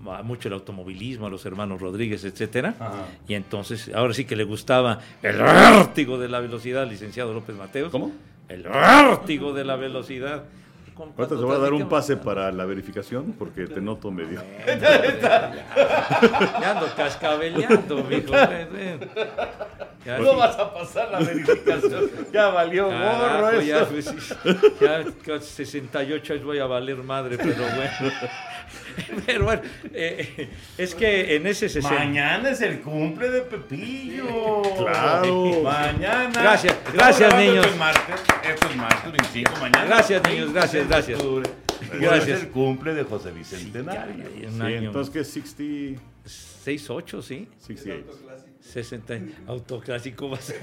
mucho 0.03 0.49
el 0.49 0.55
automovilismo, 0.55 1.27
a 1.27 1.31
los 1.31 1.47
hermanos 1.47 1.81
Rodríguez, 1.81 2.25
etcétera. 2.25 2.75
Ajá. 2.79 3.05
Y 3.29 3.35
entonces, 3.35 3.91
ahora 3.95 4.13
sí 4.15 4.25
que 4.25 4.37
le 4.37 4.45
gustaba 4.45 4.99
el 5.23 5.39
vértigo 5.39 6.19
de 6.19 6.29
la 6.29 6.41
velocidad 6.41 6.87
licenciado 6.89 7.33
López 7.33 7.57
Mateos. 7.57 7.91
¿Cómo? 7.91 8.13
El 8.49 8.65
vértigo 8.65 9.53
de 9.53 9.65
la 9.65 9.77
velocidad. 9.77 10.45
¿Cómo- 10.95 11.15
Ahorita 11.17 11.17
cuánto 11.17 11.39
se 11.41 11.45
va 11.47 11.55
a 11.55 11.59
dar 11.59 11.73
un 11.73 11.89
pase 11.89 12.17
para 12.19 12.53
la 12.53 12.67
verificación 12.67 13.33
porque 13.39 13.67
te 13.67 13.81
noto 13.81 14.11
medio. 14.11 14.43
Ya 16.61 16.71
ando 16.73 16.87
cascabeleando, 16.95 18.05
mijo. 18.05 18.33
ven. 18.73 19.01
Ya, 20.05 20.19
No 20.19 20.37
vas 20.37 20.59
a 20.59 20.73
pasar 20.75 21.11
la 21.11 21.21
verificación. 21.21 22.11
Ya 22.33 22.49
valió 22.49 22.87
gorro 22.89 23.63
ya, 23.63 23.83
eso. 23.97 24.15
ya 24.81 25.05
casi 25.25 25.65
68 25.65 26.33
años 26.35 26.45
voy 26.45 26.59
a 26.59 26.67
valer 26.67 26.97
madre, 26.99 27.39
pero 27.39 27.55
bueno. 27.63 28.13
Pero 29.27 29.45
bueno, 29.45 29.63
eh, 29.93 30.49
es 30.79 30.95
que 30.95 31.37
en 31.37 31.47
ese 31.47 31.69
60... 31.69 31.99
Mañana 31.99 32.51
es 32.51 32.61
el 32.61 32.81
cumple 32.81 33.31
de 33.31 33.41
Pepillo. 33.43 34.63
Claro. 34.79 35.63
Mañana. 35.63 36.43
Gracias, 36.43 36.77
gracias, 36.93 37.35
niños. 37.37 37.67
Esto 37.67 37.71
es 37.71 37.79
martes. 37.79 38.15
Esto 38.49 38.69
es 38.69 38.77
martes 38.77 39.13
25. 39.13 39.53
Mañana. 39.61 39.85
Gracias, 39.85 40.23
niños, 40.25 40.53
20 40.53 40.59
gracias, 40.59 40.89
gracias. 40.89 41.21
Gracias. 41.93 42.29
Es 42.29 42.43
el 42.43 42.49
cumple 42.51 42.95
de 42.95 43.05
José. 43.05 43.33
Ya, 43.33 44.09
un 44.49 44.67
Sí, 44.67 44.75
entonces, 44.75 45.13
¿qué 45.13 45.21
es 45.21 45.29
60, 45.29 46.03
6-8, 46.65 47.23
sí. 47.23 47.49
68? 47.59 48.07
60 48.63 49.19
autoclásico 49.49 50.31
va 50.31 50.37
a 50.37 50.41
ser. 50.41 50.61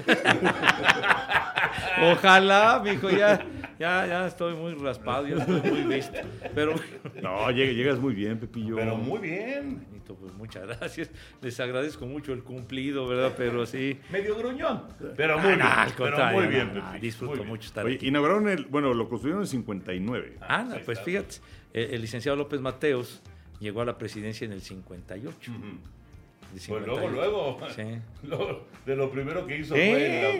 Ojalá, 2.02 2.80
mijo, 2.84 3.10
ya, 3.10 3.44
ya, 3.78 4.06
ya 4.06 4.26
estoy 4.26 4.54
muy 4.54 4.74
raspado, 4.74 5.26
ya 5.28 5.36
estoy 5.36 5.60
muy 5.70 5.82
visto. 5.96 6.18
Pero 6.54 6.74
No, 7.22 7.50
lleg- 7.50 7.74
llegas 7.74 7.98
muy 7.98 8.14
bien, 8.14 8.38
Pepillo. 8.38 8.76
Pero 8.76 8.96
muy 8.96 9.18
bien. 9.20 9.84
Benito, 9.86 10.14
pues 10.16 10.32
muchas 10.34 10.66
gracias. 10.66 11.10
Les 11.42 11.58
agradezco 11.60 12.06
mucho 12.06 12.32
el 12.32 12.42
cumplido, 12.42 13.06
¿verdad? 13.06 13.34
Pero 13.36 13.66
sí. 13.66 13.98
Medio 14.10 14.36
gruñón. 14.36 14.84
Pero 15.16 15.38
muy 15.38 15.44
Ah, 15.44 15.48
bien. 15.48 15.58
no, 15.58 15.64
al 15.66 15.88
pero 15.90 15.96
contrario, 16.10 16.40
muy 16.40 16.48
bien, 16.48 16.68
no, 16.68 16.74
Pepillo. 16.74 17.00
disfruto 17.00 17.30
muy 17.32 17.38
bien. 17.40 17.48
mucho 17.48 17.66
estar 17.68 17.84
Oye, 17.84 17.94
aquí. 17.96 18.08
inauguraron 18.08 18.48
el. 18.48 18.64
Bueno, 18.66 18.94
lo 18.94 19.08
construyeron 19.08 19.42
en 19.42 19.48
59. 19.48 20.38
Ah, 20.40 20.64
no, 20.68 20.76
pues 20.84 21.00
fíjate, 21.00 21.36
eh, 21.74 21.90
el 21.92 22.00
licenciado 22.00 22.36
López 22.36 22.60
Mateos 22.60 23.20
llegó 23.60 23.82
a 23.82 23.84
la 23.84 23.98
presidencia 23.98 24.44
en 24.46 24.52
el 24.52 24.62
58. 24.62 25.50
Ujú. 25.52 25.60
de 25.60 25.99
Pues 26.50 26.62
58. 26.64 27.08
luego, 27.08 27.08
luego. 27.08 27.58
Sí. 27.74 27.82
Lo- 28.26 28.64
de 28.86 28.96
lo 28.96 29.10
primero 29.10 29.46
que 29.46 29.58
hizo 29.58 29.74
Sí, 29.74 29.80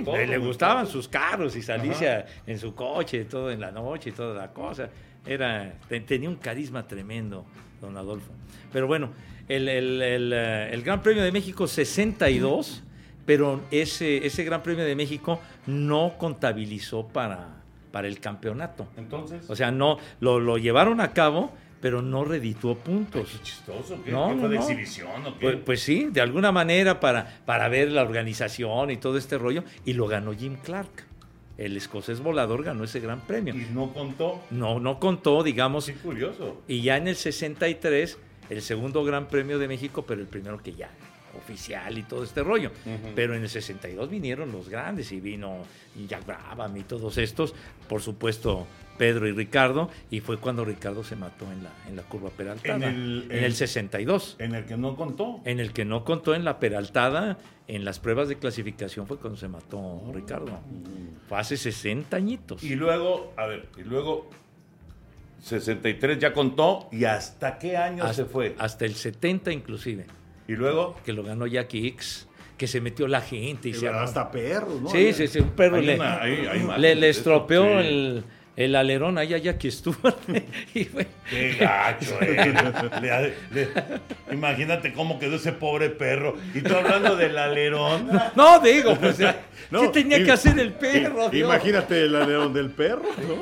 fue 0.04 0.24
el 0.24 0.30
le, 0.30 0.38
gustaban 0.38 0.86
sus 0.86 1.06
carros 1.08 1.54
y 1.56 1.62
salirse 1.62 2.08
Ajá. 2.08 2.20
a- 2.46 2.50
en 2.50 2.58
su 2.58 2.74
coche, 2.74 3.24
todo 3.26 3.50
en 3.50 3.60
la 3.60 3.70
noche 3.70 4.10
y 4.10 4.12
toda 4.12 4.34
la 4.34 4.52
cosa. 4.52 4.88
Era, 5.26 5.74
te- 5.88 6.00
tenía 6.00 6.28
un 6.28 6.36
carisma 6.36 6.86
tremendo, 6.88 7.44
don 7.80 7.96
Adolfo. 7.96 8.32
Pero 8.72 8.86
bueno, 8.86 9.10
el, 9.48 9.68
el- 9.68 10.02
el, 10.02 10.32
eh, 10.34 10.70
el 10.72 10.82
Gran 10.82 11.02
Premio 11.02 11.22
de 11.22 11.30
México 11.32 11.66
62, 11.66 12.82
pero 13.26 13.60
ese, 13.70 14.26
ese 14.26 14.42
Gran 14.44 14.62
Premio 14.62 14.84
de 14.84 14.96
México 14.96 15.38
no 15.66 16.14
contabilizó 16.18 17.06
para, 17.06 17.60
para 17.92 18.08
el 18.08 18.18
campeonato. 18.20 18.88
Entonces. 18.96 19.48
O 19.48 19.54
sea, 19.54 19.70
no 19.70 19.98
lo, 20.20 20.40
lo 20.40 20.56
llevaron 20.58 21.00
a 21.00 21.12
cabo, 21.12 21.52
pero 21.80 22.02
no 22.02 22.24
redituó 22.24 22.76
puntos. 22.76 23.30
qué 23.30 23.42
chistoso. 23.42 24.02
¿Qué, 24.04 24.10
No, 24.10 24.28
¿Qué 24.28 24.34
no, 24.34 24.40
fue 24.40 24.48
de 24.50 24.56
no. 24.56 24.62
exhibición 24.62 25.26
o 25.26 25.38
qué? 25.38 25.40
Pues, 25.40 25.56
pues 25.64 25.82
sí, 25.82 26.08
de 26.10 26.20
alguna 26.20 26.52
manera 26.52 27.00
para, 27.00 27.40
para 27.46 27.68
ver 27.68 27.90
la 27.90 28.02
organización 28.02 28.90
y 28.90 28.96
todo 28.98 29.16
este 29.18 29.38
rollo. 29.38 29.64
Y 29.84 29.94
lo 29.94 30.06
ganó 30.06 30.32
Jim 30.34 30.56
Clark. 30.62 31.06
El 31.56 31.76
escocés 31.76 32.20
volador 32.20 32.62
ganó 32.64 32.84
ese 32.84 33.00
gran 33.00 33.20
premio. 33.20 33.54
y 33.54 33.66
no 33.72 33.92
contó. 33.92 34.40
No, 34.50 34.80
no 34.80 34.98
contó, 34.98 35.42
digamos. 35.42 35.84
Sí, 35.86 35.92
curioso. 35.92 36.62
Y 36.68 36.82
ya 36.82 36.96
en 36.96 37.08
el 37.08 37.16
63, 37.16 38.18
el 38.48 38.62
segundo 38.62 39.04
gran 39.04 39.28
premio 39.28 39.58
de 39.58 39.68
México, 39.68 40.04
pero 40.06 40.20
el 40.20 40.26
primero 40.26 40.62
que 40.62 40.72
ya 40.72 40.90
oficial 41.36 41.96
y 41.96 42.02
todo 42.02 42.24
este 42.24 42.42
rollo. 42.42 42.72
Pero 43.14 43.34
en 43.34 43.42
el 43.42 43.48
62 43.48 44.10
vinieron 44.10 44.50
los 44.52 44.68
grandes 44.68 45.12
y 45.12 45.20
vino 45.20 45.58
Jack 46.08 46.26
Brabham 46.26 46.76
y 46.76 46.82
todos 46.82 47.18
estos, 47.18 47.54
por 47.88 48.00
supuesto 48.02 48.66
Pedro 49.00 49.26
y 49.26 49.32
Ricardo, 49.32 49.88
y 50.10 50.20
fue 50.20 50.36
cuando 50.36 50.62
Ricardo 50.62 51.02
se 51.02 51.16
mató 51.16 51.50
en 51.50 51.62
la, 51.64 51.70
en 51.88 51.96
la 51.96 52.02
curva 52.02 52.28
peraltada. 52.28 52.76
En 52.76 52.82
el- 52.82 53.26
en 53.30 53.38
el 53.38 53.44
en- 53.46 53.52
62 53.54 54.36
En 54.38 54.54
el 54.54 54.66
que 54.66 54.76
no 54.76 54.94
contó. 54.94 55.40
en 55.46 55.58
el 55.58 55.72
que 55.72 55.86
no 55.86 56.04
contó 56.04 56.34
en 56.34 56.44
la 56.44 56.58
peraltada, 56.60 57.38
en 57.66 57.86
las 57.86 57.98
pruebas 57.98 58.28
de 58.28 58.36
clasificación 58.36 59.06
fue 59.06 59.16
cuando 59.16 59.38
se 59.38 59.48
mató 59.48 60.02
Ricardo. 60.12 60.60
Fue 61.30 61.38
hace 61.38 61.56
60 61.56 62.14
añitos. 62.18 62.62
Y 62.62 62.74
luego, 62.74 63.32
a 63.38 63.46
ver, 63.46 63.68
y 63.78 63.84
luego 63.84 64.28
63 65.42 66.18
ya 66.18 66.32
contó. 66.34 66.88
¿Y 66.92 67.04
hasta 67.04 67.58
qué 67.58 67.76
año 67.78 68.02
hasta, 68.04 68.14
se 68.14 68.24
fue? 68.26 68.54
hasta 68.58 68.84
el 68.84 68.94
70 68.94 69.50
inclusive, 69.52 70.04
Y 70.46 70.52
luego. 70.56 70.96
que 71.04 71.14
lo 71.14 71.22
ganó 71.22 71.46
Jackie 71.46 71.86
X, 71.88 72.26
que 72.58 72.66
se 72.66 72.82
metió 72.82 73.08
la 73.08 73.22
gente 73.22 73.70
y 73.70 73.72
se 73.74 73.88
armó. 73.88 74.00
Hasta 74.00 74.30
perros, 74.30 74.82
¿no? 74.82 74.90
Sí, 74.90 75.14
sí, 75.14 75.26
sí, 75.28 75.38
un 75.40 75.50
perro 75.52 75.76
Hay 75.76 75.86
le, 75.86 75.94
una- 75.94 76.20
hay- 76.20 76.46
hay 76.46 76.60
imágenes 76.60 76.98
le, 76.98 77.08
estropeó 77.08 77.62
sí. 77.64 77.86
el, 77.88 78.24
el 78.60 78.76
alerón 78.76 79.18
allá 79.18 79.38
Jackie 79.38 79.70
Stewart. 79.70 80.16
y 80.74 80.84
fue- 80.84 81.06
¡Qué 81.28 81.54
gacho, 81.58 82.18
eh! 82.20 82.52
Le- 83.00 83.34
le- 83.52 83.68
imagínate 84.32 84.92
cómo 84.92 85.18
quedó 85.18 85.36
ese 85.36 85.52
pobre 85.52 85.90
perro. 85.90 86.36
Y 86.54 86.60
tú 86.60 86.74
hablando 86.74 87.16
del 87.16 87.36
alerón. 87.38 88.10
no, 88.36 88.58
digo, 88.60 88.94
pues, 88.96 89.18
No, 89.70 89.82
¿qué 89.82 89.88
tenía 89.88 90.22
que 90.24 90.32
hacer 90.32 90.58
el 90.58 90.72
perro? 90.72 91.30
Imagínate 91.32 92.02
el 92.04 92.14
alerón 92.16 92.52
del 92.52 92.70
perro, 92.70 93.02
¿no? 93.26 93.40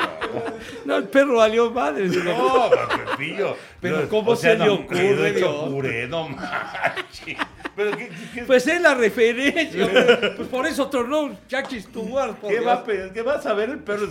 No, 0.84 0.96
el 0.98 1.04
perro 1.04 1.36
valió 1.36 1.70
madre. 1.70 2.06
No, 2.08 2.70
Pepillo. 3.16 3.56
Pero 3.80 4.00
No, 4.02 4.08
¿cómo 4.08 4.32
o 4.32 4.36
sea, 4.36 4.52
se 4.52 4.58
le 4.58 4.66
no, 4.66 4.74
ocurre, 4.74 5.32
Dios? 5.32 5.68
puré, 5.70 6.08
no 6.08 6.28
manches. 6.28 7.36
Pero 7.78 7.96
¿qué, 7.96 8.08
qué- 8.08 8.14
qué- 8.34 8.42
Pues 8.44 8.66
es 8.66 8.80
la 8.82 8.94
referencia. 8.94 9.88
Pues 10.36 10.48
por 10.48 10.66
eso 10.66 10.88
tornó 10.90 11.38
Jackie 11.48 11.80
Stewart. 11.80 12.34
por 12.36 12.50
qué 12.50 12.56
Dios. 12.56 12.66
va, 12.66 12.72
a 12.74 12.84
pe- 12.84 13.10
qué 13.14 13.22
va 13.22 13.34
a 13.36 13.40
saber 13.42 13.70
el 13.70 13.78
perro? 13.78 14.06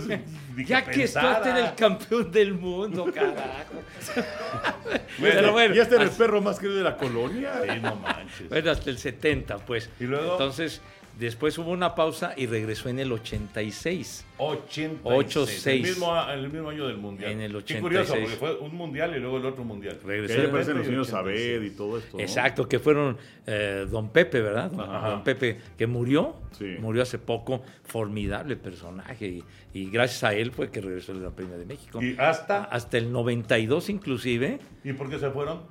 ni 0.56 0.64
que 0.64 0.74
pensara? 0.82 1.06
Stewart 1.06 1.46
era 1.46 1.68
el 1.68 1.74
campeón 1.76 2.32
del 2.32 2.54
mundo, 2.54 3.04
carajo. 3.14 3.74
Bueno, 5.18 5.52
bueno, 5.52 5.74
y 5.74 5.78
este 5.80 5.96
era 5.96 6.04
el 6.04 6.10
perro 6.10 6.40
más 6.40 6.58
querido 6.58 6.78
de 6.78 6.84
la 6.84 6.96
colonia. 6.96 7.52
Sí, 7.62 7.80
no 7.82 7.96
manches. 7.96 8.48
Bueno, 8.48 8.70
hasta 8.70 8.88
el 8.90 8.98
70, 8.98 9.58
pues. 9.58 9.90
¿Y 10.00 10.04
luego? 10.04 10.32
Entonces, 10.32 10.80
después 11.18 11.56
hubo 11.58 11.70
una 11.70 11.94
pausa 11.94 12.32
y 12.36 12.46
regresó 12.46 12.88
en 12.88 12.98
el 13.00 13.10
86. 13.12 14.24
86. 14.38 15.00
86. 15.04 15.66
El 15.66 15.82
mismo, 15.82 16.30
el 16.30 16.48
mismo 16.50 16.70
año 16.70 16.86
del 16.86 16.96
mundial. 16.96 17.32
En 17.32 17.40
el 17.40 17.64
Qué 17.64 17.80
curioso, 17.80 18.12
86. 18.12 18.38
porque 18.40 18.56
fue 18.58 18.66
un 18.66 18.74
mundial 18.76 19.16
y 19.16 19.20
luego 19.20 19.38
el 19.38 19.46
otro 19.46 19.64
mundial. 19.64 19.98
Que 19.98 20.06
Regresó 20.06 20.34
ahí 20.34 20.40
en- 20.40 20.46
aparecen 20.48 20.76
los 20.76 20.86
70 20.86 20.88
y 20.88 20.90
niños 20.92 21.08
86. 21.12 21.46
Sabed 21.58 21.62
y 21.62 21.70
todo 21.76 21.98
esto. 21.98 22.16
¿no? 22.16 22.22
Exacto, 22.22 22.68
que 22.68 22.78
fueron 22.78 23.16
eh, 23.46 23.86
Don 23.90 24.10
Pepe, 24.10 24.40
¿verdad? 24.40 24.70
Don, 24.70 24.88
Ajá. 24.88 25.10
Don 25.10 25.24
Pepe, 25.24 25.58
que 25.76 25.86
murió, 25.86 26.36
Sí. 26.52 26.76
murió 26.80 27.02
hace 27.02 27.18
poco, 27.18 27.62
formidable 27.84 28.56
personaje, 28.56 29.26
y, 29.26 29.44
y 29.74 29.90
gracias 29.90 30.24
a 30.24 30.34
él 30.34 30.52
fue 30.52 30.70
que 30.70 30.80
regresó 30.80 31.12
el 31.12 31.20
Gran 31.20 31.32
Premio 31.32 31.58
de 31.58 31.64
México. 31.66 32.02
Y 32.02 32.16
hasta. 32.18 32.64
Hasta 32.64 32.98
el 32.98 33.10
92 33.12 33.88
inclusive, 33.90 34.58
¿Y 34.84 34.92
por 34.92 35.10
qué 35.10 35.18
se 35.18 35.30
fueron? 35.30 35.62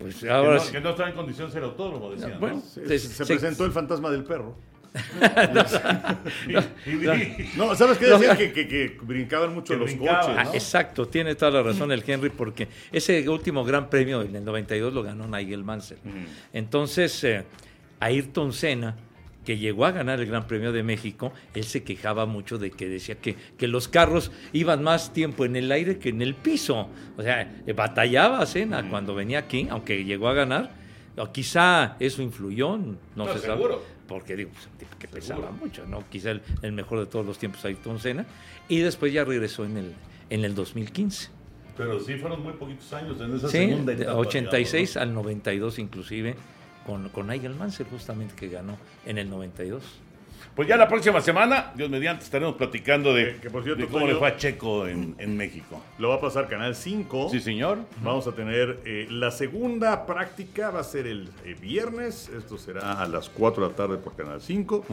Pues 0.00 0.16
Que 0.16 0.30
ahora... 0.30 0.54
no, 0.54 0.60
sí- 0.60 0.72
que 0.72 0.80
no 0.80 0.90
estaba 0.90 1.08
en 1.10 1.14
condiciones 1.14 1.54
el 1.54 1.64
autódromo, 1.64 2.10
decían. 2.10 2.32
¿no? 2.32 2.38
bueno, 2.40 2.62
Se, 2.62 2.98
se 2.98 3.26
presentó 3.26 3.64
el 3.64 3.72
fantasma 3.72 4.10
del 4.10 4.24
perro. 4.24 4.56
No, 7.56 7.74
¿sabes 7.76 7.98
qué 7.98 8.06
No, 8.08 8.18
decían? 8.18 8.32
no. 8.32 8.36
Que, 8.38 8.52
que, 8.52 8.68
que 8.68 8.98
brincaban 9.02 9.54
mucho 9.54 9.74
Que 9.74 9.78
los 9.80 9.90
brincaban, 9.90 10.36
coches, 10.36 10.48
Ah, 10.50 10.50
exacto, 10.54 11.06
tiene 11.08 11.34
toda 11.34 11.50
la 11.52 11.62
razón 11.62 11.92
el 11.92 12.02
Henry, 12.06 12.30
porque 12.30 12.68
ese 12.92 13.28
último 13.28 13.64
gran 13.64 13.88
premio 13.90 14.22
en 14.22 14.34
el 14.36 14.44
92 14.44 14.92
lo 14.92 15.02
ganó 15.02 15.26
Nigel 15.26 15.64
Mansell. 15.64 15.98
Entonces, 16.52 17.22
eh, 17.24 17.44
Ayrton 18.00 18.52
Senna, 18.52 18.96
que 19.50 19.58
llegó 19.58 19.84
a 19.84 19.90
ganar 19.90 20.20
el 20.20 20.26
Gran 20.26 20.46
Premio 20.46 20.70
de 20.70 20.84
México, 20.84 21.32
él 21.54 21.64
se 21.64 21.82
quejaba 21.82 22.24
mucho 22.24 22.56
de 22.56 22.70
que 22.70 22.88
decía 22.88 23.16
que, 23.16 23.34
que 23.58 23.66
los 23.66 23.88
carros 23.88 24.30
iban 24.52 24.84
más 24.84 25.12
tiempo 25.12 25.44
en 25.44 25.56
el 25.56 25.72
aire 25.72 25.98
que 25.98 26.10
en 26.10 26.22
el 26.22 26.36
piso. 26.36 26.88
O 27.16 27.22
sea, 27.24 27.52
eh, 27.66 27.72
batallaba 27.72 28.46
Senna 28.46 28.88
cuando 28.88 29.12
venía 29.16 29.40
aquí, 29.40 29.66
aunque 29.68 30.04
llegó 30.04 30.28
a 30.28 30.34
ganar. 30.34 30.70
O 31.16 31.32
quizá 31.32 31.96
eso 31.98 32.22
influyó, 32.22 32.76
no, 32.78 32.94
No, 33.16 33.24
se 33.32 33.40
sabe. 33.40 33.54
seguro. 33.54 33.82
Porque 34.06 34.36
digo, 34.36 34.50
pues, 34.52 34.88
que 35.00 35.08
pesaba 35.08 35.50
mucho, 35.50 35.84
¿no? 35.84 36.04
Quizá 36.08 36.30
el, 36.30 36.42
el 36.62 36.70
mejor 36.70 37.00
de 37.00 37.06
todos 37.06 37.26
los 37.26 37.36
tiempos, 37.36 37.64
Ayrton 37.64 37.98
Senna. 37.98 38.26
Y 38.68 38.78
después 38.78 39.12
ya 39.12 39.24
regresó 39.24 39.64
en 39.64 39.78
el, 39.78 39.92
en 40.30 40.44
el 40.44 40.54
2015. 40.54 41.28
Pero 41.76 41.98
sí 41.98 42.14
fueron 42.18 42.44
muy 42.44 42.52
poquitos 42.52 42.92
años 42.92 43.20
en 43.20 43.34
esa 43.34 43.48
Sí, 43.48 43.58
segunda 43.58 43.94
de 43.96 44.02
etapa. 44.04 44.16
86 44.16 44.90
digamos, 44.94 45.08
al 45.08 45.14
92 45.14 45.78
inclusive, 45.80 46.36
con, 46.86 47.08
con 47.10 47.26
Nigel 47.28 47.54
Mansell 47.54 47.86
justamente 47.90 48.34
que 48.34 48.48
ganó 48.48 48.76
en 49.06 49.18
el 49.18 49.28
92. 49.30 49.82
¿no? 49.82 50.10
Pues 50.56 50.66
ya 50.66 50.76
la 50.76 50.88
próxima 50.88 51.20
semana, 51.20 51.70
Dios 51.76 51.88
mediante, 51.90 52.24
estaremos 52.24 52.56
platicando 52.56 53.14
de, 53.14 53.34
Que- 53.34 53.40
que 53.42 53.50
por 53.50 53.62
cierto, 53.62 53.82
de 53.82 53.86
cómo 53.88 54.00
Toño- 54.06 54.12
le 54.14 54.18
fue 54.18 54.28
a 54.28 54.36
Checo 54.36 54.86
en, 54.88 55.14
en 55.18 55.36
México. 55.36 55.80
Lo 55.98 56.08
va 56.08 56.16
a 56.16 56.20
pasar 56.20 56.48
Canal 56.48 56.74
5. 56.74 57.28
Sí, 57.30 57.40
señor. 57.40 57.78
Vamos 58.02 58.26
a 58.26 58.32
tener 58.32 58.80
eh, 58.84 59.06
la 59.10 59.30
segunda 59.30 60.06
práctica, 60.06 60.70
va 60.70 60.80
a 60.80 60.84
ser 60.84 61.06
el, 61.06 61.28
eh, 61.44 61.54
viernes, 61.60 62.28
esto 62.36 62.58
será 62.58 63.00
a 63.00 63.06
las 63.06 63.28
4 63.28 63.62
de 63.64 63.70
la 63.70 63.76
tarde 63.76 63.96
por 63.98 64.16
Canal 64.16 64.40
5. 64.40 64.84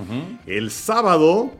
El 0.46 0.70
sábado 0.70 1.52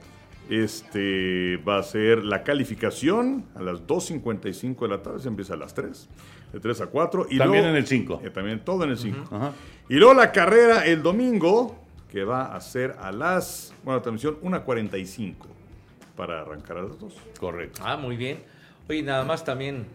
este, 0.50 1.58
va 1.68 1.80
a 1.80 1.84
ser 1.84 2.24
la 2.24 2.44
calificación 2.44 3.46
a 3.56 3.62
las 3.62 3.82
2.55 3.88 4.80
de 4.82 4.88
la 4.88 5.02
tarde, 5.02 5.20
se 5.20 5.28
empieza 5.28 5.54
a 5.54 5.58
las 5.58 5.74
3, 5.74 6.08
de 6.58 6.62
3 6.62 6.82
a 6.82 6.88
4. 6.88 7.28
Y 7.30 7.38
También 7.38 7.64
luego- 7.64 7.70
en 7.70 7.76
el 7.84 7.88
5. 7.88 8.22
eh, 8.24 8.30
también 8.30 8.60
todo 8.64 8.84
en 8.84 8.90
el 8.92 8.98
5. 8.98 9.36
Ajá. 9.36 9.52
Y 9.90 9.96
luego 9.96 10.14
la 10.14 10.32
carrera 10.32 10.86
el 10.86 11.02
domingo, 11.04 11.78
que 12.12 12.24
va 12.24 12.56
a 12.56 12.62
ser 12.62 12.96
a 13.00 13.12
las, 13.12 13.74
bueno, 13.84 14.02
transmisión 14.02 14.38
1.45 14.42 15.48
para 16.16 16.42
arrancar 16.42 16.78
a 16.78 16.82
las 16.84 17.00
2. 17.00 17.14
Correcto. 17.40 17.82
Ah, 17.86 17.98
muy 17.98 18.16
bien. 18.18 18.40
Oye, 18.90 19.04
nada 19.04 19.24
más 19.24 19.44
también 19.44 19.86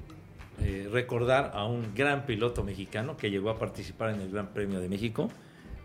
eh, 0.61 0.89
recordar 0.93 1.53
a 1.55 1.65
un 1.65 1.95
gran 1.95 2.27
piloto 2.27 2.63
mexicano 2.63 3.17
que 3.17 3.31
llegó 3.31 3.51
a 3.51 3.59
participar 3.59 4.11
en 4.11 4.21
el 4.21 4.31
Gran 4.31 4.49
Premio 4.49 4.81
de 4.81 4.89
México, 4.89 5.31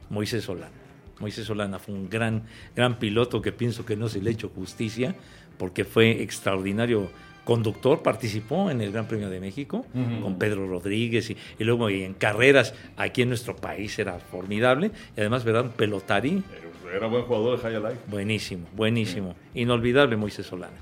Moisés 0.10 0.44
Solana. 0.44 0.72
Moisés 1.20 1.46
Solana 1.46 1.80
fue 1.80 1.96
un 1.96 2.10
gran, 2.10 2.44
gran 2.76 3.00
piloto 3.00 3.42
que 3.42 3.52
pienso 3.52 3.86
que 3.86 3.96
no 3.96 4.08
se 4.10 4.22
le 4.22 4.30
ha 4.30 4.34
hecho 4.34 4.50
justicia 4.50 5.16
porque 5.58 5.84
fue 5.86 6.22
extraordinario 6.22 7.10
conductor, 7.52 8.04
participó 8.04 8.70
en 8.70 8.82
el 8.82 8.92
Gran 8.92 9.08
Premio 9.08 9.30
de 9.30 9.40
México 9.40 9.86
con 10.22 10.38
Pedro 10.38 10.68
Rodríguez 10.68 11.30
y, 11.30 11.38
y 11.58 11.64
luego 11.64 11.88
en 11.90 12.14
carreras 12.14 12.74
aquí 12.98 13.22
en 13.22 13.30
nuestro 13.30 13.56
país 13.56 13.98
era 14.00 14.20
formidable 14.20 14.92
y 15.16 15.22
además, 15.22 15.46
¿verdad? 15.46 15.64
Un 15.64 15.70
pelotari 15.72 16.44
Era- 16.86 16.98
Era 16.98 17.08
buen 17.08 17.24
jugador 17.24 17.56
de 17.58 17.64
High 17.64 17.80
Life. 17.82 18.02
buenísimo, 18.08 18.68
buenísimo, 18.76 19.34
inolvidable 19.56 20.18
Moisés 20.18 20.46
Solana. 20.46 20.76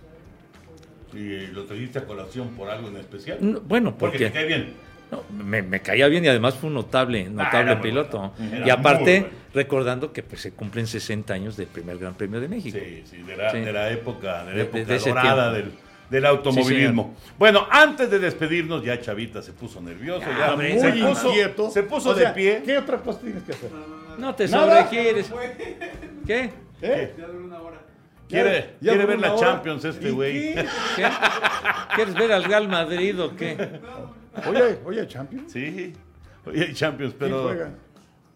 ¿Y 1.14 1.48
lo 1.54 1.66
trajiste 1.66 2.00
a 2.00 2.06
colación 2.06 2.50
por 2.56 2.68
algo 2.70 2.88
en 2.88 2.98
especial? 2.98 3.38
No, 3.42 3.62
bueno, 3.62 3.96
Porque 3.96 4.18
porque... 4.18 4.26
te 4.26 4.32
cae 4.34 4.46
bien. 4.48 4.74
No, 5.12 5.22
me, 5.44 5.62
me 5.62 5.82
caía 5.82 6.08
bien 6.08 6.26
y 6.26 6.30
además 6.30 6.56
fue 6.56 6.68
un 6.70 6.74
notable, 6.74 7.30
notable 7.30 7.74
Ah, 7.74 7.76
muy 7.76 7.84
piloto. 7.92 8.34
bueno. 8.40 8.66
Y 8.66 8.70
aparte, 8.72 9.20
bueno. 9.22 9.36
recordando 9.54 10.12
que 10.12 10.24
pues, 10.24 10.42
se 10.42 10.52
cumplen 10.52 10.88
60 10.88 11.32
años 11.32 11.56
del 11.58 11.68
primer 11.68 12.00
Gran 12.00 12.16
Premio 12.16 12.42
de 12.42 12.48
México. 12.48 12.76
Sí, 12.84 13.04
sí, 13.06 13.18
de 13.22 13.38
la, 13.38 13.52
Sí. 13.52 13.60
de 13.60 13.72
la 13.72 13.92
época, 13.92 14.44
de 14.46 14.50
la 14.52 14.56
De- 14.58 14.62
época 14.64 14.84
de 14.84 14.96
ese 14.96 15.10
dorada 15.10 15.54
del. 15.54 15.72
Del 16.10 16.26
automovilismo. 16.26 17.16
bueno, 17.38 17.68
antes 17.70 18.10
de 18.12 18.20
despedirnos, 18.20 18.84
ya 18.84 19.00
Chavita 19.02 19.42
se 19.42 19.54
puso 19.54 19.82
nervioso, 19.82 20.26
ya, 20.38 20.52
hombre, 20.54 20.80
se, 20.80 20.92
puso, 20.92 21.28
inquieto. 21.30 21.72
se 21.72 21.84
puso 21.84 22.10
O 22.12 22.16
sea, 22.16 22.30
de 22.30 22.36
pie. 22.36 22.62
¿Qué 22.66 22.78
otra 22.78 22.98
cosa 23.00 23.20
tienes 23.22 23.44
que 23.44 23.52
hacer? 23.54 23.72
No 24.18 24.34
te 24.36 24.48
sobregires. 24.48 25.32
¿Qué? 26.26 26.52
¿Eh? 26.82 27.14
Ya 27.18 27.26
duró 27.28 27.46
una 27.46 27.62
hora. 27.62 27.82
Quiere, 28.28 28.50
Ya- 28.52 28.66
ya 28.82 28.92
quiere 28.92 28.98
duró 28.98 29.08
ver 29.08 29.20
la 29.20 29.34
hora. 29.34 29.48
Champions 29.48 29.86
este 29.86 30.08
¿Y 30.10 30.12
güey. 30.12 30.34
qué? 30.56 30.66
¿Qué? 30.96 31.08
¿Quieres 31.96 32.14
ver 32.16 32.32
al 32.32 32.44
Real 32.44 32.68
Madrid 32.68 33.22
o 33.22 33.36
qué? 33.36 33.58
Oye, 34.48 34.80
oye, 34.86 35.08
Champions. 35.08 35.52
Sí. 35.52 35.94
Oye, 36.46 36.66
hay 36.66 36.74
Champions, 36.74 37.14
¿Quién 37.18 37.32
pero. 37.32 37.85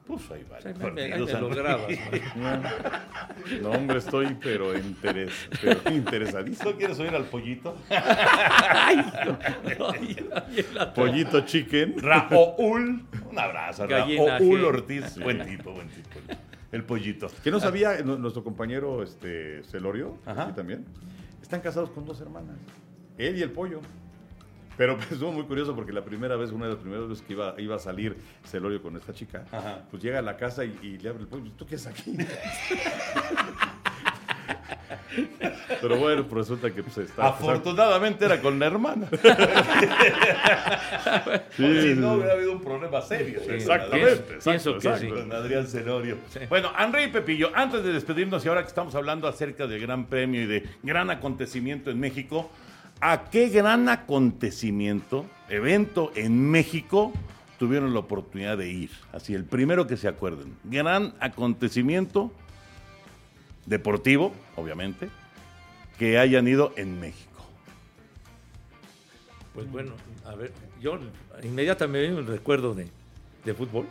Pues 0.10 1.32
lo 1.40 1.50
grabas. 1.50 1.88
No, 3.62 3.72
hombre, 3.72 4.00
estoy 4.00 4.36
pero, 4.42 4.76
interes, 4.78 5.32
pero 5.62 5.80
interesadísimo. 5.94 6.72
¿No 6.72 6.78
quieres 6.78 7.00
oír 7.00 7.14
al 7.16 7.26
pollito? 7.26 7.76
Pollito 10.96 11.42
chicken. 11.46 11.96
Raúl. 12.02 13.06
Un 13.32 13.40
abrazo. 13.40 13.88
Gallina 13.88 14.40
Raúl. 14.40 14.64
Ortiz. 14.66 15.18
Buen 15.20 15.46
tipo, 15.46 15.74
buen 15.74 15.88
tipo. 15.90 16.20
El 16.72 16.84
pollito. 16.84 17.28
Que 17.44 17.52
no 17.52 17.60
sabía 17.60 18.02
nu- 18.04 18.18
nuestro 18.18 18.44
compañero 18.44 19.02
este, 19.04 19.64
Celorio, 19.64 20.18
Ajá. 20.26 20.44
aquí 20.44 20.54
también. 20.54 20.86
Están 21.42 21.62
casados 21.62 21.90
con 21.92 22.06
dos 22.06 22.20
hermanas. 22.22 22.58
Él 23.18 23.38
y 23.38 23.42
el 23.42 23.52
pollo. 23.52 23.82
Pero 24.80 24.96
pues, 24.96 25.12
estuvo 25.12 25.34
muy 25.34 25.44
curioso 25.44 25.76
porque 25.76 25.92
la 25.92 26.06
primera 26.06 26.38
vez, 26.38 26.52
una 26.54 26.68
de 26.68 26.72
las 26.72 26.80
primeras 26.80 27.10
veces 27.10 27.22
que 27.28 27.34
iba, 27.34 27.54
iba 27.58 27.76
a 27.76 27.80
salir 27.80 28.16
Celorio 28.46 28.82
con 28.82 28.96
esta 28.96 29.14
chica, 29.14 29.44
Ajá. 29.52 29.82
pues 29.92 30.02
llega 30.02 30.20
a 30.20 30.22
la 30.22 30.38
casa 30.38 30.64
y, 30.64 30.74
y 30.82 30.98
le 30.98 31.10
abre 31.10 31.24
el 31.24 31.28
pollo. 31.28 31.52
¿Tú 31.58 31.66
qué 31.66 31.76
haces 31.76 31.88
aquí? 31.88 32.16
Pero 35.82 35.98
bueno, 35.98 36.24
pues 36.24 36.48
resulta 36.48 36.72
que 36.72 36.82
pues 36.82 36.98
está. 36.98 37.28
Afortunadamente 37.28 38.24
era 38.24 38.40
con 38.40 38.58
la 38.58 38.68
hermana. 38.68 39.10
si 41.58 41.96
no 41.96 42.14
hubiera 42.14 42.32
habido 42.34 42.54
un 42.54 42.62
problema 42.62 43.02
serio. 43.02 43.42
Exactamente. 43.50 44.38
Pienso- 44.42 44.78
que 44.80 44.98
sí. 44.98 45.10
Adrián 45.30 45.68
Celorio. 45.68 46.16
Bueno, 46.48 46.72
Henry 46.80 47.04
y 47.04 47.08
Pepillo, 47.10 47.52
antes 47.54 47.84
de 47.84 47.92
despedirnos 47.92 48.46
y 48.46 48.48
ahora 48.48 48.62
que 48.62 48.70
estamos 48.70 48.96
hablando 48.96 49.28
acerca 49.28 49.68
del 49.68 49.82
Gran 49.82 50.06
Premio 50.06 50.42
y 50.42 50.46
de 50.46 50.64
gran 50.84 51.10
acontecimiento 51.10 51.92
en 51.92 52.00
México, 52.00 52.50
¿a 53.02 53.30
qué 53.30 53.50
gran 53.50 53.90
acontecimiento, 53.90 55.26
evento 55.50 56.12
en 56.16 56.50
México 56.50 57.14
tuvieron 57.58 57.94
la 57.94 58.00
oportunidad 58.00 58.58
de 58.58 58.70
ir? 58.70 58.92
Así, 59.12 59.34
el 59.34 59.46
primero 59.46 59.88
que 59.88 59.98
se 59.98 60.08
acuerden. 60.08 60.56
Gran 60.64 61.14
acontecimiento 61.20 62.32
deportivo, 63.66 64.34
obviamente, 64.56 65.10
que 65.98 66.18
hayan 66.18 66.48
ido 66.48 66.74
en 66.76 67.00
México. 67.00 67.30
Pues 69.54 69.70
bueno, 69.72 69.94
a 70.26 70.36
ver, 70.36 70.54
yo 70.82 71.00
inmediatamente 71.44 72.22
me 72.22 72.22
recuerdo 72.22 72.74
de, 72.74 72.88
de 73.46 73.54
fútbol, 73.54 73.88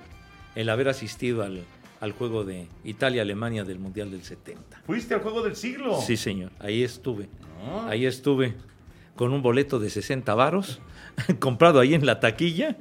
el 0.55 0.71
haber 0.71 0.89
asistido 0.89 1.43
al, 1.43 1.65
al 2.01 2.13
juego 2.13 2.45
de 2.45 2.67
Italia-Alemania 2.85 3.65
del 3.65 3.79
Mundial 3.79 4.11
del 4.11 4.23
70. 4.23 4.83
¿Fuiste 4.87 5.15
al 5.15 5.21
juego 5.21 5.43
del 5.43 5.57
siglo? 5.57 6.01
Sí, 6.01 6.17
señor, 6.17 6.53
ahí 6.59 6.83
estuve. 6.83 7.29
Ah. 7.63 7.89
Ahí 7.91 8.07
estuve 8.07 8.55
con 9.19 9.33
un 9.33 9.43
boleto 9.43 9.81
de 9.81 9.91
60 9.91 10.33
varos, 10.37 10.81
comprado 11.41 11.81
ahí 11.81 11.93
en 11.95 12.07
la 12.07 12.21
taquilla, 12.21 12.77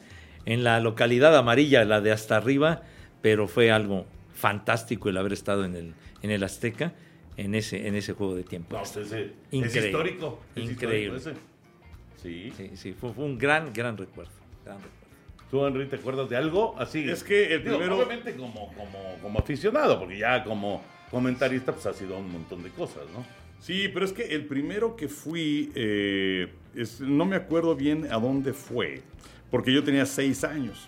en 0.45 0.63
la 0.63 0.79
localidad 0.79 1.35
amarilla, 1.35 1.83
la 1.83 1.99
de 1.99 2.11
hasta 2.11 2.38
arriba, 2.38 2.83
pero 3.23 3.47
fue 3.47 3.71
algo 3.71 4.05
fantástico 4.33 5.09
el 5.09 5.17
haber 5.17 5.33
estado 5.33 5.65
en 5.65 5.75
el, 5.75 5.93
en 6.21 6.29
el 6.31 6.43
Azteca 6.43 6.93
en 7.38 7.55
ese, 7.55 7.88
en 7.88 7.95
ese 7.95 8.13
juego 8.13 8.35
de 8.35 8.43
tiempo. 8.43 8.75
No, 8.75 8.83
pues 8.83 8.95
ese- 8.97 9.23
es 9.23 9.31
Increíble. 9.51 9.88
histórico. 9.89 10.39
es 10.55 10.69
Increíble. 10.69 11.17
histórico 11.17 11.39
ese. 11.39 11.39
Sí. 12.21 12.53
Sí, 12.55 12.71
sí, 12.77 12.93
fue, 12.93 13.11
fue 13.13 13.25
un 13.25 13.38
gran, 13.38 13.73
gran 13.73 13.97
recuerdo. 13.97 14.31
gran 14.63 14.77
recuerdo. 14.77 14.97
¿Tú, 15.49 15.65
Henry, 15.65 15.88
te 15.88 15.95
acuerdas 15.95 16.29
de 16.29 16.35
algo 16.38 16.75
así? 16.77 17.09
Es 17.09 17.23
que 17.23 17.53
el 17.55 17.63
Digo, 17.63 17.77
primero- 17.77 17.97
Obviamente 17.97 18.35
como, 18.35 18.73
como, 18.73 19.15
como 19.21 19.39
aficionado, 19.39 19.97
porque 19.99 20.17
ya 20.19 20.43
como 20.43 20.83
comentarista 21.09 21.71
pues 21.73 21.85
ha 21.88 21.93
sido 21.93 22.17
un 22.17 22.31
montón 22.31 22.61
de 22.63 22.69
cosas, 22.69 23.03
¿no? 23.13 23.25
Sí, 23.60 23.89
pero 23.93 24.05
es 24.05 24.14
que 24.14 24.24
el 24.36 24.45
primero 24.45 24.95
que 24.95 25.08
fui, 25.08 25.72
eh, 25.76 26.47
es- 26.76 27.01
no 27.01 27.26
me 27.26 27.36
acuerdo 27.36 27.76
bien 27.76 28.05
a 28.12 28.18
dónde 28.20 28.53
fue, 28.53 29.01
porque 29.51 29.74
yo 29.74 29.84
tenía 29.84 30.05
seis 30.05 30.43
años. 30.43 30.88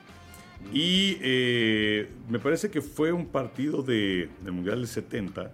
Y 0.74 1.18
eh, 1.22 2.10
me 2.30 2.38
parece 2.40 2.70
que 2.70 2.82
fue 2.82 3.12
un 3.12 3.26
partido 3.28 3.82
de, 3.82 4.30
del 4.42 4.52
Mundial 4.52 4.80
del 4.80 4.88
70, 4.88 5.52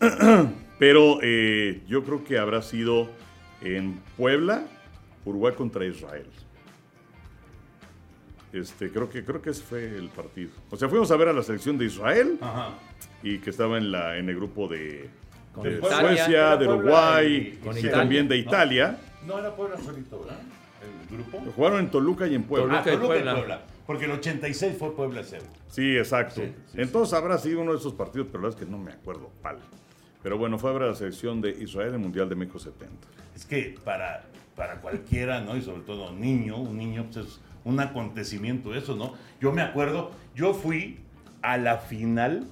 pero 0.78 1.18
eh, 1.22 1.82
yo 1.86 2.02
creo 2.04 2.24
que 2.24 2.38
habrá 2.38 2.62
sido 2.62 3.08
en 3.60 4.00
Puebla, 4.16 4.66
Uruguay 5.24 5.54
contra 5.54 5.84
Israel. 5.84 6.26
Este, 8.52 8.90
creo 8.90 9.10
que 9.10 9.22
creo 9.24 9.42
que 9.42 9.50
ese 9.50 9.62
fue 9.62 9.84
el 9.84 10.08
partido. 10.08 10.50
O 10.70 10.76
sea, 10.76 10.88
fuimos 10.88 11.10
a 11.10 11.16
ver 11.16 11.28
a 11.28 11.32
la 11.34 11.42
selección 11.42 11.76
de 11.76 11.84
Israel 11.84 12.38
Ajá. 12.40 12.78
y 13.22 13.38
que 13.38 13.50
estaba 13.50 13.76
en 13.76 13.92
la 13.92 14.16
en 14.16 14.30
el 14.30 14.36
grupo 14.36 14.66
de, 14.68 15.10
Con 15.52 15.64
de 15.64 15.78
Italia. 15.78 15.98
Suecia, 16.24 16.56
de 16.56 16.68
Uruguay 16.68 17.36
y- 17.36 17.56
con 17.64 17.74
y 17.76 17.80
Italia. 17.80 17.96
también 17.98 18.28
de 18.28 18.36
Italia. 18.36 18.98
No 19.26 19.38
era 19.38 19.54
Puebla 19.54 19.76
solito, 19.78 20.20
¿verdad? 20.20 20.38
El 21.10 21.16
grupo. 21.16 21.38
Jugaron 21.54 21.80
en 21.80 21.90
Toluca 21.90 22.26
y 22.26 22.34
en 22.34 22.44
Puebla. 22.44 22.78
Ah, 22.80 22.82
Toluca 22.82 22.90
y 22.90 22.96
Toluca 22.96 23.14
y 23.16 23.18
Puebla. 23.22 23.34
Puebla. 23.34 23.62
Porque 23.86 24.04
el 24.04 24.10
86 24.12 24.76
fue 24.78 24.94
Puebla 24.94 25.22
0. 25.24 25.42
Sí, 25.68 25.96
exacto. 25.96 26.42
Sí, 26.42 26.52
sí, 26.72 26.78
Entonces 26.80 27.14
habrá 27.14 27.38
sido 27.38 27.60
uno 27.62 27.72
de 27.72 27.78
esos 27.78 27.94
partidos, 27.94 28.28
pero 28.30 28.42
la 28.42 28.48
verdad 28.48 28.60
es 28.60 28.66
que 28.66 28.70
no 28.70 28.78
me 28.78 28.92
acuerdo 28.92 29.30
cuál. 29.40 29.58
Pero 30.22 30.36
bueno, 30.38 30.58
fue 30.58 30.70
a 30.74 30.78
la 30.78 30.94
selección 30.94 31.40
de 31.40 31.50
Israel 31.50 31.88
en 31.88 31.94
el 31.94 32.00
Mundial 32.00 32.28
de 32.28 32.34
México 32.34 32.58
70. 32.58 32.94
Es 33.34 33.46
que 33.46 33.76
para, 33.84 34.24
para 34.56 34.80
cualquiera, 34.80 35.40
¿no? 35.40 35.56
Y 35.56 35.62
sobre 35.62 35.82
todo 35.82 36.10
un 36.10 36.20
niño, 36.20 36.56
un 36.58 36.76
niño, 36.76 37.06
pues 37.12 37.26
es 37.26 37.40
un 37.64 37.80
acontecimiento 37.80 38.74
eso, 38.74 38.94
¿no? 38.96 39.14
Yo 39.40 39.52
me 39.52 39.62
acuerdo, 39.62 40.10
yo 40.34 40.52
fui 40.54 40.98
a 41.42 41.56
la 41.56 41.78
final 41.78 42.46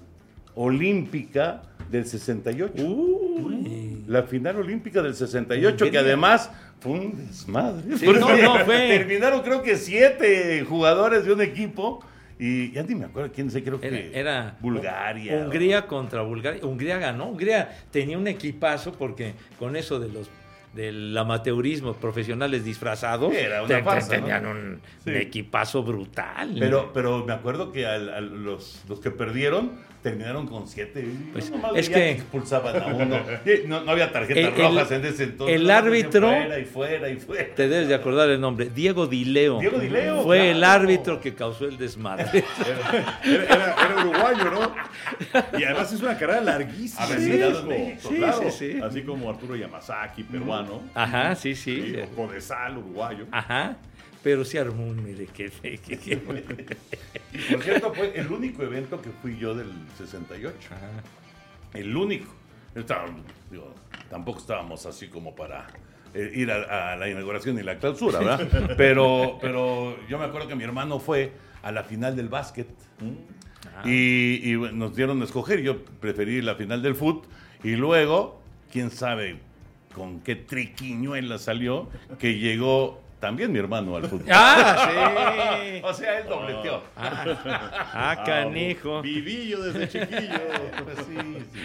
olímpica 0.56 1.62
del 1.90 2.04
68. 2.06 2.82
Uy. 2.82 4.02
La 4.08 4.24
final 4.24 4.56
olímpica 4.56 5.02
del 5.02 5.14
68, 5.14 5.90
que 5.90 5.98
además 5.98 6.50
fue 6.80 6.92
un 6.92 7.16
desmadre. 7.16 7.96
Sí, 7.98 8.06
no, 8.06 8.36
no, 8.36 8.64
fue- 8.64 8.88
Terminaron 8.88 9.42
creo 9.42 9.62
que 9.62 9.76
siete 9.76 10.64
jugadores 10.68 11.24
de 11.24 11.32
un 11.32 11.40
equipo 11.42 12.04
y 12.38 12.70
ya 12.72 12.82
ni 12.82 12.94
me 12.94 13.06
acuerdo 13.06 13.32
quién 13.32 13.50
sé, 13.50 13.62
creo 13.64 13.78
Era, 13.80 13.96
que 13.96 14.10
era 14.18 14.56
Bulgaria. 14.60 15.36
Hungría 15.36 15.86
contra 15.86 16.22
Bulgaria. 16.22 16.64
Hungría 16.64 16.98
ganó. 16.98 17.26
Hungría 17.30 17.76
tenía 17.90 18.18
un 18.18 18.26
equipazo 18.26 18.92
porque 18.92 19.34
con 19.58 19.76
eso 19.76 19.98
de 20.00 20.08
los 20.08 20.28
del 20.74 21.16
amateurismo 21.16 21.94
profesionales 21.94 22.62
disfrazados 22.62 23.32
Era 23.34 23.62
una 23.62 23.82
farsa, 23.82 24.16
¿no? 24.16 24.20
tenían 24.20 24.46
un, 24.46 24.80
Sí. 25.02 25.10
equipazo 25.14 25.82
brutal. 25.82 26.54
Pero, 26.58 26.90
pero 26.92 27.24
me 27.24 27.32
acuerdo 27.32 27.72
que 27.72 27.86
los, 28.20 28.82
los 28.86 29.00
que 29.00 29.10
perdieron 29.10 29.70
terminaron 30.10 30.46
con 30.46 30.68
siete. 30.68 31.04
Pues, 31.32 31.52
es 31.74 31.90
que- 31.90 32.12
expulsaban 32.12 32.80
a 32.80 32.86
uno. 32.86 33.18
No, 33.66 33.80
no 33.82 33.90
había 33.90 34.12
tarjetas 34.12 34.52
El- 34.56 34.56
rojas 34.68 34.92
en 34.92 35.04
ese 35.04 35.24
entonces. 35.24 35.56
el 35.56 35.68
árbitro- 35.70 36.28
Fuera 36.28 36.58
y 36.60 36.64
fuera 36.64 37.08
y 37.10 37.16
fuera. 37.16 37.54
Te 37.56 37.68
debes 37.68 37.88
de 37.88 37.94
acordar 37.96 38.28
el 38.30 38.40
nombre. 38.40 38.70
Diego 38.72 39.08
Dileo. 39.08 39.58
Diego 39.58 39.78
Dileo, 39.80 40.22
Fue 40.22 40.36
claro. 40.38 40.52
el 40.56 40.64
árbitro 40.64 41.20
que 41.20 41.34
causó 41.34 41.64
el 41.66 41.76
desmadre. 41.76 42.26
Era, 43.26 43.44
era- 43.54 43.74
era 43.74 44.00
uruguayo, 44.06 44.50
¿no? 44.52 44.74
Y 45.58 45.64
además 45.64 45.92
es 45.92 46.00
una 46.00 46.16
carrera 46.16 46.40
larguísima. 46.40 47.02
A 47.02 47.06
sí, 47.08 47.28
México. 47.28 47.62
sí, 47.68 48.08
sí, 48.08 48.14
claro. 48.16 48.50
sí, 48.50 48.50
sí. 48.72 48.80
Así 48.80 49.02
como 49.02 49.28
Arturo 49.30 49.56
Yamazaki, 49.56 50.22
peruano. 50.22 50.82
Ajá, 50.94 51.34
sí, 51.34 51.54
sí. 51.56 51.82
Sí, 51.94 51.96
o 52.00 52.06
Codesal, 52.14 52.78
uruguayo. 52.78 53.26
Ajá. 53.32 53.76
Pero 54.26 54.44
sí 54.44 54.58
armó 54.58 54.84
un 54.84 55.04
mire 55.04 55.26
que, 55.26 55.50
que- 55.50 55.78
que- 55.78 56.16
Por 56.16 57.62
cierto, 57.62 57.94
fue 57.94 58.10
el 58.18 58.26
único 58.26 58.64
evento 58.64 59.00
que 59.00 59.10
fui 59.22 59.38
yo 59.38 59.54
del 59.54 59.70
68. 59.96 60.58
El 61.74 61.96
único. 61.96 62.34
Digo, 63.48 63.72
tampoco 64.10 64.40
estábamos 64.40 64.84
así 64.84 65.06
como 65.06 65.32
para 65.36 65.68
eh, 66.12 66.32
ir 66.34 66.50
a, 66.50 66.94
a 66.94 66.96
la 66.96 67.08
inauguración 67.08 67.56
y 67.60 67.62
la 67.62 67.78
clausura, 67.78 68.18
¿verdad? 68.18 68.74
Pero, 68.76 69.38
pero 69.40 69.96
yo 70.08 70.18
me 70.18 70.24
acuerdo 70.24 70.48
que 70.48 70.56
mi 70.56 70.64
hermano 70.64 70.98
fue 70.98 71.30
a 71.62 71.70
la 71.70 71.84
final 71.84 72.16
del 72.16 72.28
básquet. 72.28 72.66
Y, 73.84 74.40
y, 74.42 74.56
bueno, 74.56 74.76
nos 74.76 74.96
dieron 74.96 75.20
a 75.22 75.24
escoger. 75.24 75.60
Yo 75.62 75.84
preferí 75.84 76.42
la 76.42 76.56
final 76.56 76.82
del 76.82 76.96
foot. 76.96 77.26
Y 77.62 77.76
luego, 77.76 78.42
quién 78.72 78.90
sabe 78.90 79.38
con 79.94 80.18
qué 80.18 80.34
triquiñuela 80.34 81.38
salió, 81.38 81.88
que 82.18 82.40
llegó 82.40 83.05
también 83.26 83.50
mi 83.50 83.58
hermano 83.58 83.96
al 83.96 84.04
fútbol. 84.08 84.26
¡Ah, 84.30 85.58
sí! 85.64 85.80
O 85.82 85.92
sea, 85.92 86.20
él 86.20 86.28
dobleteó. 86.28 86.80
¡Ah, 86.96 88.22
canijo! 88.24 89.02
Vivillo 89.02 89.62
desde 89.64 89.88
chiquillo. 89.88 90.38
Pues 90.84 90.98
sí, 91.08 91.38
sí, 91.52 91.60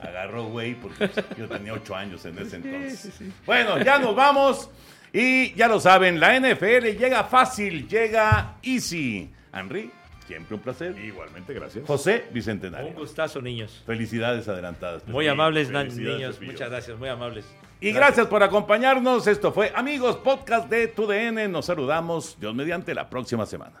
agarró 0.00 0.46
güey 0.46 0.74
porque 0.74 1.08
yo 1.38 1.46
tenía 1.48 1.72
ocho 1.74 1.94
años 1.94 2.24
en 2.24 2.36
ese 2.38 2.56
entonces. 2.56 3.12
Bueno, 3.46 3.78
ya 3.80 4.00
nos 4.00 4.16
vamos 4.16 4.70
y 5.12 5.54
ya 5.54 5.68
lo 5.68 5.78
saben, 5.78 6.18
la 6.18 6.38
NFL 6.40 6.96
llega 6.98 7.22
fácil, 7.22 7.86
llega 7.88 8.56
easy. 8.62 9.30
Henry, 9.54 9.92
siempre 10.26 10.56
un 10.56 10.60
placer. 10.62 10.98
Igualmente, 10.98 11.54
gracias. 11.54 11.86
José 11.86 12.24
Un 12.28 12.34
Bicentenario. 12.34 12.92
gustazo, 12.94 13.40
niños. 13.40 13.84
Felicidades 13.86 14.48
adelantadas. 14.48 15.06
Muy 15.06 15.26
Pepillo. 15.26 15.32
amables, 15.32 15.70
niños. 15.70 16.40
Muchas 16.40 16.68
gracias, 16.70 16.98
muy 16.98 17.08
amables. 17.08 17.44
Y 17.80 17.92
gracias 17.92 18.26
por 18.26 18.42
acompañarnos. 18.42 19.26
Esto 19.26 19.52
fue 19.52 19.72
Amigos 19.74 20.16
Podcast 20.16 20.68
de 20.68 20.88
TUDN. 20.88 21.50
Nos 21.50 21.66
saludamos, 21.66 22.36
Dios 22.40 22.54
mediante, 22.54 22.94
la 22.94 23.08
próxima 23.08 23.46
semana. 23.46 23.80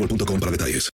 boostmobile.com 0.01 0.39
para 0.39 0.51
detalles. 0.51 0.89